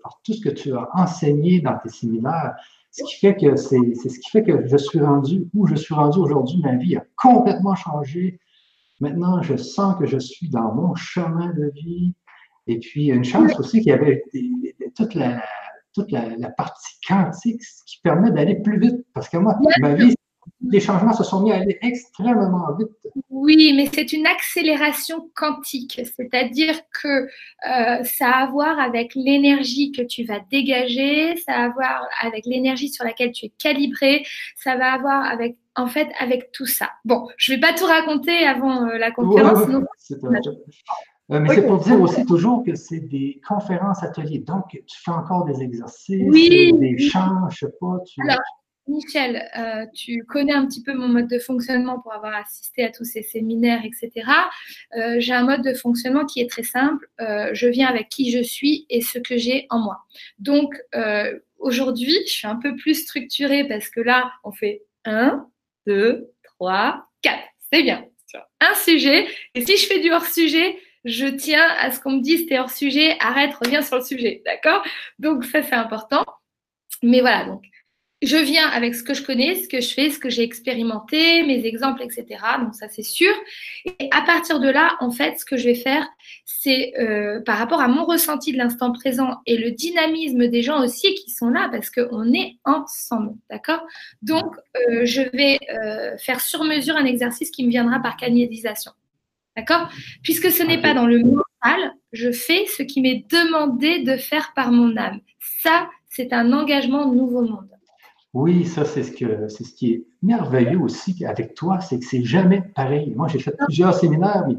par 0.01 0.19
tout 0.23 0.33
ce 0.33 0.41
que 0.41 0.49
tu 0.49 0.73
as 0.73 0.87
enseigné 0.93 1.61
dans 1.61 1.77
tes 1.77 1.89
séminaires. 1.89 2.55
Ce 2.91 3.03
qui 3.03 3.19
fait 3.19 3.35
que 3.35 3.55
c'est, 3.55 3.95
ce 3.95 4.19
qui 4.19 4.29
fait 4.29 4.43
que 4.43 4.67
je 4.67 4.77
suis 4.77 4.99
rendu 4.99 5.47
où 5.53 5.65
je 5.65 5.75
suis 5.75 5.95
rendu 5.95 6.19
aujourd'hui. 6.19 6.61
Ma 6.61 6.75
vie 6.75 6.95
a 6.95 7.03
complètement 7.15 7.75
changé. 7.75 8.39
Maintenant, 8.99 9.41
je 9.41 9.55
sens 9.55 9.95
que 9.97 10.05
je 10.05 10.19
suis 10.19 10.49
dans 10.49 10.73
mon 10.73 10.93
chemin 10.95 11.51
de 11.53 11.71
vie. 11.73 12.13
Et 12.67 12.79
puis, 12.79 13.07
une 13.07 13.23
chance 13.23 13.59
aussi 13.59 13.79
qu'il 13.79 13.89
y 13.89 13.91
avait 13.91 14.23
toute 14.95 15.15
la, 15.15 15.41
toute 15.93 16.11
la, 16.11 16.49
partie 16.51 16.95
quantique, 17.07 17.61
qui 17.85 17.99
permet 18.03 18.31
d'aller 18.31 18.61
plus 18.61 18.79
vite. 18.79 19.05
Parce 19.13 19.27
que 19.27 19.37
moi, 19.37 19.57
ma 19.79 19.95
vie, 19.95 20.15
les 20.61 20.79
changements 20.79 21.13
se 21.13 21.23
sont 21.23 21.41
mis 21.41 21.51
à 21.51 21.55
aller 21.55 21.77
extrêmement 21.81 22.75
vite. 22.77 22.89
Oui, 23.29 23.73
mais 23.75 23.89
c'est 23.93 24.13
une 24.13 24.25
accélération 24.25 25.29
quantique, 25.35 26.01
c'est-à-dire 26.03 26.75
que 27.01 27.07
euh, 27.07 28.03
ça 28.03 28.29
a 28.29 28.43
à 28.43 28.47
voir 28.47 28.79
avec 28.79 29.13
l'énergie 29.15 29.91
que 29.91 30.01
tu 30.01 30.23
vas 30.23 30.39
dégager, 30.51 31.35
ça 31.37 31.53
a 31.53 31.65
à 31.65 31.69
voir 31.69 32.07
avec 32.21 32.45
l'énergie 32.45 32.89
sur 32.89 33.03
laquelle 33.03 33.31
tu 33.31 33.45
es 33.45 33.51
calibré, 33.57 34.25
ça 34.55 34.75
va 34.77 34.93
avoir 34.93 35.25
avec 35.25 35.57
en 35.75 35.87
fait 35.87 36.07
avec 36.19 36.51
tout 36.51 36.65
ça. 36.65 36.89
Bon, 37.05 37.27
je 37.37 37.51
ne 37.51 37.57
vais 37.57 37.61
pas 37.61 37.73
tout 37.73 37.85
raconter 37.85 38.45
avant 38.45 38.87
euh, 38.87 38.97
la 38.97 39.11
conférence. 39.11 39.67
Euh, 41.31 41.39
mais 41.39 41.55
c'est 41.55 41.65
pour 41.65 41.79
dire 41.79 41.99
aussi 42.01 42.25
toujours 42.25 42.63
que 42.65 42.75
c'est 42.75 42.99
des 42.99 43.41
conférences 43.47 44.03
ateliers. 44.03 44.39
Donc, 44.39 44.65
tu 44.69 45.01
fais 45.03 45.11
encore 45.11 45.45
des 45.45 45.61
exercices, 45.61 46.19
des 46.19 46.97
chants, 46.99 47.49
je 47.49 47.65
ne 47.65 47.71
sais 47.71 47.77
pas. 47.79 47.97
Tu... 48.05 48.21
Michel, 48.87 49.49
euh, 49.57 49.85
tu 49.93 50.25
connais 50.25 50.51
un 50.51 50.65
petit 50.67 50.83
peu 50.83 50.93
mon 50.93 51.07
mode 51.07 51.29
de 51.29 51.39
fonctionnement 51.39 51.99
pour 51.99 52.13
avoir 52.13 52.35
assisté 52.35 52.83
à 52.83 52.91
tous 52.91 53.05
ces 53.05 53.21
séminaires, 53.21 53.81
etc. 53.85 54.29
Euh, 54.97 55.15
j'ai 55.19 55.33
un 55.33 55.43
mode 55.43 55.61
de 55.61 55.73
fonctionnement 55.73 56.25
qui 56.25 56.41
est 56.41 56.49
très 56.49 56.63
simple. 56.63 57.07
Euh, 57.21 57.49
je 57.53 57.67
viens 57.67 57.87
avec 57.87 58.09
qui 58.09 58.31
je 58.31 58.43
suis 58.43 58.85
et 58.89 59.01
ce 59.01 59.19
que 59.19 59.37
j'ai 59.37 59.67
en 59.69 59.79
moi. 59.79 59.99
Donc, 60.39 60.75
aujourd'hui, 61.59 62.17
je 62.27 62.31
suis 62.33 62.47
un 62.47 62.57
peu 62.57 62.75
plus 62.75 62.95
structurée 62.95 63.65
parce 63.67 63.89
que 63.89 64.01
là, 64.01 64.31
on 64.43 64.51
fait 64.51 64.83
1, 65.05 65.47
2, 65.87 66.29
3, 66.43 67.07
4. 67.21 67.39
C'est 67.71 67.83
bien. 67.83 68.05
Un 68.59 68.75
sujet. 68.75 69.27
Et 69.55 69.65
si 69.65 69.77
je 69.77 69.85
fais 69.85 69.99
du 69.99 70.11
hors-sujet, 70.11 70.77
je 71.05 71.27
tiens 71.27 71.67
à 71.79 71.91
ce 71.91 71.99
qu'on 71.99 72.11
me 72.11 72.21
dise 72.21 72.45
t'es 72.47 72.59
hors 72.59 72.71
sujet, 72.71 73.15
arrête, 73.19 73.53
reviens 73.55 73.81
sur 73.81 73.97
le 73.97 74.03
sujet. 74.03 74.41
D'accord? 74.45 74.83
Donc, 75.19 75.45
ça, 75.45 75.63
c'est 75.63 75.75
important. 75.75 76.25
Mais 77.01 77.21
voilà, 77.21 77.45
donc 77.45 77.63
je 78.23 78.37
viens 78.37 78.67
avec 78.69 78.95
ce 78.95 79.03
que 79.03 79.13
je 79.13 79.21
connais, 79.21 79.55
ce 79.55 79.67
que 79.67 79.81
je 79.81 79.93
fais, 79.93 80.09
ce 80.09 80.17
que 80.17 80.29
j'ai 80.29 80.43
expérimenté, 80.43 81.43
mes 81.43 81.65
exemples, 81.65 82.01
etc. 82.03 82.25
Donc 82.61 82.73
ça, 82.73 82.87
c'est 82.89 83.03
sûr. 83.03 83.31
Et 83.85 84.07
à 84.11 84.21
partir 84.21 84.59
de 84.59 84.69
là, 84.69 84.95
en 85.01 85.11
fait, 85.11 85.39
ce 85.39 85.45
que 85.45 85.57
je 85.57 85.65
vais 85.65 85.75
faire, 85.75 86.07
c'est 86.45 86.93
euh, 86.99 87.41
par 87.41 87.57
rapport 87.57 87.81
à 87.81 87.87
mon 87.87 88.05
ressenti 88.05 88.53
de 88.53 88.57
l'instant 88.57 88.93
présent 88.93 89.41
et 89.45 89.57
le 89.57 89.71
dynamisme 89.71 90.47
des 90.47 90.61
gens 90.61 90.81
aussi 90.83 91.13
qui 91.15 91.31
sont 91.31 91.49
là, 91.49 91.69
parce 91.69 91.89
qu'on 91.89 92.33
est 92.33 92.57
ensemble, 92.63 93.35
d'accord? 93.49 93.85
Donc, 94.21 94.55
euh, 94.89 95.05
je 95.05 95.21
vais 95.33 95.59
euh, 95.69 96.17
faire 96.17 96.39
sur 96.39 96.63
mesure 96.63 96.95
un 96.95 97.05
exercice 97.05 97.51
qui 97.51 97.65
me 97.65 97.69
viendra 97.69 97.99
par 97.99 98.15
canalisation, 98.15 98.91
d'accord? 99.57 99.89
Puisque 100.23 100.49
ce 100.49 100.63
n'est 100.63 100.81
pas 100.81 100.93
dans 100.93 101.07
le 101.07 101.19
mental, 101.19 101.93
je 102.13 102.31
fais 102.31 102.65
ce 102.67 102.83
qui 102.83 103.01
m'est 103.01 103.25
demandé 103.29 103.99
de 103.99 104.15
faire 104.15 104.53
par 104.55 104.71
mon 104.71 104.95
âme. 104.95 105.19
Ça, 105.61 105.89
c'est 106.09 106.31
un 106.31 106.53
engagement 106.53 107.11
nouveau 107.11 107.41
monde. 107.41 107.69
Oui, 108.33 108.65
ça, 108.65 108.83
c'est 108.83 109.03
ce, 109.03 109.11
que, 109.11 109.47
c'est 109.47 109.63
ce 109.63 109.73
qui 109.73 109.93
est 109.93 110.05
merveilleux 110.23 110.79
aussi 110.79 111.23
avec 111.23 111.53
toi, 111.53 111.79
c'est 111.81 111.99
que 111.99 112.05
c'est 112.05 112.23
jamais 112.23 112.63
pareil. 112.75 113.13
Moi, 113.15 113.27
j'ai 113.27 113.37
fait 113.37 113.55
plusieurs 113.65 113.93
séminaires, 113.93 114.45
mais 114.47 114.55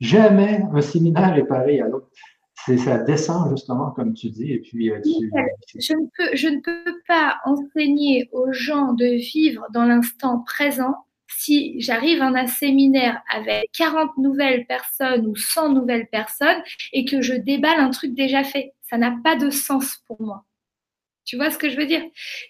jamais 0.00 0.64
un 0.72 0.80
séminaire 0.80 1.36
est 1.36 1.46
pareil 1.46 1.80
à 1.80 1.88
l'autre. 1.88 2.08
C'est, 2.66 2.76
ça 2.76 2.98
descend 2.98 3.50
justement, 3.50 3.90
comme 3.92 4.14
tu 4.14 4.28
dis, 4.28 4.52
et 4.52 4.58
puis 4.58 4.90
euh, 4.90 5.00
je, 5.04 5.94
ne 5.94 6.06
peux, 6.16 6.36
je 6.36 6.48
ne 6.48 6.60
peux 6.60 7.00
pas 7.08 7.38
enseigner 7.44 8.28
aux 8.32 8.52
gens 8.52 8.92
de 8.92 9.16
vivre 9.16 9.66
dans 9.72 9.84
l'instant 9.84 10.40
présent 10.40 10.94
si 11.28 11.80
j'arrive 11.80 12.22
à 12.22 12.26
un 12.26 12.46
séminaire 12.46 13.22
avec 13.32 13.70
40 13.76 14.16
nouvelles 14.18 14.66
personnes 14.66 15.26
ou 15.26 15.34
100 15.34 15.70
nouvelles 15.70 16.08
personnes 16.08 16.62
et 16.92 17.04
que 17.04 17.20
je 17.20 17.34
déballe 17.34 17.80
un 17.80 17.90
truc 17.90 18.14
déjà 18.14 18.44
fait. 18.44 18.74
Ça 18.82 18.98
n'a 18.98 19.16
pas 19.24 19.36
de 19.36 19.50
sens 19.50 19.98
pour 20.06 20.20
moi. 20.20 20.44
Tu 21.24 21.36
vois 21.36 21.50
ce 21.50 21.58
que 21.58 21.70
je 21.70 21.76
veux 21.76 21.86
dire? 21.86 22.02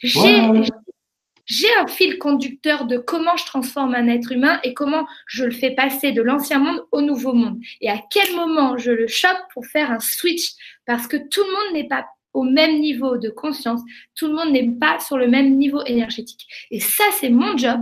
J'ai 0.03 1.75
un 1.81 1.87
fil 1.87 2.18
conducteur 2.18 2.87
de 2.87 2.99
comment 2.99 3.37
je 3.37 3.45
transforme 3.45 3.95
un 3.95 4.09
être 4.09 4.33
humain 4.33 4.61
et 4.62 4.75
comment 4.75 5.07
je 5.27 5.45
le 5.45 5.51
fais 5.51 5.73
passer 5.73 6.12
de 6.12 6.23
l'ancien 6.23 6.59
monde 6.59 6.83
au 6.93 7.01
nouveau 7.03 7.33
monde. 7.33 7.59
Et 7.81 7.91
à 7.91 8.01
quel 8.11 8.35
moment 8.37 8.79
je 8.79 8.93
le 8.93 9.07
chope 9.07 9.43
pour 9.53 9.66
faire 9.66 9.91
un 9.91 10.01
switch? 10.01 10.53
Parce 10.87 11.07
que 11.07 11.16
tout 11.16 11.43
le 11.43 11.53
monde 11.53 11.75
n'est 11.75 11.89
pas 11.89 12.07
au 12.33 12.45
même 12.45 12.81
niveau 12.81 13.18
de 13.18 13.29
conscience, 13.29 13.83
tout 14.14 14.27
le 14.27 14.35
monde 14.35 14.53
n'est 14.53 14.70
pas 14.70 14.99
sur 15.01 15.18
le 15.18 15.29
même 15.29 15.57
niveau 15.59 15.83
énergétique. 15.85 16.47
Et 16.70 16.81
ça, 16.81 17.05
c'est 17.20 17.29
mon 17.29 17.59
job 17.59 17.81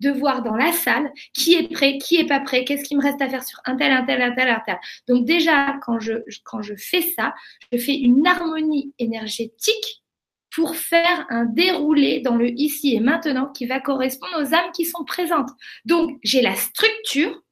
de 0.00 0.10
voir 0.10 0.42
dans 0.42 0.56
la 0.56 0.72
salle 0.72 1.10
qui 1.32 1.54
est 1.54 1.72
prêt, 1.72 1.96
qui 1.96 2.16
est 2.16 2.26
pas 2.26 2.40
prêt, 2.40 2.64
qu'est-ce 2.64 2.84
qui 2.84 2.96
me 2.96 3.02
reste 3.02 3.22
à 3.22 3.28
faire 3.30 3.44
sur 3.44 3.60
un 3.64 3.76
tel, 3.76 3.92
un 3.92 4.04
tel, 4.04 4.20
un 4.20 4.32
tel, 4.32 4.50
un 4.50 4.60
tel. 4.66 4.78
Donc 5.08 5.24
déjà, 5.24 5.78
quand 5.86 6.00
je, 6.00 6.12
quand 6.44 6.60
je 6.60 6.74
fais 6.76 7.00
ça, 7.00 7.34
je 7.72 7.78
fais 7.78 7.94
une 7.94 8.26
harmonie 8.26 8.92
énergétique 8.98 10.02
pour 10.56 10.74
faire 10.74 11.26
un 11.28 11.44
déroulé 11.44 12.20
dans 12.20 12.34
le 12.34 12.48
ici 12.48 12.94
et 12.94 13.00
maintenant 13.00 13.52
qui 13.52 13.66
va 13.66 13.78
correspondre 13.78 14.40
aux 14.40 14.54
âmes 14.54 14.72
qui 14.72 14.86
sont 14.86 15.04
présentes. 15.04 15.50
Donc, 15.84 16.18
j'ai 16.22 16.40
la 16.40 16.54
structure 16.54 17.42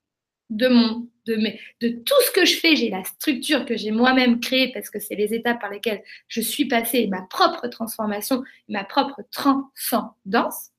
de 0.48 0.68
mon 0.68 1.10
de, 1.26 1.36
mes, 1.36 1.60
de 1.82 1.88
tout 1.88 2.14
ce 2.26 2.30
que 2.30 2.46
je 2.46 2.56
fais, 2.56 2.76
j'ai 2.76 2.88
la 2.88 3.04
structure 3.04 3.66
que 3.66 3.76
j'ai 3.76 3.90
moi-même 3.90 4.40
créée 4.40 4.72
parce 4.72 4.88
que 4.88 5.00
c'est 5.00 5.16
les 5.16 5.34
étapes 5.34 5.60
par 5.60 5.70
lesquelles 5.70 6.02
je 6.28 6.40
suis 6.40 6.64
passée, 6.64 7.06
ma 7.06 7.20
propre 7.20 7.68
transformation, 7.68 8.42
ma 8.68 8.84
propre 8.84 9.20
transcendance. 9.30 10.70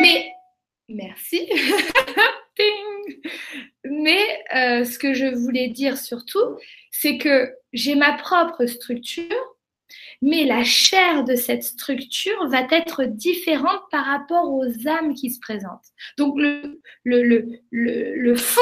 Mais, 0.00 0.32
merci. 0.88 1.46
Mais 3.84 4.44
euh, 4.54 4.84
ce 4.84 4.98
que 4.98 5.12
je 5.12 5.26
voulais 5.26 5.68
dire 5.68 5.98
surtout, 5.98 6.56
c'est 6.90 7.18
que 7.18 7.54
j'ai 7.74 7.96
ma 7.96 8.14
propre 8.14 8.64
structure 8.64 9.55
mais 10.22 10.44
la 10.44 10.64
chair 10.64 11.24
de 11.24 11.34
cette 11.34 11.62
structure 11.62 12.48
va 12.48 12.66
être 12.70 13.04
différente 13.04 13.80
par 13.90 14.04
rapport 14.04 14.52
aux 14.52 14.88
âmes 14.88 15.14
qui 15.14 15.30
se 15.30 15.40
présentent. 15.40 15.86
Donc 16.18 16.34
le, 16.36 16.80
le, 17.04 17.58
le, 17.70 18.34
fond 18.34 18.60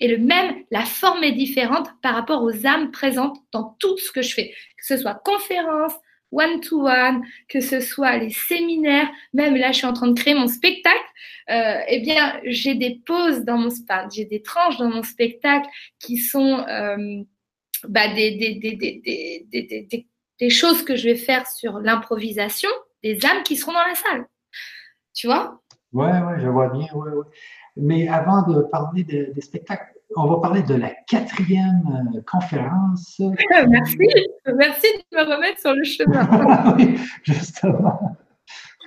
est 0.00 0.08
le 0.08 0.18
même, 0.18 0.56
la 0.70 0.84
forme 0.84 1.24
est 1.24 1.32
différente 1.32 1.88
par 2.02 2.14
rapport 2.14 2.42
aux 2.42 2.66
âmes 2.66 2.90
présentes 2.90 3.36
dans 3.52 3.76
tout 3.78 3.96
ce 3.98 4.12
que 4.12 4.22
je 4.22 4.34
fais, 4.34 4.50
que 4.76 4.86
ce 4.86 4.96
soit 4.96 5.14
conférence, 5.14 5.92
one-to-one, 6.30 7.22
que 7.48 7.60
ce 7.60 7.80
soit 7.80 8.18
les 8.18 8.30
séminaires, 8.30 9.08
même 9.32 9.56
là 9.56 9.72
je 9.72 9.78
suis 9.78 9.86
en 9.86 9.94
train 9.94 10.08
de 10.08 10.18
créer 10.18 10.34
mon 10.34 10.46
spectacle, 10.46 10.98
euh, 11.50 11.80
eh 11.88 12.00
bien 12.00 12.38
j'ai 12.44 12.74
des 12.74 13.00
pauses 13.06 13.44
dans 13.44 13.56
mon 13.56 13.70
spectacle, 13.70 14.08
j'ai 14.14 14.24
des 14.26 14.42
tranches 14.42 14.76
dans 14.76 14.90
mon 14.90 15.02
spectacle 15.02 15.68
qui 15.98 16.18
sont 16.18 16.64
euh, 16.68 17.22
bah, 17.88 18.12
des, 18.14 18.32
des 18.32 20.06
choses 20.50 20.84
que 20.84 20.96
je 20.96 21.08
vais 21.08 21.16
faire 21.16 21.46
sur 21.46 21.80
l'improvisation, 21.80 22.70
des 23.02 23.24
âmes 23.26 23.42
qui 23.44 23.56
seront 23.56 23.72
dans 23.72 23.86
la 23.86 23.94
salle. 23.94 24.26
Tu 25.14 25.26
vois? 25.26 25.60
Oui, 25.92 26.06
ouais, 26.06 26.40
je 26.40 26.48
vois 26.48 26.68
bien. 26.68 26.86
Ouais, 26.94 27.10
ouais. 27.10 27.26
Mais 27.76 28.08
avant 28.08 28.42
de 28.42 28.62
parler 28.62 29.04
des 29.04 29.40
spectacles, 29.40 29.98
on 30.16 30.26
va 30.26 30.40
parler 30.40 30.62
de 30.62 30.74
la 30.74 30.90
quatrième 31.06 32.12
euh, 32.16 32.20
conférence. 32.30 33.18
merci, 33.68 33.98
merci 34.46 34.86
de 35.12 35.16
me 35.16 35.22
remettre 35.34 35.60
sur 35.60 35.74
le 35.74 35.84
chemin. 35.84 36.74
oui, 36.78 36.98
justement. 37.22 38.16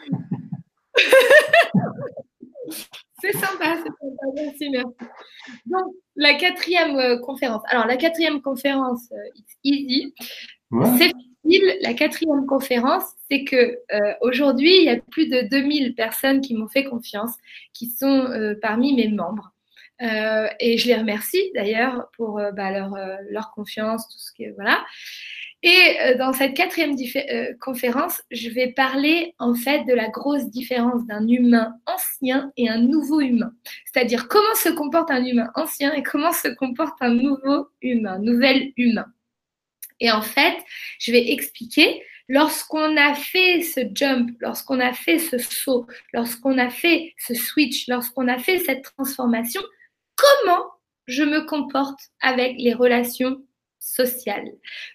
c'est 3.22 3.34
sympa, 3.34 3.78
c'est 3.78 3.84
sympa. 3.84 4.26
Merci, 4.36 4.70
merci. 4.72 4.96
Donc, 5.66 5.94
la 6.16 6.34
quatrième 6.36 6.98
euh, 6.98 7.20
conférence. 7.20 7.62
Alors, 7.68 7.86
la 7.86 7.98
quatrième 7.98 8.42
conférence, 8.42 9.12
euh, 9.12 9.42
Easy, 9.64 10.14
c'est 10.98 11.12
la 11.44 11.94
quatrième 11.94 12.46
conférence, 12.46 13.04
c'est 13.30 13.44
que 13.44 13.56
euh, 13.94 14.14
aujourd'hui, 14.22 14.78
il 14.78 14.84
y 14.84 14.90
a 14.90 14.98
plus 14.98 15.28
de 15.28 15.48
2000 15.50 15.96
personnes 15.96 16.42
qui 16.42 16.56
m'ont 16.56 16.68
fait 16.68 16.84
confiance, 16.84 17.32
qui 17.74 17.90
sont 17.90 18.26
euh, 18.26 18.56
parmi 18.62 18.94
mes 18.96 19.08
membres. 19.08 19.52
Euh, 20.02 20.48
et 20.60 20.78
je 20.78 20.88
les 20.88 20.96
remercie 20.96 21.52
d'ailleurs 21.54 22.10
pour 22.18 22.42
bah, 22.56 22.72
leur, 22.72 23.52
confiance, 23.54 24.08
tout 24.10 24.18
ce 24.18 24.32
qui 24.34 24.44
est 24.44 24.52
voilà. 24.52 24.84
Et 25.64 26.16
dans 26.18 26.34
cette 26.34 26.56
quatrième 26.56 26.96
conférence, 27.60 28.20
je 28.32 28.50
vais 28.50 28.72
parler 28.72 29.36
en 29.38 29.54
fait 29.54 29.84
de 29.86 29.94
la 29.94 30.08
grosse 30.10 30.50
différence 30.50 31.06
d'un 31.06 31.28
humain 31.28 31.76
ancien 31.86 32.52
et 32.58 32.68
un 32.68 32.80
nouveau 32.80 33.22
humain. 33.22 33.52
C'est-à-dire 33.86 34.28
comment 34.28 34.56
se 34.56 34.70
comporte 34.70 35.12
un 35.12 35.24
humain 35.24 35.52
ancien 35.54 35.94
et 35.94 36.02
comment 36.02 36.32
se 36.32 36.48
comporte 36.48 36.96
un 37.02 37.14
nouveau 37.14 37.68
humain, 37.84 38.18
nouvel 38.18 38.72
humain. 38.76 39.06
Et 40.02 40.12
en 40.12 40.22
fait, 40.22 40.58
je 41.00 41.12
vais 41.12 41.32
expliquer, 41.32 42.04
lorsqu'on 42.28 42.98
a 42.98 43.14
fait 43.14 43.62
ce 43.62 43.82
jump, 43.94 44.32
lorsqu'on 44.42 44.80
a 44.80 44.92
fait 44.94 45.20
ce 45.20 45.38
saut, 45.38 45.86
lorsqu'on 46.12 46.58
a 46.58 46.70
fait 46.70 47.14
ce 47.18 47.34
switch, 47.34 47.88
lorsqu'on 47.88 48.28
a 48.28 48.40
fait 48.40 48.60
cette 48.60 48.84
transformation, 48.84 49.62
comment 50.16 50.66
je 51.08 51.24
me 51.24 51.42
comporte 51.42 52.00
avec 52.20 52.56
les 52.58 52.74
relations 52.74 53.42
sociales? 53.80 54.52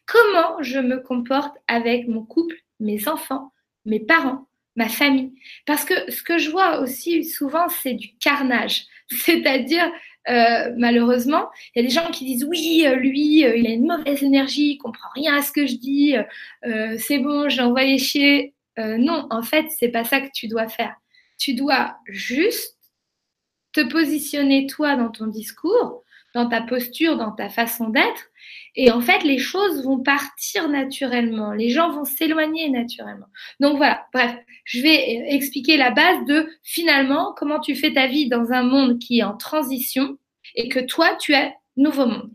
Comment 0.06 0.60
je 0.62 0.80
me 0.80 0.98
comporte 0.98 1.56
avec 1.68 2.08
mon 2.08 2.24
couple, 2.24 2.56
mes 2.80 3.06
enfants, 3.08 3.52
mes 3.84 4.00
parents, 4.00 4.48
ma 4.74 4.88
famille? 4.88 5.34
Parce 5.66 5.84
que 5.84 6.10
ce 6.10 6.22
que 6.22 6.38
je 6.38 6.50
vois 6.50 6.80
aussi 6.80 7.24
souvent, 7.24 7.68
c'est 7.68 7.94
du 7.94 8.16
carnage. 8.18 8.86
C'est-à-dire, 9.10 9.88
euh, 10.28 10.72
malheureusement. 10.76 11.48
Il 11.74 11.82
y 11.82 11.84
a 11.84 11.88
des 11.88 11.94
gens 11.94 12.10
qui 12.10 12.24
disent 12.24 12.44
oui, 12.44 12.84
euh, 12.86 12.96
lui, 12.96 13.44
euh, 13.44 13.56
il 13.56 13.66
a 13.66 13.70
une 13.70 13.86
mauvaise 13.86 14.22
énergie, 14.22 14.72
il 14.72 14.78
comprend 14.78 15.08
rien 15.14 15.36
à 15.36 15.42
ce 15.42 15.52
que 15.52 15.66
je 15.66 15.76
dis, 15.76 16.14
c'est 16.98 17.18
bon, 17.18 17.48
j'ai 17.48 17.62
envoyé 17.62 17.98
chier. 17.98 18.54
non, 18.76 19.26
en 19.30 19.42
fait, 19.42 19.66
c'est 19.78 19.88
pas 19.88 20.04
ça 20.04 20.20
que 20.20 20.30
tu 20.34 20.48
dois 20.48 20.68
faire. 20.68 20.94
Tu 21.38 21.54
dois 21.54 21.96
juste 22.08 22.76
te 23.72 23.82
positionner 23.82 24.66
toi 24.66 24.96
dans 24.96 25.10
ton 25.10 25.26
discours, 25.26 26.02
dans 26.34 26.48
ta 26.48 26.60
posture, 26.62 27.16
dans 27.16 27.32
ta 27.32 27.48
façon 27.48 27.88
d'être. 27.88 28.30
Et 28.74 28.90
en 28.90 29.00
fait, 29.00 29.22
les 29.22 29.38
choses 29.38 29.84
vont 29.84 30.00
partir 30.00 30.68
naturellement. 30.68 31.52
Les 31.52 31.70
gens 31.70 31.90
vont 31.90 32.04
s'éloigner 32.04 32.68
naturellement. 32.68 33.26
Donc 33.60 33.76
voilà, 33.76 34.06
bref, 34.12 34.36
je 34.66 34.82
vais 34.82 35.34
expliquer 35.34 35.76
la 35.76 35.90
base 35.90 36.24
de 36.26 36.46
finalement 36.62 37.34
comment 37.36 37.60
tu 37.60 37.74
fais 37.74 37.92
ta 37.92 38.06
vie 38.08 38.28
dans 38.28 38.52
un 38.52 38.62
monde 38.62 38.98
qui 38.98 39.20
est 39.20 39.24
en 39.24 39.36
transition 39.36 40.18
et 40.54 40.68
que 40.68 40.80
toi, 40.80 41.14
tu 41.18 41.32
es 41.32 41.54
nouveau 41.76 42.06
monde. 42.06 42.30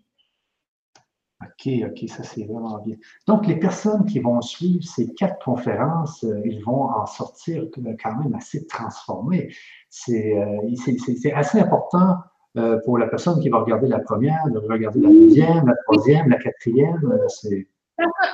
OK, 1.43 1.73
OK, 1.85 2.07
ça 2.09 2.23
c'est 2.23 2.45
vraiment 2.45 2.79
bien. 2.79 2.95
Donc, 3.27 3.47
les 3.47 3.57
personnes 3.57 4.05
qui 4.05 4.19
vont 4.19 4.41
suivre 4.41 4.83
ces 4.83 5.11
quatre 5.13 5.43
conférences, 5.43 6.23
euh, 6.23 6.41
ils 6.45 6.63
vont 6.63 6.83
en 6.83 7.05
sortir 7.05 7.65
quand 8.01 8.15
même 8.17 8.35
assez 8.35 8.65
transformés. 8.67 9.53
C'est 9.89 10.37
euh, 10.37 11.35
assez 11.35 11.59
important 11.59 12.17
euh, 12.57 12.79
pour 12.83 12.97
la 12.97 13.07
personne 13.07 13.39
qui 13.39 13.47
va 13.47 13.59
regarder 13.59 13.87
la 13.87 13.99
première, 13.99 14.45
de 14.49 14.57
regarder 14.57 14.99
la 14.99 15.07
deuxième, 15.07 15.65
la 15.65 15.75
troisième, 15.85 16.27
la 16.27 16.37
quatrième. 16.37 16.99
Euh. 17.45 17.61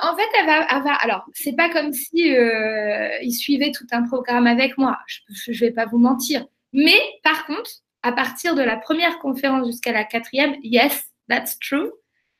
En 0.02 0.16
fait, 0.16 0.28
elle 0.38 0.46
va, 0.46 0.66
elle 0.70 0.82
va 0.82 0.94
alors, 0.94 1.26
c'est 1.34 1.56
pas 1.56 1.68
comme 1.70 1.92
si 1.92 2.34
euh, 2.34 3.08
il 3.22 3.32
suivait 3.32 3.72
tout 3.72 3.86
un 3.92 4.02
programme 4.02 4.46
avec 4.46 4.78
moi. 4.78 4.98
Je, 5.06 5.52
ne 5.52 5.58
vais 5.58 5.70
pas 5.70 5.86
vous 5.86 5.98
mentir. 5.98 6.46
Mais 6.72 6.98
par 7.22 7.46
contre, 7.46 7.70
à 8.02 8.12
partir 8.12 8.54
de 8.54 8.62
la 8.62 8.76
première 8.76 9.18
conférence 9.18 9.66
jusqu'à 9.66 9.92
la 9.92 10.04
quatrième, 10.04 10.56
yes, 10.62 11.04
that's 11.28 11.58
true, 11.58 11.90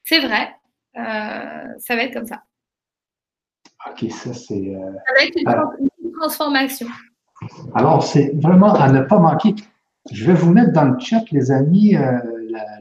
c'est 0.05 0.21
vrai, 0.21 0.55
ça 0.95 1.97
va 1.97 2.03
être 2.03 2.15
comme 2.15 2.27
ça. 2.27 2.43
Ok, 3.91 4.11
ça 4.11 4.35
c'est. 4.35 4.75
ça 4.75 5.15
va 5.15 5.25
être 5.25 5.37
une 5.37 6.13
transformation. 6.13 6.89
Alors, 7.75 8.03
c'est 8.05 8.33
vraiment 8.41 8.75
à 8.75 8.91
ne 8.91 9.03
pas 9.03 9.19
manquer. 9.19 9.55
Je 10.11 10.27
vais 10.27 10.35
vous 10.35 10.51
mettre 10.51 10.73
dans 10.73 10.85
le 10.85 10.99
chat, 10.99 11.23
les 11.31 11.51
amis, 11.51 11.97
euh, 11.97 12.19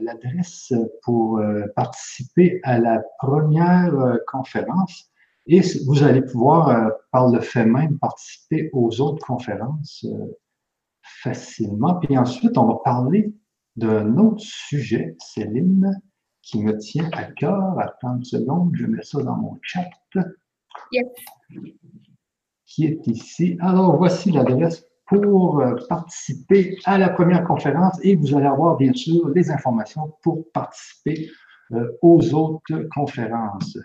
l'adresse 0.00 0.72
pour 1.02 1.38
euh, 1.38 1.66
participer 1.76 2.60
à 2.62 2.78
la 2.78 3.02
première 3.18 3.94
euh, 3.94 4.16
conférence. 4.26 5.10
Et 5.46 5.62
vous 5.86 6.02
allez 6.02 6.20
pouvoir, 6.20 6.90
par 7.10 7.30
le 7.30 7.40
fait 7.40 7.64
même, 7.64 7.98
participer 7.98 8.68
aux 8.74 9.00
autres 9.00 9.24
conférences 9.24 10.04
facilement. 11.02 11.94
Puis 11.94 12.18
ensuite, 12.18 12.58
on 12.58 12.66
va 12.66 12.76
parler 12.84 13.32
d'un 13.76 14.18
autre 14.18 14.42
sujet, 14.42 15.16
Céline, 15.18 15.98
qui 16.42 16.62
me 16.62 16.76
tient 16.76 17.08
à 17.12 17.24
cœur. 17.24 17.78
Attends 17.78 18.16
une 18.16 18.24
seconde, 18.24 18.76
je 18.76 18.86
mets 18.86 19.02
ça 19.02 19.22
dans 19.22 19.36
mon 19.36 19.58
chat. 19.62 19.88
qui 22.66 22.84
est 22.84 23.06
ici. 23.06 23.56
Alors, 23.60 23.96
voici 23.96 24.30
l'adresse 24.30 24.87
pour 25.08 25.60
euh, 25.60 25.74
participer 25.88 26.78
à 26.84 26.98
la 26.98 27.08
première 27.08 27.44
conférence 27.44 27.98
et 28.02 28.14
vous 28.14 28.36
allez 28.36 28.46
avoir 28.46 28.76
bien 28.76 28.92
sûr 28.92 29.28
les 29.34 29.50
informations 29.50 30.12
pour 30.22 30.44
participer 30.52 31.30
euh, 31.72 31.98
aux 32.02 32.34
autres 32.34 32.86
conférences. 32.94 33.78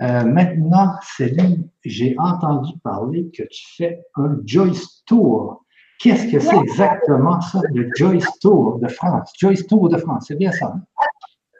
Euh, 0.00 0.24
maintenant, 0.24 0.94
Céline, 1.16 1.68
j'ai 1.84 2.16
entendu 2.18 2.72
parler 2.82 3.30
que 3.36 3.44
tu 3.44 3.64
fais 3.76 4.02
un 4.16 4.38
Joyce 4.44 5.04
Tour. 5.06 5.64
Qu'est-ce 6.00 6.32
que 6.32 6.40
c'est 6.40 6.56
exactement 6.56 7.40
ça, 7.40 7.60
le 7.72 7.88
Joyce 7.94 8.38
Tour 8.40 8.78
de 8.80 8.88
France? 8.88 9.32
Joyce 9.38 9.66
Tour 9.66 9.88
de 9.88 9.98
France, 9.98 10.24
c'est 10.28 10.36
bien 10.36 10.50
ça? 10.50 10.74
Hein? 10.74 10.82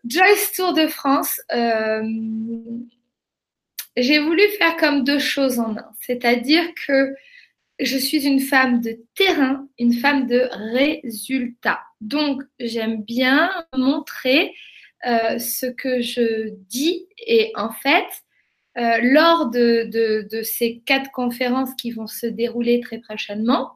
Joyce 0.06 0.52
Tour 0.56 0.72
de 0.72 0.86
France, 0.86 1.40
j'ai 3.96 4.18
voulu 4.18 4.42
faire 4.58 4.76
comme 4.78 5.04
deux 5.04 5.18
choses 5.18 5.58
en 5.58 5.76
un. 5.76 5.90
C'est-à-dire 6.00 6.64
que 6.86 7.14
je 7.80 7.96
suis 7.96 8.26
une 8.26 8.40
femme 8.40 8.80
de 8.80 8.98
terrain, 9.14 9.68
une 9.78 9.94
femme 9.94 10.26
de 10.26 10.48
résultat. 10.74 11.80
Donc, 12.00 12.42
j'aime 12.58 13.02
bien 13.02 13.50
montrer 13.76 14.54
euh, 15.06 15.38
ce 15.38 15.66
que 15.66 16.00
je 16.00 16.50
dis 16.68 17.06
et 17.26 17.52
en 17.56 17.70
fait, 17.70 18.06
euh, 18.78 18.98
lors 19.02 19.50
de, 19.50 20.42
ces 20.42 20.82
quatre 20.86 21.10
conférences 21.10 21.74
qui 21.74 21.90
vont 21.90 22.06
se 22.06 22.26
dérouler 22.26 22.80
très 22.80 22.98
prochainement, 23.00 23.72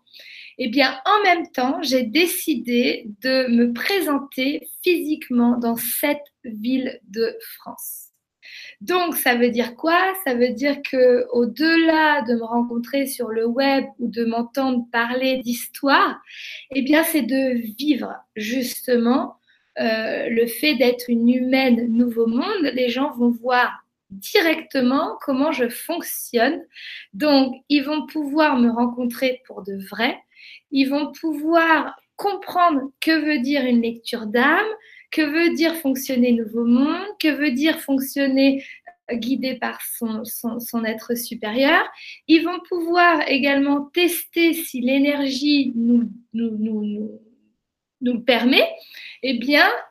eh 0.58 0.68
bien, 0.68 1.00
en 1.04 1.22
même 1.24 1.50
temps, 1.50 1.82
j'ai 1.82 2.04
décidé 2.04 3.06
de 3.22 3.48
me 3.48 3.72
présenter 3.72 4.68
physiquement 4.84 5.58
dans 5.58 5.76
cette 5.76 6.24
ville 6.44 7.00
de 7.08 7.36
France. 7.56 8.03
Donc, 8.80 9.16
ça 9.16 9.34
veut 9.34 9.50
dire 9.50 9.74
quoi? 9.76 9.98
Ça 10.24 10.34
veut 10.34 10.50
dire 10.50 10.82
que 10.82 11.26
au-delà 11.32 12.22
de 12.22 12.34
me 12.34 12.44
rencontrer 12.44 13.06
sur 13.06 13.28
le 13.28 13.46
web 13.46 13.84
ou 13.98 14.08
de 14.08 14.24
m'entendre 14.24 14.86
parler 14.92 15.38
d'histoire, 15.38 16.20
eh 16.74 16.82
bien, 16.82 17.04
c'est 17.04 17.22
de 17.22 17.54
vivre 17.78 18.14
justement 18.36 19.36
euh, 19.80 20.28
le 20.28 20.46
fait 20.46 20.74
d'être 20.76 21.06
une 21.08 21.28
humaine 21.28 21.88
nouveau 21.88 22.26
monde. 22.26 22.70
Les 22.74 22.88
gens 22.88 23.10
vont 23.12 23.30
voir 23.30 23.84
directement 24.10 25.16
comment 25.20 25.52
je 25.52 25.68
fonctionne. 25.68 26.62
Donc, 27.12 27.54
ils 27.68 27.82
vont 27.82 28.06
pouvoir 28.06 28.56
me 28.58 28.70
rencontrer 28.70 29.42
pour 29.46 29.62
de 29.62 29.76
vrai. 29.90 30.16
Ils 30.70 30.86
vont 30.86 31.12
pouvoir 31.12 31.96
comprendre 32.16 32.82
que 33.00 33.10
veut 33.10 33.40
dire 33.40 33.64
une 33.64 33.82
lecture 33.82 34.26
d'âme, 34.26 34.66
que 35.14 35.22
veut 35.22 35.54
dire 35.54 35.76
fonctionner 35.76 36.32
Nouveau 36.32 36.64
Monde? 36.64 37.06
Que 37.20 37.28
veut 37.28 37.52
dire 37.52 37.78
fonctionner 37.80 38.64
euh, 39.10 39.14
guidé 39.14 39.54
par 39.54 39.80
son, 39.80 40.84
être 40.84 41.14
supérieur? 41.14 41.84
Ils 42.26 42.42
vont 42.42 42.58
pouvoir 42.68 43.20
également 43.28 43.82
tester 43.94 44.52
si 44.54 44.80
l'énergie 44.80 45.72
nous, 45.76 46.10
le 48.00 48.20
permet, 48.24 48.68
eh 49.22 49.38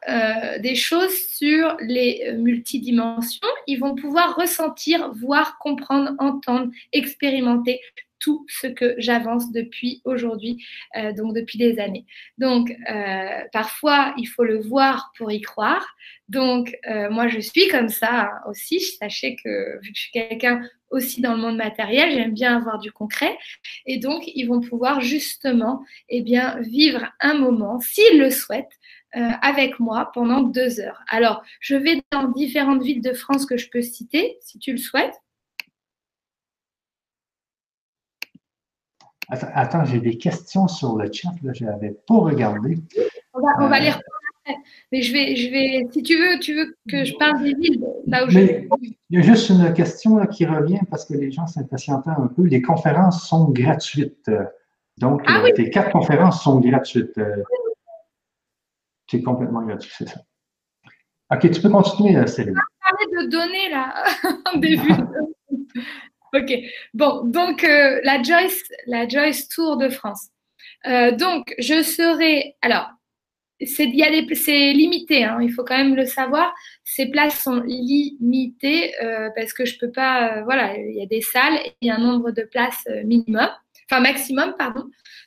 euh, 0.09 0.59
des 0.59 0.75
choses 0.75 1.15
sur 1.31 1.77
les 1.79 2.25
euh, 2.27 2.37
multidimensions. 2.37 3.47
Ils 3.65 3.79
vont 3.79 3.95
pouvoir 3.95 4.35
ressentir, 4.35 5.13
voir, 5.13 5.57
comprendre, 5.57 6.11
entendre, 6.19 6.69
expérimenter 6.91 7.79
tout 8.23 8.45
ce 8.47 8.67
que 8.67 8.95
j'avance 8.97 9.51
depuis 9.51 10.01
aujourd'hui, 10.05 10.63
euh, 10.97 11.11
donc 11.11 11.35
depuis 11.35 11.57
des 11.57 11.77
années. 11.79 12.05
Donc, 12.37 12.73
euh, 12.89 13.41
parfois, 13.51 14.13
il 14.17 14.25
faut 14.25 14.45
le 14.45 14.61
voir 14.61 15.11
pour 15.17 15.29
y 15.29 15.41
croire. 15.41 15.85
Donc, 16.29 16.73
euh, 16.89 17.09
moi, 17.09 17.27
je 17.27 17.39
suis 17.39 17.67
comme 17.67 17.89
ça 17.89 18.31
aussi. 18.47 18.79
Sachez 18.79 19.35
que 19.35 19.43
que 19.43 19.79
je 19.83 19.91
suis 19.93 20.11
quelqu'un 20.11 20.61
aussi 20.89 21.19
dans 21.21 21.33
le 21.35 21.41
monde 21.41 21.57
matériel, 21.57 22.11
j'aime 22.11 22.33
bien 22.33 22.55
avoir 22.55 22.79
du 22.79 22.91
concret. 22.91 23.37
Et 23.85 23.97
donc, 23.97 24.23
ils 24.25 24.45
vont 24.45 24.61
pouvoir 24.61 25.01
justement 25.01 25.83
eh 26.07 26.21
bien, 26.21 26.59
vivre 26.61 27.11
un 27.19 27.33
moment, 27.33 27.79
s'ils 27.81 28.19
le 28.19 28.29
souhaitent, 28.29 28.79
avec 29.41 29.79
moi 29.79 30.11
pendant 30.13 30.41
deux 30.41 30.79
heures. 30.79 31.03
Alors, 31.07 31.43
je 31.59 31.75
vais 31.75 32.01
dans 32.11 32.29
différentes 32.29 32.83
villes 32.83 33.01
de 33.01 33.13
France 33.13 33.45
que 33.45 33.57
je 33.57 33.69
peux 33.69 33.81
citer, 33.81 34.37
si 34.41 34.57
tu 34.59 34.71
le 34.71 34.77
souhaites. 34.77 35.22
Attends, 39.29 39.85
j'ai 39.85 39.99
des 39.99 40.17
questions 40.17 40.67
sur 40.67 40.97
le 40.97 41.11
chat, 41.11 41.31
là, 41.43 41.53
je 41.53 41.65
n'avais 41.65 41.95
pas 42.07 42.15
regardé. 42.15 42.77
On 43.33 43.39
va, 43.39 43.47
on 43.59 43.67
va 43.67 43.79
les 43.79 43.89
reprendre 43.89 44.59
Mais 44.91 45.01
je 45.01 45.13
vais, 45.13 45.35
je 45.35 45.49
vais, 45.49 45.87
si 45.91 46.03
tu 46.03 46.17
veux, 46.17 46.39
tu 46.39 46.55
veux 46.55 46.75
que 46.89 47.05
je 47.05 47.15
parle 47.15 47.41
des 47.41 47.53
villes 47.53 47.83
là 48.05 48.25
où 48.25 48.31
Mais, 48.31 48.67
Il 49.09 49.19
y 49.19 49.21
a 49.21 49.21
juste 49.21 49.49
une 49.49 49.73
question 49.73 50.17
là, 50.17 50.27
qui 50.27 50.45
revient 50.45 50.81
parce 50.89 51.05
que 51.05 51.13
les 51.13 51.31
gens 51.31 51.47
s'impatientent 51.47 52.07
un 52.07 52.27
peu. 52.27 52.43
Les 52.43 52.61
conférences 52.61 53.27
sont 53.27 53.49
gratuites. 53.49 54.29
Donc, 54.97 55.21
ah 55.25 55.41
euh, 55.43 55.51
tes 55.55 55.69
quatre 55.69 55.91
conférences 55.91 56.43
sont 56.43 56.59
gratuites. 56.59 57.17
Euh, 57.17 57.43
c'est 59.09 59.21
complètement 59.21 59.63
gratuit, 59.63 59.91
c'est 59.97 60.09
ça. 60.09 60.21
OK, 61.31 61.49
tu 61.49 61.61
peux 61.61 61.69
continuer, 61.69 62.15
euh, 62.15 62.27
Céline. 62.27 62.55
On 62.55 62.95
parler 62.95 63.25
de 63.25 63.31
données, 63.31 63.69
là, 63.69 63.93
en 64.53 64.59
début. 64.59 64.93
Ok. 66.33 66.51
Bon, 66.95 67.23
donc 67.25 67.63
euh, 67.63 67.99
la 68.03 68.21
Joyce, 68.23 68.63
la 68.87 69.07
Joyce 69.07 69.47
Tour 69.49 69.77
de 69.77 69.89
France. 69.89 70.29
Euh, 70.87 71.11
donc, 71.11 71.53
je 71.59 71.83
serai. 71.83 72.55
Alors, 72.61 72.89
c'est 73.65 73.85
limité, 73.85 75.23
hein, 75.23 75.37
il 75.41 75.51
faut 75.53 75.63
quand 75.63 75.77
même 75.77 75.95
le 75.95 76.05
savoir. 76.05 76.53
Ces 76.83 77.09
places 77.11 77.39
sont 77.41 77.61
limitées 77.61 78.93
euh, 79.01 79.29
parce 79.35 79.53
que 79.53 79.65
je 79.65 79.77
peux 79.77 79.91
pas. 79.91 80.41
voilà, 80.43 80.75
il 80.75 80.95
y 80.95 81.03
a 81.03 81.05
des 81.05 81.21
salles 81.21 81.59
et 81.81 81.91
un 81.91 81.99
nombre 81.99 82.31
de 82.31 82.41
places 82.41 82.83
minimum, 83.05 83.49
enfin 83.89 84.01
maximum, 84.01 84.55
pardon. 84.57 84.85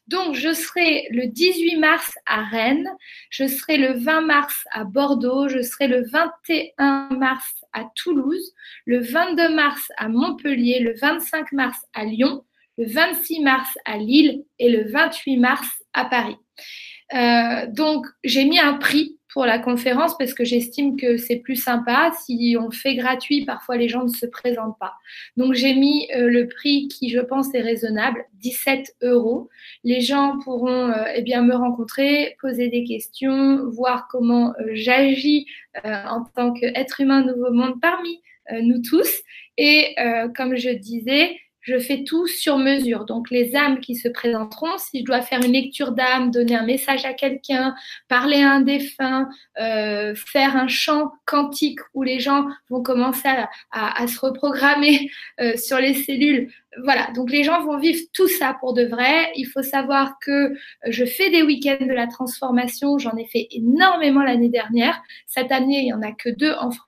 Donc, 0.09 0.35
je 0.35 0.53
serai 0.53 1.09
le 1.11 1.27
18 1.27 1.77
mars 1.77 2.13
à 2.27 2.45
Rennes, 2.45 2.89
je 3.31 3.47
serai 3.47 3.77
le 3.77 3.95
20 3.95 4.21
mars 4.21 4.65
à 4.71 4.85
Bordeaux, 4.85 5.49
je 5.49 5.63
serai 5.63 5.89
le 5.89 6.05
21 6.09 7.09
mars 7.11 7.65
à 7.73 7.85
Toulouse, 7.97 8.53
le 8.85 9.01
22 9.01 9.55
mars 9.55 9.91
à 9.97 10.09
Montpellier, 10.09 10.79
le 10.81 10.95
25 10.95 11.51
mars 11.53 11.79
à 11.93 12.05
Lyon, 12.05 12.45
le 12.79 12.87
26 12.87 13.41
mars 13.41 13.69
à 13.85 13.99
Lille 13.99 14.45
et 14.59 14.71
le 14.71 14.91
28 14.91 15.39
mars 15.39 15.69
à 15.93 16.05
Paris. 16.05 16.37
Euh, 17.15 17.67
donc, 17.69 18.07
j'ai 18.23 18.45
mis 18.45 18.59
un 18.59 18.75
prix 18.75 19.16
pour 19.37 19.45
la 19.45 19.59
conférence 19.59 20.17
parce 20.17 20.33
que 20.33 20.45
j'estime 20.45 20.97
que 20.97 21.19
c'est 21.19 21.37
plus 21.37 21.57
sympa. 21.57 22.11
Si 22.25 22.57
on 22.59 22.71
fait 22.71 22.95
gratuit, 22.95 23.45
parfois 23.45 23.77
les 23.77 23.87
gens 23.87 24.05
ne 24.05 24.09
se 24.09 24.25
présentent 24.25 24.79
pas. 24.81 24.95
Donc 25.37 25.53
j'ai 25.53 25.75
mis 25.75 26.09
euh, 26.17 26.31
le 26.31 26.49
prix 26.49 26.89
qui, 26.89 27.11
je 27.11 27.21
pense, 27.21 27.53
est 27.53 27.61
raisonnable, 27.61 28.25
17 28.41 28.97
euros. 29.03 29.51
Les 29.85 30.01
gens 30.01 30.39
pourront 30.43 30.89
euh, 30.89 31.05
eh 31.15 31.21
bien 31.21 31.43
me 31.43 31.55
rencontrer, 31.55 32.35
poser 32.41 32.71
des 32.71 32.85
questions, 32.85 33.69
voir 33.69 34.09
comment 34.11 34.55
euh, 34.59 34.71
j'agis 34.73 35.47
en 35.85 36.25
tant 36.35 36.55
qu'être 36.55 37.03
humain 37.03 37.23
nouveau 37.23 37.53
monde 37.53 37.79
parmi 37.83 38.23
nous 38.63 38.81
tous. 38.81 39.21
Et 39.59 39.95
comme 40.35 40.57
je 40.57 40.71
disais, 40.71 41.37
je 41.67 41.79
fais 41.81 42.05
tout 42.05 42.29
sur 42.29 42.59
mesure. 42.59 43.05
Donc 43.05 43.31
les 43.31 43.57
âmes 43.57 43.81
qui 43.81 43.97
se 43.97 44.09
présenteront, 44.09 44.79
si 44.79 45.01
je 45.01 45.05
dois 45.05 45.21
faire 45.21 45.45
une 45.45 45.53
lecture 45.53 45.91
d'âme, 45.93 46.31
donner 46.31 46.55
un 46.55 46.65
message 46.65 47.05
à 47.05 47.13
quelqu'un, 47.13 47.75
parler 48.09 48.43
à 48.43 48.53
un 48.53 48.61
défunt, 48.61 49.29
euh, 49.61 50.15
faire 50.15 50.57
un 50.57 50.69
chant 50.69 51.11
quantique 51.27 51.81
où 51.93 52.05
les 52.05 52.21
gens 52.21 52.47
vont 52.71 52.83
commencer 52.83 53.29
à, 53.73 54.07
se 54.07 54.21
reprogrammer 54.21 55.11
euh, 55.41 55.57
sur 55.57 55.79
les 55.79 55.95
cellules. 55.95 56.53
Voilà, 56.85 57.09
donc 57.15 57.31
les 57.31 57.43
gens 57.43 57.65
vont 57.65 57.79
vivre 57.79 58.01
tout 58.13 58.29
ça 58.29 58.57
pour 58.61 58.73
de 58.73 58.85
vrai. 58.85 59.33
Il 59.35 59.47
faut 59.47 59.63
savoir 59.63 60.19
que 60.21 60.55
je 60.87 61.05
fais 61.05 61.31
des 61.31 61.43
week-ends 61.43 61.85
de 61.85 61.93
la 61.93 62.07
transformation. 62.07 62.99
J'en 62.99 63.17
ai 63.17 63.27
fait 63.27 63.49
énormément 63.51 64.23
l'année 64.23 64.51
dernière. 64.51 65.03
Cette 65.27 65.51
année, 65.51 65.81
il 65.81 65.85
n'y 65.87 65.93
en 65.93 66.03
a 66.03 66.13
que 66.13 66.29
deux 66.29 66.53
en 66.53 66.71
France 66.71 66.87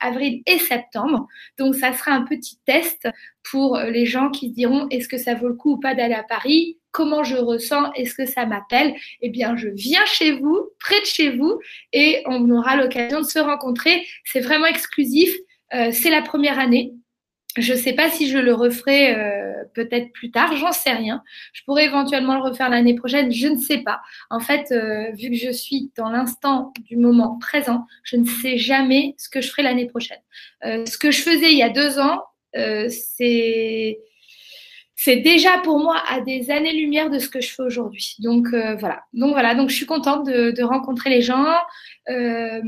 avril 0.00 0.42
et 0.46 0.58
septembre. 0.58 1.26
Donc, 1.58 1.74
ça 1.74 1.92
sera 1.92 2.12
un 2.12 2.22
petit 2.22 2.58
test 2.64 3.08
pour 3.50 3.78
les 3.78 4.06
gens 4.06 4.30
qui 4.30 4.50
diront 4.50 4.88
est-ce 4.90 5.08
que 5.08 5.18
ça 5.18 5.34
vaut 5.34 5.48
le 5.48 5.54
coup 5.54 5.72
ou 5.72 5.80
pas 5.80 5.94
d'aller 5.94 6.14
à 6.14 6.22
Paris? 6.22 6.78
Comment 6.90 7.22
je 7.22 7.36
ressens? 7.36 7.92
Est-ce 7.92 8.14
que 8.14 8.26
ça 8.26 8.46
m'appelle? 8.46 8.94
Eh 9.20 9.30
bien, 9.30 9.56
je 9.56 9.68
viens 9.68 10.04
chez 10.06 10.32
vous, 10.32 10.70
près 10.80 11.00
de 11.00 11.06
chez 11.06 11.30
vous, 11.30 11.60
et 11.92 12.22
on 12.26 12.50
aura 12.50 12.76
l'occasion 12.76 13.20
de 13.20 13.26
se 13.26 13.38
rencontrer. 13.38 14.04
C'est 14.24 14.40
vraiment 14.40 14.66
exclusif. 14.66 15.32
Euh, 15.74 15.90
c'est 15.92 16.10
la 16.10 16.22
première 16.22 16.58
année. 16.58 16.94
Je 17.56 17.72
ne 17.72 17.78
sais 17.78 17.92
pas 17.92 18.10
si 18.10 18.28
je 18.28 18.38
le 18.38 18.54
referai 18.54 19.14
euh, 19.14 19.37
peut-être 19.78 20.12
plus 20.12 20.30
tard, 20.30 20.54
j'en 20.56 20.72
sais 20.72 20.92
rien. 20.92 21.22
Je 21.52 21.62
pourrais 21.64 21.84
éventuellement 21.84 22.34
le 22.34 22.42
refaire 22.42 22.68
l'année 22.68 22.94
prochaine, 22.94 23.32
je 23.32 23.46
ne 23.46 23.58
sais 23.58 23.78
pas. 23.78 24.00
En 24.30 24.40
fait, 24.40 24.72
euh, 24.72 25.10
vu 25.12 25.30
que 25.30 25.36
je 25.36 25.50
suis 25.50 25.90
dans 25.96 26.10
l'instant 26.10 26.72
du 26.84 26.96
moment 26.96 27.38
présent, 27.38 27.86
je 28.02 28.16
ne 28.16 28.26
sais 28.26 28.58
jamais 28.58 29.14
ce 29.18 29.28
que 29.28 29.40
je 29.40 29.50
ferai 29.50 29.62
l'année 29.62 29.86
prochaine. 29.86 30.18
Euh, 30.64 30.84
ce 30.86 30.98
que 30.98 31.10
je 31.10 31.22
faisais 31.22 31.52
il 31.52 31.58
y 31.58 31.62
a 31.62 31.68
deux 31.68 31.98
ans, 31.98 32.22
c'est 32.54 33.98
c'est 35.00 35.16
déjà 35.16 35.58
pour 35.58 35.78
moi 35.78 36.02
à 36.08 36.20
des 36.20 36.50
années-lumière 36.50 37.08
de 37.08 37.20
ce 37.20 37.28
que 37.28 37.40
je 37.40 37.54
fais 37.54 37.62
aujourd'hui. 37.62 38.16
Donc 38.18 38.48
voilà. 38.48 39.04
Donc 39.12 39.32
voilà. 39.32 39.54
Donc 39.54 39.70
je 39.70 39.76
suis 39.76 39.86
contente 39.86 40.26
de, 40.26 40.62
rencontrer 40.64 41.10
les 41.10 41.22
gens. 41.22 41.46
Au 42.08 42.62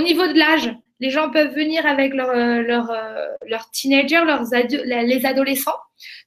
niveau 0.00 0.28
de 0.28 0.38
l'âge, 0.38 0.72
les 1.00 1.10
gens 1.10 1.30
peuvent 1.30 1.54
venir 1.54 1.86
avec 1.86 2.14
leurs 2.14 2.34
leur, 2.62 2.90
euh, 2.90 3.26
leur 3.46 3.70
teenagers, 3.70 4.24
leurs 4.24 4.44
les 4.84 5.26
adolescents. 5.26 5.78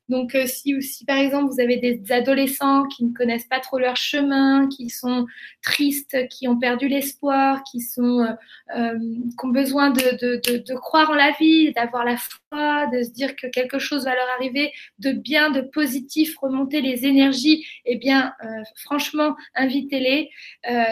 Donc, 0.10 0.36
euh, 0.36 0.46
si, 0.46 0.76
par 1.06 1.18
exemple 1.18 1.52
vous 1.52 1.62
avez 1.62 1.78
des 1.78 2.12
adolescents 2.12 2.86
qui 2.88 3.06
ne 3.06 3.14
connaissent 3.14 3.48
pas 3.48 3.62
trop 3.62 3.80
leur 3.80 3.96
chemin, 3.96 4.68
qui 4.68 4.90
sont 4.90 5.26
tristes, 5.62 6.28
qui 6.30 6.48
ont 6.48 6.60
perdu 6.60 6.90
l'espoir, 6.90 7.64
qui 7.64 7.80
euh, 8.00 8.28
euh, 8.76 9.00
ont 9.42 9.48
besoin 9.48 9.92
de, 9.92 10.74
croire 10.76 11.10
en 11.10 11.16
la 11.16 11.32
vie, 11.40 11.72
d'avoir 11.74 12.04
la 12.04 12.18
foi, 12.18 12.88
de 12.88 13.04
se 13.04 13.12
dire 13.12 13.36
que 13.36 13.48
quelque 13.48 13.80
chose 13.80 14.04
va 14.04 14.14
leur 14.14 14.28
arriver, 14.38 14.74
de 15.00 15.14
bien, 15.14 15.52
de 15.52 15.62
positif, 15.62 16.38
remonter 16.38 16.82
les 16.82 17.06
énergies, 17.06 17.66
eh 17.86 17.96
bien, 17.96 18.34
franchement, 18.76 19.36
invitez-les. 19.56 20.30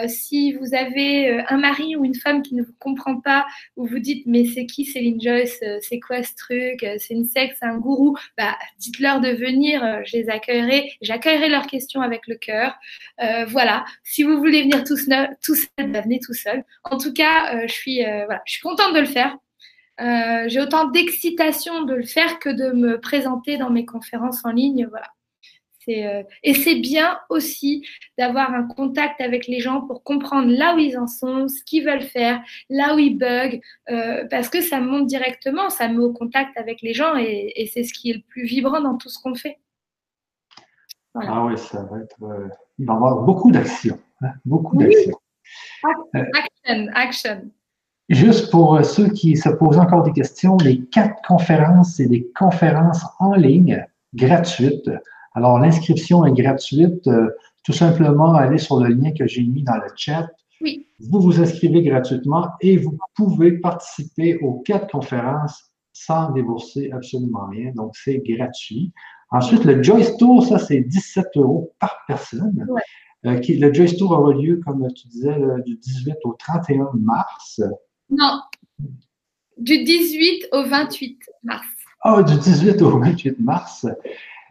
si 0.08 0.54
vous 0.54 0.74
avez 0.74 1.44
un 1.48 1.58
mari 1.58 1.96
ou 1.96 2.04
une 2.04 2.14
femme 2.14 2.42
qui 2.42 2.54
ne 2.54 2.62
vous 2.62 2.74
comprend 2.78 3.20
pas, 3.20 3.46
ou 3.76 3.86
vous 3.86 3.98
dites 3.98 4.26
mais 4.26 4.44
c'est 4.46 4.66
qui 4.66 4.84
Céline 4.84 5.20
Joyce, 5.20 5.62
c'est 5.80 6.00
quoi 6.00 6.22
ce 6.22 6.34
truc, 6.34 6.86
c'est 6.98 7.14
une 7.14 7.24
secte, 7.24 7.56
c'est 7.60 7.66
un 7.66 7.78
gourou, 7.78 8.16
bah 8.36 8.56
dites-leur 9.02 9.20
de 9.20 9.30
venir, 9.30 9.84
euh, 9.84 10.00
je 10.04 10.16
les 10.16 10.28
accueillerai, 10.28 10.92
j'accueillerai 11.00 11.48
leurs 11.48 11.66
questions 11.66 12.00
avec 12.00 12.26
le 12.28 12.36
cœur. 12.36 12.74
Euh, 13.20 13.44
voilà, 13.46 13.84
si 14.04 14.22
vous 14.22 14.38
voulez 14.38 14.62
venir 14.62 14.84
tout 14.84 14.96
seul, 14.96 15.36
tout 15.42 15.56
seul 15.56 15.90
bah, 15.90 16.02
venez 16.02 16.20
tout 16.20 16.34
seul. 16.34 16.64
En 16.84 16.98
tout 16.98 17.12
cas, 17.12 17.54
euh, 17.54 17.66
je, 17.66 17.72
suis, 17.72 18.00
je 18.00 18.52
suis 18.52 18.62
contente 18.62 18.94
de 18.94 19.00
le 19.00 19.06
faire. 19.06 19.36
J'ai 20.48 20.60
autant 20.60 20.88
d'excitation 20.88 21.82
de 21.82 21.94
le 21.94 22.04
faire 22.04 22.38
que 22.38 22.48
de 22.48 22.72
me 22.72 23.00
présenter 23.00 23.56
dans 23.56 23.70
mes 23.70 23.84
conférences 23.84 24.44
en 24.44 24.50
ligne. 24.50 24.86
Voilà. 24.90 25.06
Et 25.88 26.54
c'est 26.54 26.76
bien 26.76 27.18
aussi 27.28 27.86
d'avoir 28.18 28.52
un 28.52 28.64
contact 28.64 29.20
avec 29.20 29.46
les 29.46 29.60
gens 29.60 29.82
pour 29.82 30.02
comprendre 30.02 30.50
là 30.50 30.74
où 30.74 30.78
ils 30.78 30.96
en 30.98 31.06
sont, 31.06 31.48
ce 31.48 31.62
qu'ils 31.64 31.84
veulent 31.84 32.02
faire, 32.02 32.42
là 32.70 32.94
où 32.94 32.98
ils 32.98 33.18
bug, 33.18 33.60
parce 34.30 34.48
que 34.48 34.60
ça 34.60 34.80
monte 34.80 35.06
directement, 35.06 35.70
ça 35.70 35.88
met 35.88 35.98
au 35.98 36.12
contact 36.12 36.56
avec 36.56 36.82
les 36.82 36.94
gens 36.94 37.16
et, 37.16 37.70
c'est 37.72 37.84
ce 37.84 37.92
qui 37.92 38.10
est 38.10 38.14
le 38.14 38.22
plus 38.28 38.44
vibrant 38.44 38.80
dans 38.80 38.96
tout 38.96 39.08
ce 39.08 39.18
qu'on 39.22 39.34
fait. 39.34 39.58
Ah 41.14 41.44
oui, 41.44 41.56
ça 41.58 41.82
va 41.84 41.98
être. 42.00 42.16
il 42.78 42.86
va 42.86 42.94
y 42.94 42.96
avoir 42.96 43.22
beaucoup 43.22 43.50
d'action. 43.50 43.98
Hein, 44.22 44.32
beaucoup 44.44 44.76
d'action. 44.76 45.14
Action, 46.14 46.88
action. 46.94 47.50
Juste 48.08 48.50
pour 48.50 48.76
euh, 48.76 48.82
ceux 48.82 49.08
qui 49.08 49.36
se 49.36 49.48
posent 49.48 49.78
encore 49.78 50.02
des 50.02 50.12
questions, 50.12 50.56
les 50.58 50.84
quatre 50.86 51.22
conférences, 51.26 51.94
c'est 51.96 52.06
des 52.06 52.30
conférences 52.36 53.04
en 53.18 53.34
ligne 53.34 53.86
gratuites. 54.14 54.90
Alors, 55.34 55.58
l'inscription 55.58 56.24
est 56.24 56.32
gratuite. 56.32 57.06
Euh, 57.06 57.30
tout 57.64 57.72
simplement, 57.72 58.34
allez 58.34 58.58
sur 58.58 58.80
le 58.80 58.88
lien 58.88 59.12
que 59.12 59.26
j'ai 59.26 59.42
mis 59.42 59.62
dans 59.62 59.76
le 59.76 59.88
chat. 59.96 60.28
Oui. 60.60 60.86
Vous 61.00 61.20
vous 61.20 61.40
inscrivez 61.40 61.82
gratuitement 61.82 62.48
et 62.60 62.76
vous 62.76 62.98
pouvez 63.14 63.52
participer 63.52 64.38
aux 64.38 64.60
quatre 64.60 64.90
conférences 64.90 65.70
sans 65.92 66.30
débourser 66.30 66.90
absolument 66.92 67.46
rien. 67.50 67.72
Donc, 67.74 67.96
c'est 67.96 68.18
gratuit. 68.18 68.92
Ensuite, 69.30 69.64
le 69.64 69.82
Joyce 69.82 70.16
Tour, 70.16 70.44
ça, 70.46 70.58
c'est 70.58 70.80
17 70.80 71.28
euros 71.36 71.72
par 71.78 71.96
personne. 72.06 72.66
Euh, 73.24 73.40
le 73.48 73.72
Joyce 73.72 73.96
Tour 73.96 74.12
aura 74.12 74.34
lieu, 74.34 74.60
comme 74.64 74.86
tu 74.94 75.08
disais, 75.08 75.36
du 75.64 75.76
18 75.76 76.16
au 76.24 76.34
31 76.34 76.90
mars. 76.94 77.62
Non, 78.10 78.40
du 79.58 79.84
18 79.84 80.48
au 80.52 80.64
28 80.64 81.18
mars. 81.44 81.66
Ah, 82.00 82.22
du 82.22 82.36
18 82.36 82.82
au 82.82 82.98
28 82.98 83.38
mars. 83.40 83.86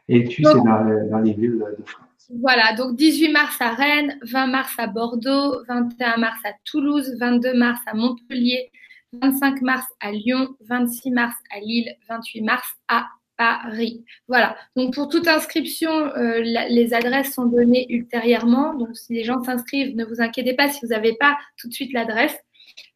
Et 0.08 0.24
puis, 0.24 0.44
c'est 0.46 0.54
dans, 0.54 1.20
les 1.20 1.34
villes 1.34 1.64
de 1.78 1.84
France. 1.86 2.06
Voilà, 2.40 2.74
donc 2.74 2.96
18 2.96 3.30
mars 3.30 3.58
à 3.60 3.74
Rennes, 3.74 4.18
20 4.24 4.48
mars 4.48 4.74
à 4.78 4.88
Bordeaux, 4.88 5.64
21 5.68 6.18
mars 6.18 6.40
à 6.46 6.54
Toulouse, 6.66 7.16
22 7.20 7.54
mars 7.54 7.80
à 7.88 7.94
Montpellier, 7.94 8.72
25 9.14 9.62
mars 9.62 9.86
à 10.00 10.12
Lyon, 10.12 10.56
26 10.62 11.12
mars 11.12 11.36
à 11.54 11.60
Lille, 11.60 11.94
28 12.10 12.42
mars 12.42 12.68
à 12.88 13.08
Paris. 13.38 14.06
Voilà, 14.28 14.56
donc 14.76 14.94
pour 14.94 15.10
toute 15.10 15.28
inscription, 15.28 15.92
euh, 15.92 16.42
les 16.42 16.94
adresses 16.94 17.34
sont 17.34 17.46
données 17.46 17.88
ultérieurement. 17.90 18.76
Donc 18.76 18.96
si 18.96 19.14
les 19.14 19.24
gens 19.24 19.44
s'inscrivent, 19.44 19.96
ne 19.96 20.06
vous 20.06 20.22
inquiétez 20.22 20.54
pas 20.54 20.70
si 20.70 20.80
vous 20.84 20.90
n'avez 20.92 21.16
pas 21.16 21.38
tout 21.58 21.68
de 21.68 21.74
suite 21.74 21.92
l'adresse. 21.92 22.38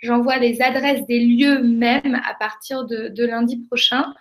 J'envoie 0.01 0.37
les 0.37 0.61
adresses 0.61 1.05
des 1.07 1.19
lieux 1.19 1.61
même 1.61 2.21
à 2.25 2.33
partir 2.35 2.85
de, 2.85 3.25
lundi 3.25 3.57
prochain. 3.67 4.13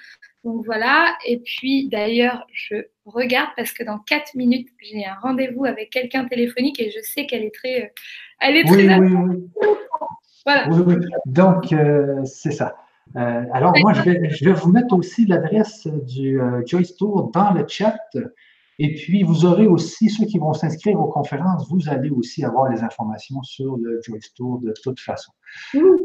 Donc 0.44 0.66
voilà, 0.66 1.16
et 1.26 1.38
puis 1.38 1.88
d'ailleurs, 1.88 2.46
je 2.52 2.76
regarde 3.06 3.48
parce 3.56 3.72
que 3.72 3.82
dans 3.82 3.98
4 3.98 4.34
minutes, 4.34 4.68
j'ai 4.78 5.06
un 5.06 5.14
rendez-vous 5.14 5.64
avec 5.64 5.88
quelqu'un 5.88 6.26
téléphonique 6.26 6.78
et 6.80 6.90
je 6.90 7.00
sais 7.02 7.24
qu'elle 7.24 7.44
est 7.44 7.54
très... 7.54 7.84
Euh, 7.84 7.88
elle 8.40 8.56
est 8.58 8.64
très... 8.64 8.98
Oui, 8.98 9.14
oui, 9.14 9.50
Voilà. 10.44 10.68
Oui, 10.68 10.96
Donc, 11.24 11.72
euh, 11.72 12.22
c'est 12.26 12.50
ça. 12.50 12.76
Euh, 13.16 13.42
alors, 13.54 13.72
moi, 13.78 13.94
je 13.94 14.02
vais, 14.02 14.28
je 14.28 14.44
vais, 14.44 14.52
vous 14.52 14.70
mettre 14.70 14.94
aussi 14.94 15.24
l'adresse 15.24 15.86
du 15.86 16.38
Joyce 16.66 16.94
Tour 16.96 17.30
dans 17.32 17.52
le 17.52 17.64
chat. 17.66 17.96
Et 18.78 18.94
puis, 18.94 19.22
vous 19.22 19.44
aurez 19.44 19.66
aussi, 19.66 20.10
ceux 20.10 20.24
qui 20.26 20.38
vont 20.38 20.52
s'inscrire 20.52 20.98
aux 20.98 21.08
conférences, 21.08 21.68
vous 21.70 21.88
allez 21.88 22.10
aussi 22.10 22.44
avoir 22.44 22.70
les 22.70 22.82
informations 22.82 23.42
sur 23.42 23.76
le 23.76 24.00
Joyce 24.02 24.32
Tour 24.34 24.60
de 24.60 24.72
toute 24.82 25.00
façon. 25.00 25.32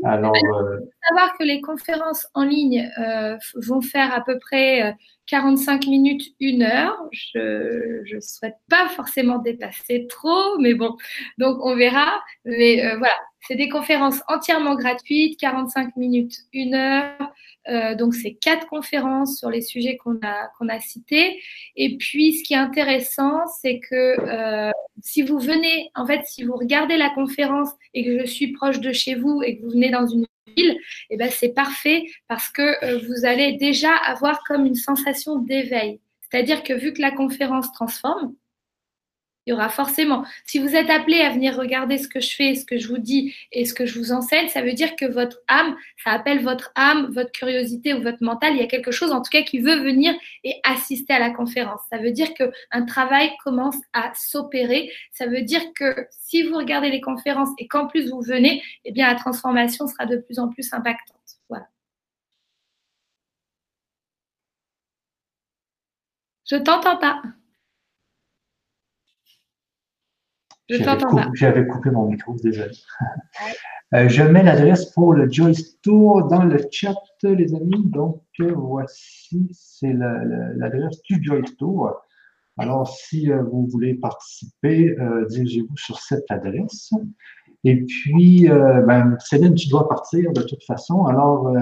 Alors, 0.04 0.34
il 0.36 0.48
faut 0.48 0.56
euh, 0.56 0.80
savoir 1.08 1.38
que 1.38 1.44
les 1.44 1.62
conférences 1.62 2.28
en 2.34 2.44
ligne 2.44 2.90
euh, 3.00 3.38
vont 3.56 3.82
faire 3.82 4.14
à 4.14 4.22
peu 4.22 4.38
près 4.40 4.96
45 5.28 5.86
euh, 5.86 5.90
minutes, 5.90 6.24
une 6.40 6.64
heure. 6.64 6.96
Je 7.12 8.16
ne 8.16 8.20
souhaite 8.20 8.58
pas 8.70 8.88
forcément 8.90 9.40
dépasser 9.40 10.08
trop, 10.08 10.58
mais 10.60 10.74
bon, 10.74 10.96
donc 11.38 11.58
on 11.64 11.76
verra. 11.76 12.22
Mais 12.46 12.96
voilà, 12.98 13.16
c'est 13.48 13.56
des 13.56 13.70
conférences 13.70 14.22
entièrement 14.28 14.76
gratuites, 14.76 15.40
45 15.40 15.96
minutes, 15.96 16.36
une 16.54 16.76
heure. 16.76 17.29
Euh, 17.70 17.96
donc, 17.96 18.16
c'est 18.16 18.34
quatre 18.34 18.68
conférences 18.68 19.38
sur 19.38 19.50
les 19.50 19.62
sujets 19.62 19.98
qu'on 19.98 20.20
a, 20.22 20.48
qu'on 20.58 20.70
a 20.70 20.80
cités. 20.80 21.42
Et 21.76 21.98
puis, 21.98 22.34
ce 22.34 22.44
qui 22.44 22.54
est 22.54 22.58
intéressant, 22.58 23.46
c'est 23.62 23.80
que 23.80 23.96
euh, 23.96 24.72
si 25.02 25.22
vous 25.22 25.40
venez, 25.40 25.92
en 25.96 26.06
fait, 26.06 26.22
si 26.26 26.44
vous 26.44 26.56
regardez 26.56 26.98
la 26.98 27.10
conférence 27.10 27.70
et 27.94 28.04
que 28.04 28.20
je 28.20 28.26
suis 28.26 28.52
proche 28.52 28.80
de 28.80 28.92
chez 28.92 29.16
vous 29.16 29.42
et 29.44 29.58
que 29.58 29.64
vous 29.64 29.72
venez 29.72 29.90
dans 29.90 30.08
une 30.08 30.26
ville, 30.58 30.78
eh 31.10 31.18
ben, 31.18 31.30
c'est 31.32 31.54
parfait 31.54 32.06
parce 32.28 32.50
que 32.50 32.84
euh, 32.84 33.00
vous 33.08 33.26
allez 33.26 33.54
déjà 33.54 33.96
avoir 33.96 34.44
comme 34.44 34.66
une 34.66 34.76
sensation 34.76 35.38
d'éveil. 35.38 36.00
C'est-à-dire 36.30 36.64
que 36.64 36.74
vu 36.74 36.94
que 36.94 37.02
la 37.02 37.12
conférence 37.12 37.72
transforme, 37.74 38.34
il 39.50 39.54
y 39.54 39.56
aura 39.56 39.70
forcément. 39.70 40.26
Si 40.46 40.60
vous 40.60 40.76
êtes 40.76 40.92
appelé 40.92 41.22
à 41.22 41.32
venir 41.32 41.56
regarder 41.58 41.98
ce 41.98 42.08
que 42.08 42.20
je 42.20 42.36
fais, 42.36 42.54
ce 42.54 42.66
que 42.66 42.78
je 42.78 42.88
vous 42.88 43.00
dis 43.00 43.36
et 43.52 43.66
ce 43.66 43.74
que 43.74 43.88
je 43.88 43.98
vous 43.98 44.12
enseigne, 44.12 44.48
ça 44.48 44.62
veut 44.62 44.74
dire 44.74 44.96
que 44.96 45.06
votre 45.06 45.40
âme, 45.48 45.76
ça 46.04 46.12
appelle 46.12 46.44
votre 46.44 46.72
âme, 46.76 47.08
votre 47.12 47.32
curiosité 47.32 47.96
ou 47.96 48.04
votre 48.04 48.22
mental. 48.22 48.54
Il 48.54 48.60
y 48.60 48.64
a 48.64 48.68
quelque 48.68 48.92
chose, 48.92 49.12
en 49.12 49.24
tout 49.24 49.32
cas, 49.32 49.42
qui 49.42 49.58
veut 49.58 49.82
venir 49.82 50.14
et 50.44 50.62
assister 50.64 51.14
à 51.14 51.20
la 51.20 51.32
conférence. 51.32 51.80
Ça 51.92 51.98
veut 51.98 52.12
dire 52.12 52.32
qu'un 52.36 52.86
travail 52.86 53.32
commence 53.44 53.78
à 53.92 54.12
s'opérer. 54.14 54.92
Ça 55.14 55.26
veut 55.26 55.42
dire 55.42 55.64
que 55.74 55.96
si 56.12 56.44
vous 56.44 56.56
regardez 56.56 56.92
les 56.92 57.02
conférences 57.02 57.50
et 57.58 57.68
qu'en 57.68 57.88
plus 57.88 58.08
vous 58.08 58.22
venez, 58.22 58.62
eh 58.86 58.92
bien, 58.92 59.08
la 59.08 59.16
transformation 59.16 59.88
sera 59.88 60.06
de 60.06 60.18
plus 60.18 60.38
en 60.38 60.50
plus 60.50 60.72
impactante. 60.74 61.18
Voilà. 61.50 61.66
Je 66.46 66.56
t'entends 66.58 66.98
pas. 66.98 67.24
J'avais 71.34 71.66
coupé, 71.66 71.90
mon 71.90 72.10
micro, 72.10 72.36
désolé. 72.36 72.72
Euh, 73.96 74.08
je 74.08 74.22
mets 74.22 74.44
l'adresse 74.44 74.86
pour 74.92 75.14
le 75.14 75.32
Joyce 75.32 75.82
Tour 75.82 76.28
dans 76.28 76.44
le 76.44 76.60
chat, 76.72 76.94
les 77.24 77.56
amis. 77.56 77.84
Donc, 77.86 78.22
voici, 78.38 79.50
c'est 79.52 79.94
l'adresse 79.94 81.02
du 81.04 81.24
Joyce 81.24 81.58
Tour. 81.58 81.96
Alors, 82.60 82.88
si 82.88 83.32
euh, 83.32 83.42
vous 83.42 83.68
voulez 83.68 83.96
participer, 83.96 84.96
euh, 85.00 85.26
dirigez-vous 85.26 85.76
sur 85.78 85.98
cette 85.98 86.30
adresse. 86.30 86.92
Et 87.64 87.84
puis, 87.84 88.48
ben, 88.48 89.18
Céline, 89.20 89.56
tu 89.56 89.68
dois 89.68 89.90
partir 89.90 90.32
de 90.32 90.44
toute 90.44 90.64
façon. 90.64 91.06
Alors, 91.06 91.54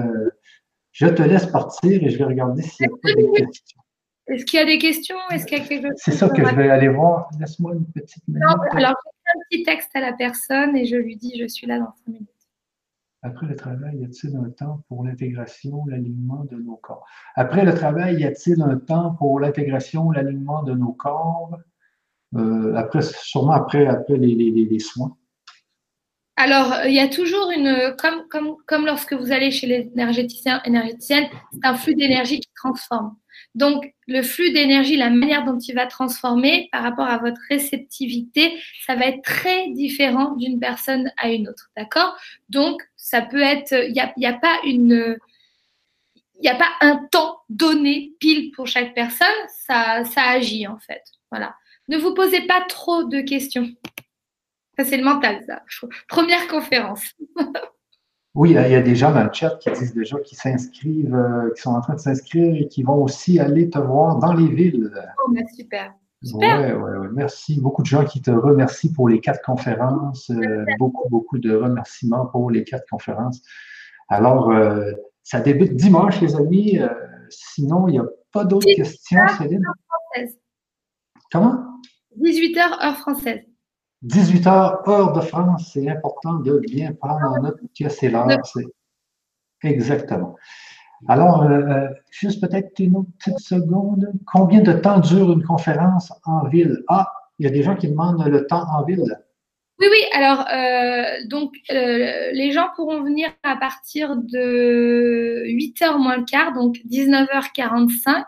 je 0.92 1.06
te 1.06 1.22
laisse 1.22 1.46
partir 1.46 2.04
et 2.04 2.08
je 2.08 2.18
vais 2.18 2.24
regarder 2.24 2.62
s'il 2.62 2.86
y 2.86 2.88
a 2.88 2.92
pas 3.02 3.20
des 3.20 3.32
questions. 3.46 3.80
Est-ce 4.28 4.44
qu'il 4.44 4.60
y 4.60 4.62
a 4.62 4.66
des 4.66 4.78
questions? 4.78 5.16
Est-ce 5.30 5.46
qu'il 5.46 5.58
y 5.58 5.60
a 5.60 5.64
quelque 5.64 5.88
chose 5.88 5.96
C'est 5.96 6.12
ça 6.12 6.28
que 6.28 6.44
je 6.44 6.54
vais 6.54 6.68
aller 6.68 6.88
voir. 6.88 7.30
Laisse-moi 7.40 7.74
une 7.74 7.86
petite 7.86 8.26
minute. 8.28 8.42
Non, 8.42 8.56
alors, 8.72 8.94
je 9.04 9.10
fais 9.10 9.38
un 9.38 9.40
petit 9.50 9.62
texte 9.62 9.90
à 9.94 10.00
la 10.00 10.12
personne 10.12 10.76
et 10.76 10.84
je 10.84 10.96
lui 10.96 11.16
dis 11.16 11.38
je 11.38 11.46
suis 11.46 11.66
là 11.66 11.78
dans 11.78 11.92
cinq 11.92 12.08
minutes. 12.08 12.28
Après 13.22 13.46
le 13.46 13.56
travail, 13.56 13.98
y 13.98 14.04
a-t-il 14.04 14.36
un 14.36 14.50
temps 14.50 14.84
pour 14.88 15.04
l'intégration, 15.04 15.84
l'alignement 15.86 16.44
de 16.44 16.56
nos 16.56 16.76
corps? 16.76 17.04
Après 17.34 17.64
le 17.64 17.74
travail, 17.74 18.20
y 18.20 18.24
a-t-il 18.24 18.62
un 18.62 18.78
temps 18.78 19.14
pour 19.14 19.40
l'intégration, 19.40 20.10
l'alignement 20.12 20.62
de 20.62 20.74
nos 20.74 20.92
corps? 20.92 21.58
Euh, 22.36 22.74
après, 22.76 23.02
sûrement 23.02 23.52
après, 23.52 23.86
après 23.86 24.16
les, 24.16 24.34
les, 24.34 24.50
les 24.50 24.78
soins. 24.78 25.16
Alors, 26.40 26.86
il 26.86 26.92
y 26.92 27.00
a 27.00 27.08
toujours 27.08 27.50
une, 27.50 27.96
comme, 27.98 28.86
lorsque 28.86 29.12
vous 29.12 29.32
allez 29.32 29.50
chez 29.50 29.66
l'énergéticien, 29.66 30.62
énergéticienne, 30.64 31.26
c'est 31.52 31.66
un 31.66 31.74
flux 31.74 31.96
d'énergie 31.96 32.38
qui 32.38 32.48
transforme. 32.54 33.16
Donc, 33.56 33.92
le 34.06 34.22
flux 34.22 34.52
d'énergie, 34.52 34.96
la 34.96 35.10
manière 35.10 35.44
dont 35.44 35.58
il 35.58 35.74
va 35.74 35.86
transformer 35.86 36.68
par 36.70 36.84
rapport 36.84 37.08
à 37.08 37.18
votre 37.18 37.40
réceptivité, 37.48 38.56
ça 38.86 38.94
va 38.94 39.06
être 39.06 39.22
très 39.24 39.70
différent 39.70 40.36
d'une 40.36 40.60
personne 40.60 41.10
à 41.16 41.28
une 41.30 41.48
autre. 41.48 41.70
D'accord? 41.76 42.16
Donc, 42.50 42.82
ça 42.96 43.20
peut 43.20 43.42
être, 43.42 43.72
il 43.72 43.92
n'y 43.92 44.00
a, 44.26 44.30
a, 44.30 44.38
pas 44.38 44.58
une. 44.64 45.18
il 46.40 46.48
a 46.48 46.54
pas 46.54 46.70
un 46.80 47.04
temps 47.10 47.40
donné 47.48 48.12
pile 48.20 48.52
pour 48.52 48.68
chaque 48.68 48.94
personne, 48.94 49.26
ça, 49.66 50.04
ça 50.04 50.22
agit 50.22 50.68
en 50.68 50.78
fait. 50.78 51.02
Voilà. 51.32 51.56
Ne 51.88 51.98
vous 51.98 52.14
posez 52.14 52.42
pas 52.42 52.60
trop 52.68 53.02
de 53.02 53.22
questions. 53.22 53.68
Ça, 54.78 54.84
c'est 54.84 54.96
le 54.96 55.04
mental, 55.04 55.42
ça. 55.46 55.62
Première 56.06 56.46
conférence. 56.46 57.12
oui, 58.34 58.50
il 58.50 58.54
y 58.54 58.76
a 58.76 58.80
des 58.80 58.94
gens 58.94 59.12
dans 59.12 59.24
le 59.24 59.32
chat 59.32 59.56
qui 59.56 59.70
disent 59.72 59.94
déjà 59.94 60.18
qu'ils 60.20 60.38
s'inscrivent, 60.38 61.14
euh, 61.14 61.52
qui 61.54 61.62
sont 61.62 61.74
en 61.74 61.80
train 61.80 61.94
de 61.94 62.00
s'inscrire 62.00 62.54
et 62.54 62.68
qui 62.68 62.84
vont 62.84 63.02
aussi 63.02 63.40
aller 63.40 63.68
te 63.68 63.78
voir 63.78 64.18
dans 64.18 64.32
les 64.32 64.48
villes. 64.48 64.92
Oh, 65.24 65.32
ben, 65.32 65.44
super. 65.48 65.94
Ouais, 66.34 66.72
ouais, 66.72 66.96
ouais, 66.96 67.08
Merci. 67.12 67.60
Beaucoup 67.60 67.82
de 67.82 67.86
gens 67.86 68.04
qui 68.04 68.20
te 68.20 68.30
remercient 68.30 68.92
pour 68.92 69.08
les 69.08 69.20
quatre 69.20 69.42
conférences. 69.42 70.30
Euh, 70.30 70.64
beaucoup, 70.78 71.08
beaucoup 71.08 71.38
de 71.38 71.54
remerciements 71.54 72.26
pour 72.26 72.50
les 72.50 72.64
quatre 72.64 72.88
conférences. 72.88 73.42
Alors, 74.08 74.50
euh, 74.50 74.92
ça 75.22 75.40
débute 75.40 75.74
dimanche, 75.74 76.20
les 76.20 76.36
amis. 76.36 76.78
Euh, 76.78 76.88
sinon, 77.30 77.88
il 77.88 77.92
n'y 77.92 77.98
a 77.98 78.06
pas 78.32 78.44
d'autres 78.44 78.74
questions, 78.74 79.20
Céline? 79.38 79.64
Comment? 81.30 81.64
18h, 82.20 82.84
heure 82.84 82.96
française. 82.98 83.47
18h, 84.04 84.88
heure 84.88 85.12
de 85.12 85.20
France. 85.20 85.70
C'est 85.72 85.88
important 85.88 86.34
de 86.34 86.58
bien 86.58 86.92
prendre 86.92 87.26
en 87.26 87.42
note 87.42 87.60
que 87.78 87.88
c'est 87.88 88.08
l'heure. 88.08 88.28
Exactement. 89.62 90.36
Alors, 91.06 91.44
euh, 91.44 91.60
euh, 91.60 91.88
juste 92.10 92.40
peut-être 92.40 92.70
une 92.80 92.96
autre 92.96 93.08
petite 93.18 93.38
seconde. 93.38 94.10
Combien 94.26 94.60
de 94.60 94.72
temps 94.72 94.98
dure 94.98 95.32
une 95.32 95.44
conférence 95.44 96.12
en 96.24 96.48
ville? 96.48 96.82
Ah, 96.88 97.12
il 97.38 97.44
y 97.44 97.48
a 97.48 97.52
des 97.52 97.62
gens 97.62 97.76
qui 97.76 97.88
demandent 97.88 98.26
le 98.26 98.46
temps 98.46 98.64
en 98.72 98.84
ville. 98.84 99.16
Oui, 99.80 99.86
oui. 99.88 100.00
Alors, 100.12 100.44
euh, 100.52 101.26
donc, 101.28 101.52
les 101.70 102.50
gens 102.50 102.68
pourront 102.74 103.02
venir 103.04 103.30
à 103.44 103.56
partir 103.56 104.16
de 104.16 105.44
8h 105.46 105.98
moins 105.98 106.16
le 106.16 106.24
quart, 106.24 106.52
donc 106.52 106.78
19h45. 106.90 108.24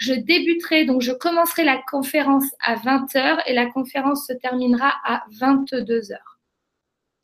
Je 0.00 0.14
débuterai, 0.14 0.86
donc 0.86 1.02
je 1.02 1.12
commencerai 1.12 1.62
la 1.62 1.80
conférence 1.90 2.46
à 2.64 2.74
20h 2.74 3.42
et 3.46 3.52
la 3.52 3.66
conférence 3.66 4.26
se 4.26 4.32
terminera 4.32 4.92
à 5.04 5.24
22h. 5.30 6.16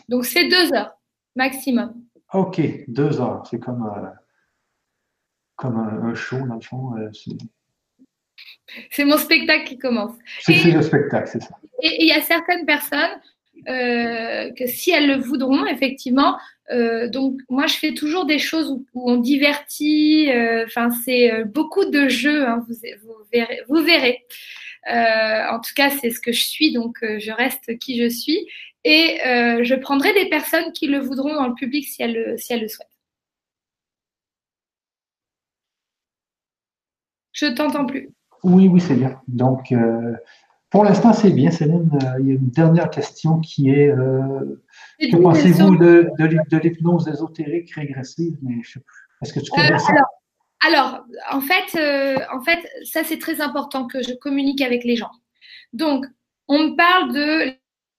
Donc, 0.08 0.26
c'est 0.26 0.48
deux 0.48 0.74
heures 0.74 0.96
maximum. 1.36 1.94
OK, 2.32 2.60
deux 2.88 3.20
heures. 3.20 3.46
C'est 3.48 3.58
comme 3.58 3.90
comme 5.56 5.78
un, 5.78 6.14
show, 6.14 6.38
dans 6.46 6.56
le 6.56 6.60
fond. 6.60 6.96
Euh, 6.98 7.10
c'est 8.90 9.04
mon 9.06 9.16
spectacle 9.16 9.64
qui 9.64 9.78
commence. 9.78 10.14
C'est 10.40 10.70
le 10.70 10.82
spectacle, 10.82 11.28
c'est 11.32 11.42
ça. 11.42 11.56
Et 11.82 12.02
il 12.02 12.08
y 12.08 12.12
a 12.12 12.20
certaines 12.20 12.66
personnes 12.66 13.20
euh, 13.68 14.52
que 14.52 14.66
si 14.66 14.90
elles 14.90 15.06
le 15.06 15.16
voudront, 15.16 15.64
effectivement, 15.66 16.38
euh, 16.70 17.08
donc 17.08 17.40
moi 17.48 17.66
je 17.66 17.76
fais 17.76 17.94
toujours 17.94 18.26
des 18.26 18.38
choses 18.38 18.70
où, 18.70 18.84
on 18.94 19.16
divertit. 19.16 20.28
Enfin, 20.64 20.90
c'est 21.04 21.44
beaucoup 21.44 21.84
de 21.84 22.08
jeux. 22.08 22.46
Hein, 22.46 22.64
vous, 23.68 23.82
verrez. 23.82 24.24
En 24.88 25.60
tout 25.60 25.72
cas, 25.74 25.90
c'est 25.90 26.10
ce 26.10 26.20
que 26.20 26.32
je 26.32 26.42
suis, 26.42 26.72
donc 26.72 26.98
je 27.02 27.32
reste 27.32 27.78
qui 27.78 27.98
je 27.98 28.08
suis. 28.08 28.46
Et 28.84 29.18
je 29.22 29.74
prendrai 29.74 30.12
des 30.14 30.28
personnes 30.28 30.72
qui 30.72 30.86
le 30.86 30.98
voudront 30.98 31.34
dans 31.34 31.48
le 31.48 31.54
public 31.54 31.86
si 31.86 32.02
elles, 32.02 32.38
si 32.38 32.52
elles 32.52 32.62
le 32.62 32.68
souhaitent. 32.68 32.88
Je 37.36 37.46
t'entends 37.46 37.84
plus. 37.84 38.08
Oui, 38.42 38.66
oui, 38.66 38.80
c'est 38.80 38.94
bien. 38.94 39.20
Donc, 39.28 39.72
euh, 39.72 40.14
pour 40.70 40.84
l'instant, 40.84 41.12
c'est 41.12 41.30
bien, 41.30 41.50
Céline. 41.50 41.90
Euh, 42.02 42.20
il 42.20 42.26
y 42.26 42.30
a 42.30 42.34
une 42.34 42.50
dernière 42.50 42.90
question 42.90 43.38
qui 43.40 43.70
est 43.70 43.88
euh, 43.88 44.62
que 45.00 45.16
pensez-vous 45.16 45.76
de, 45.76 46.10
de, 46.18 46.58
l'hypnose 46.58 47.08
ésotérique 47.08 47.72
régressive? 47.74 48.36
Est-ce 49.22 49.32
que 49.32 49.40
tu 49.40 49.50
connais 49.50 49.78
ça? 49.78 49.92
alors, 50.66 51.04
en 51.30 51.40
fait, 51.40 51.78
en 52.32 52.40
fait, 52.42 52.58
ça 52.84 53.04
c'est 53.04 53.18
très 53.18 53.40
important 53.40 53.86
que 53.86 54.02
je 54.02 54.12
communique 54.14 54.60
avec 54.60 54.84
les 54.84 54.96
gens. 54.96 55.12
Donc, 55.72 56.06
on 56.48 56.58
me 56.58 56.76
parle 56.76 57.12
de 57.12 57.56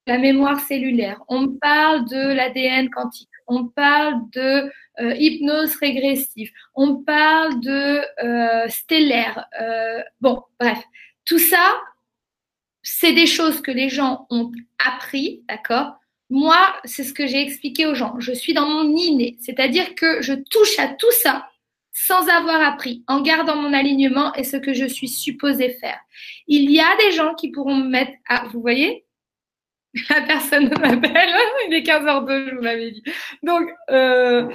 la 0.08 0.18
mémoire 0.18 0.60
cellulaire, 0.62 1.22
on 1.28 1.42
me 1.42 1.60
parle 1.60 2.08
de 2.08 2.34
l'ADN 2.34 2.90
quantique, 2.90 3.30
on 3.48 3.68
parle 3.68 4.22
de 4.32 4.72
euh, 5.00 5.14
hypnose 5.16 5.76
régressive, 5.76 6.50
on 6.76 7.04
parle 7.04 7.60
de 7.60 8.02
euh, 8.24 8.68
stellaire. 8.70 9.46
Euh, 9.62 10.02
bon, 10.22 10.44
bref, 10.60 10.82
tout 11.26 11.40
ça, 11.40 11.80
c'est 12.90 13.12
des 13.12 13.28
choses 13.28 13.60
que 13.62 13.70
les 13.70 13.90
gens 13.90 14.28
ont 14.30 14.50
appris, 14.80 15.44
d'accord? 15.50 15.96
Moi, 16.30 16.58
c'est 16.86 17.04
ce 17.04 17.14
que 17.14 17.28
j'ai 17.28 17.42
expliqué 17.42 17.86
aux 17.86 17.96
gens. 17.96 18.18
Je 18.20 18.32
suis 18.32 18.54
dans 18.54 18.66
mon 18.66 18.96
inné, 18.96 19.36
c'est-à-dire 19.42 19.94
que 19.94 20.22
je 20.22 20.34
touche 20.34 20.80
à 20.80 20.88
tout 20.88 21.12
ça 21.12 21.50
sans 21.92 22.30
avoir 22.30 22.62
appris, 22.62 23.04
en 23.08 23.20
gardant 23.22 23.58
mon 23.58 23.74
alignement 23.74 24.34
et 24.36 24.46
ce 24.46 24.56
que 24.56 24.74
je 24.74 24.86
suis 24.86 25.10
supposé 25.10 25.72
faire. 25.72 26.00
Il 26.48 26.72
y 26.72 26.80
a 26.80 26.96
des 26.98 27.12
gens 27.12 27.34
qui 27.34 27.52
pourront 27.52 27.76
me 27.76 27.90
mettre 27.90 28.14
à, 28.30 28.46
vous 28.48 28.62
voyez, 28.62 29.06
la 30.10 30.22
personne 30.22 30.70
ne 30.70 30.76
m'appelle. 30.80 31.30
Il 31.68 31.74
est 31.74 31.86
15h02, 31.86 32.52
je 32.52 32.56
vous 32.56 32.62
l'avais 32.62 32.92
dit. 32.92 33.04
Donc, 33.44 33.68
euh, 33.90 34.48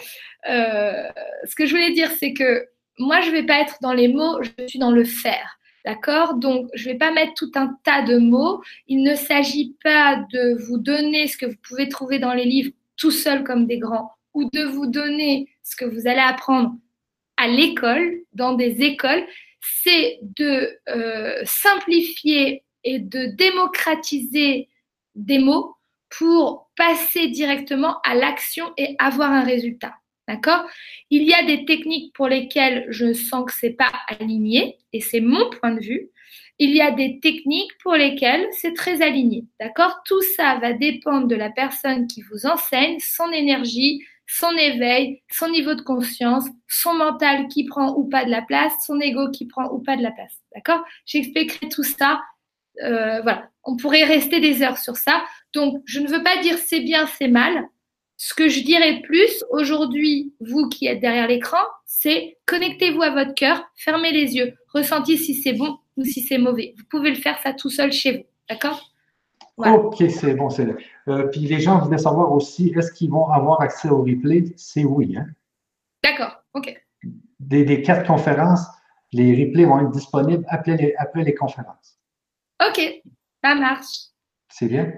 euh, 0.49 1.09
ce 1.45 1.55
que 1.55 1.66
je 1.66 1.72
voulais 1.72 1.93
dire, 1.93 2.11
c'est 2.18 2.33
que 2.33 2.66
moi, 2.99 3.20
je 3.20 3.26
ne 3.26 3.33
vais 3.33 3.45
pas 3.45 3.61
être 3.61 3.76
dans 3.83 3.93
les 3.93 4.09
mots, 4.09 4.43
je 4.43 4.66
suis 4.66 4.78
dans 4.78 4.93
le 4.93 5.05
faire. 5.05 5.59
D'accord? 5.85 6.35
Donc, 6.35 6.68
je 6.74 6.87
ne 6.87 6.93
vais 6.93 6.99
pas 6.99 7.12
mettre 7.12 7.35
tout 7.35 7.51
un 7.57 7.76
tas 7.83 8.03
de 8.03 8.18
mots. 8.18 8.62
Il 8.87 9.03
ne 9.03 9.14
s'agit 9.14 9.74
pas 9.83 10.24
de 10.33 10.57
vous 10.66 10.78
donner 10.78 11.26
ce 11.26 11.37
que 11.37 11.47
vous 11.47 11.57
pouvez 11.62 11.89
trouver 11.89 12.18
dans 12.18 12.33
les 12.33 12.45
livres 12.45 12.70
tout 12.97 13.11
seul 13.11 13.43
comme 13.43 13.66
des 13.66 13.78
grands 13.78 14.12
ou 14.35 14.49
de 14.53 14.62
vous 14.62 14.87
donner 14.87 15.49
ce 15.62 15.76
que 15.76 15.85
vous 15.85 16.07
allez 16.07 16.20
apprendre 16.20 16.74
à 17.37 17.49
l'école, 17.49 18.20
dans 18.33 18.55
des 18.55 18.83
écoles. 18.83 19.26
C'est 19.61 20.20
de 20.22 20.78
euh, 20.89 21.41
simplifier 21.45 22.64
et 22.85 22.99
de 22.99 23.26
démocratiser 23.26 24.68
des 25.14 25.39
mots 25.39 25.76
pour 26.11 26.70
passer 26.76 27.28
directement 27.28 28.01
à 28.03 28.14
l'action 28.14 28.72
et 28.76 28.95
avoir 28.99 29.33
un 29.33 29.45
résultat. 29.45 29.95
D'accord? 30.33 30.64
Il 31.11 31.24
y 31.24 31.35
a 31.35 31.45
des 31.45 31.66
techniques 31.66 32.14
pour 32.14 32.26
lesquelles 32.26 32.87
je 32.89 33.12
sens 33.12 33.45
que 33.45 33.53
c'est 33.53 33.76
pas 33.76 33.93
aligné 34.09 34.78
et 34.95 35.01
c'est 35.01 35.20
mon 35.20 35.51
point 35.51 35.72
de 35.72 35.80
vue. 35.80 36.09
Il 36.59 36.74
y 36.74 36.80
a 36.80 36.91
des 36.91 37.20
techniques 37.20 37.72
pour 37.83 37.93
lesquelles 37.95 38.47
c'est 38.53 38.72
très 38.72 39.03
aligné. 39.03 39.45
D'accord? 39.61 40.01
Tout 40.07 40.22
ça 40.37 40.57
va 40.57 40.72
dépendre 40.72 41.26
de 41.26 41.35
la 41.35 41.51
personne 41.51 42.07
qui 42.07 42.22
vous 42.22 42.47
enseigne, 42.47 42.99
son 42.99 43.30
énergie, 43.30 44.01
son 44.26 44.53
éveil, 44.53 45.22
son 45.30 45.51
niveau 45.51 45.74
de 45.74 45.83
conscience, 45.83 46.47
son 46.66 46.95
mental 46.95 47.49
qui 47.49 47.64
prend 47.64 47.95
ou 47.95 48.09
pas 48.09 48.24
de 48.24 48.30
la 48.30 48.41
place, 48.41 48.72
son 48.87 48.99
ego 49.01 49.30
qui 49.30 49.47
prend 49.47 49.68
ou 49.70 49.80
pas 49.80 49.99
de 49.99 50.03
la 50.03 50.12
place. 50.12 50.41
D'accord? 50.55 50.83
J'expliquerai 51.05 51.68
tout 51.68 51.83
ça 51.83 52.22
euh, 52.83 53.20
voilà, 53.20 53.51
on 53.64 53.76
pourrait 53.76 54.05
rester 54.05 54.41
des 54.41 54.62
heures 54.62 54.78
sur 54.78 54.97
ça. 54.97 55.22
Donc, 55.53 55.83
je 55.85 56.01
ne 56.01 56.09
veux 56.09 56.22
pas 56.22 56.41
dire 56.41 56.57
c'est 56.59 56.80
bien, 56.80 57.07
c'est 57.07 57.28
mal. 57.28 57.66
Ce 58.24 58.34
que 58.34 58.48
je 58.48 58.62
dirais 58.62 59.00
plus 59.02 59.44
aujourd'hui, 59.50 60.32
vous 60.38 60.68
qui 60.68 60.86
êtes 60.86 61.00
derrière 61.00 61.26
l'écran, 61.26 61.58
c'est 61.86 62.38
connectez-vous 62.46 63.02
à 63.02 63.10
votre 63.10 63.34
cœur, 63.34 63.64
fermez 63.74 64.12
les 64.12 64.36
yeux, 64.36 64.54
ressentez 64.72 65.16
si 65.16 65.34
c'est 65.34 65.54
bon 65.54 65.76
ou 65.96 66.04
si 66.04 66.20
c'est 66.20 66.38
mauvais. 66.38 66.72
Vous 66.78 66.84
pouvez 66.88 67.10
le 67.10 67.16
faire 67.16 67.36
ça 67.42 67.52
tout 67.52 67.68
seul 67.68 67.90
chez 67.90 68.18
vous, 68.18 68.24
d'accord? 68.48 68.92
Ok, 69.56 70.04
c'est 70.08 70.34
bon. 70.34 70.50
c'est 70.50 70.68
euh, 71.08 71.26
puis 71.32 71.40
les 71.40 71.58
gens 71.58 71.80
voulaient 71.80 71.98
savoir 71.98 72.30
aussi, 72.30 72.72
est-ce 72.76 72.92
qu'ils 72.92 73.10
vont 73.10 73.26
avoir 73.26 73.60
accès 73.60 73.88
au 73.88 74.02
replay? 74.02 74.44
C'est 74.54 74.84
oui. 74.84 75.16
Hein? 75.16 75.26
D'accord, 76.04 76.44
ok. 76.54 76.80
Des, 77.40 77.82
quatre 77.82 78.06
conférences, 78.06 78.64
les 79.10 79.32
replays 79.32 79.64
vont 79.64 79.80
être 79.80 79.90
disponibles 79.90 80.44
après 80.46 80.94
après 80.96 81.24
les 81.24 81.34
conférences. 81.34 81.98
Ok, 82.64 83.02
ça 83.42 83.56
marche. 83.56 83.96
C'est 84.48 84.68
bien? 84.68 84.92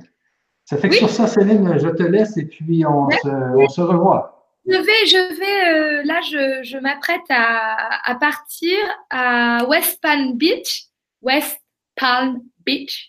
Ça 0.74 0.80
fait 0.80 0.88
que 0.88 0.96
sur 0.96 1.08
ça, 1.08 1.28
Céline, 1.28 1.78
je 1.78 1.88
te 1.88 2.02
laisse 2.02 2.36
et 2.36 2.46
puis 2.46 2.84
on, 2.84 3.08
se, 3.10 3.80
revoit. 3.80 4.44
Je 4.66 4.76
vais, 4.76 5.06
je 5.06 5.38
vais, 5.38 5.68
euh, 5.72 6.02
là, 6.04 6.20
je, 6.20 6.78
m'apprête 6.78 7.22
à, 7.28 8.16
partir 8.18 8.76
à 9.08 9.64
West 9.68 10.00
Palm 10.02 10.36
Beach, 10.36 10.86
West 11.22 11.60
Palm 11.94 12.40
Beach. 12.66 13.08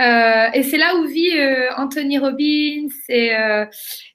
Euh, 0.00 0.48
et 0.54 0.64
c'est 0.64 0.76
là 0.76 0.96
où 0.96 1.06
vit 1.06 1.38
euh, 1.38 1.68
Anthony 1.76 2.18
Robbins 2.18 2.88
et, 3.08 3.30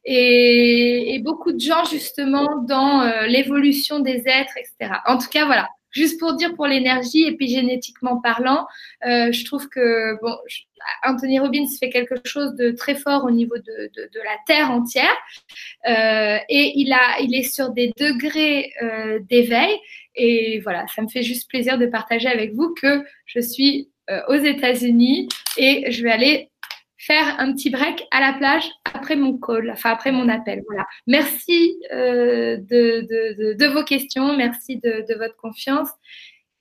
et, 0.03 1.19
beaucoup 1.23 1.53
de 1.53 1.59
gens 1.61 1.85
justement 1.85 2.63
dans 2.67 3.09
l'évolution 3.27 4.01
des 4.01 4.23
êtres, 4.25 4.57
etc. 4.57 4.99
En 5.05 5.17
tout 5.17 5.29
cas, 5.29 5.45
voilà. 5.45 5.69
Juste 5.91 6.19
pour 6.19 6.33
dire 6.33 6.55
pour 6.55 6.67
l'énergie, 6.67 7.25
épigénétiquement 7.25 8.21
parlant, 8.21 8.67
euh, 9.05 9.31
je 9.31 9.45
trouve 9.45 9.67
que 9.69 10.19
bon, 10.21 10.35
Anthony 11.03 11.39
Robbins 11.39 11.65
fait 11.79 11.89
quelque 11.89 12.15
chose 12.25 12.55
de 12.55 12.71
très 12.71 12.95
fort 12.95 13.25
au 13.25 13.31
niveau 13.31 13.57
de, 13.57 13.91
de, 13.95 14.09
de 14.13 14.19
la 14.19 14.37
Terre 14.45 14.71
entière 14.71 15.15
euh, 15.87 16.37
et 16.49 16.73
il, 16.75 16.93
a, 16.93 17.19
il 17.21 17.35
est 17.35 17.43
sur 17.43 17.71
des 17.71 17.91
degrés 17.97 18.71
euh, 18.81 19.19
d'éveil. 19.29 19.75
Et 20.15 20.59
voilà, 20.59 20.85
ça 20.93 21.01
me 21.01 21.07
fait 21.07 21.23
juste 21.23 21.49
plaisir 21.49 21.77
de 21.77 21.85
partager 21.85 22.27
avec 22.27 22.53
vous 22.53 22.73
que 22.73 23.03
je 23.25 23.39
suis 23.39 23.89
euh, 24.09 24.21
aux 24.27 24.35
États-Unis 24.35 25.29
et 25.57 25.91
je 25.91 26.03
vais 26.03 26.11
aller 26.11 26.48
faire 26.99 27.39
un 27.39 27.53
petit 27.53 27.69
break 27.69 28.05
à 28.11 28.19
la 28.19 28.33
plage 28.33 28.69
après 28.93 29.15
mon 29.15 29.37
call, 29.37 29.71
enfin 29.71 29.91
après 29.91 30.11
mon 30.11 30.27
appel. 30.29 30.63
Voilà. 30.67 30.85
Merci 31.07 31.81
euh, 31.91 32.57
de, 32.57 33.73
vos 33.73 33.83
questions, 33.83 34.35
merci 34.35 34.77
de, 34.77 35.17
votre 35.17 35.37
confiance 35.37 35.89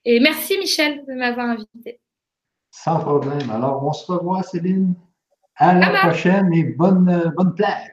et 0.05 0.21
merci 0.21 0.57
Michel 0.59 1.05
de 1.07 1.15
m'avoir 1.15 1.51
invité. 1.51 2.01
Sans 2.71 3.01
problème. 3.01 3.51
Alors, 3.51 3.85
on 3.85 3.93
se 3.93 4.11
revoit, 4.11 4.43
Céline. 4.45 4.95
À 5.57 5.75
la 5.75 5.91
prochaine 5.99 6.55
et 6.55 6.63
bonne, 6.63 7.33
bonne 7.37 7.55
plage. 7.55 7.91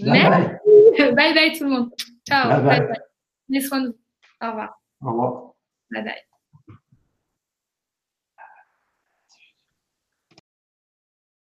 Bye 0.00 0.28
bye. 0.28 1.14
bye 1.14 1.34
bye 1.34 1.56
tout 1.56 1.64
le 1.64 1.70
monde. 1.70 1.90
Ciao. 2.28 2.48
Bye 2.48 2.80
bye. 2.80 2.98
Prenez 3.46 3.60
soin 3.60 3.82
de 3.82 3.88
vous. 3.88 3.98
Au 4.42 4.50
revoir. 4.50 4.80
Au 5.02 5.10
revoir. 5.10 5.52
Bye 5.92 6.02
bye. 6.02 6.29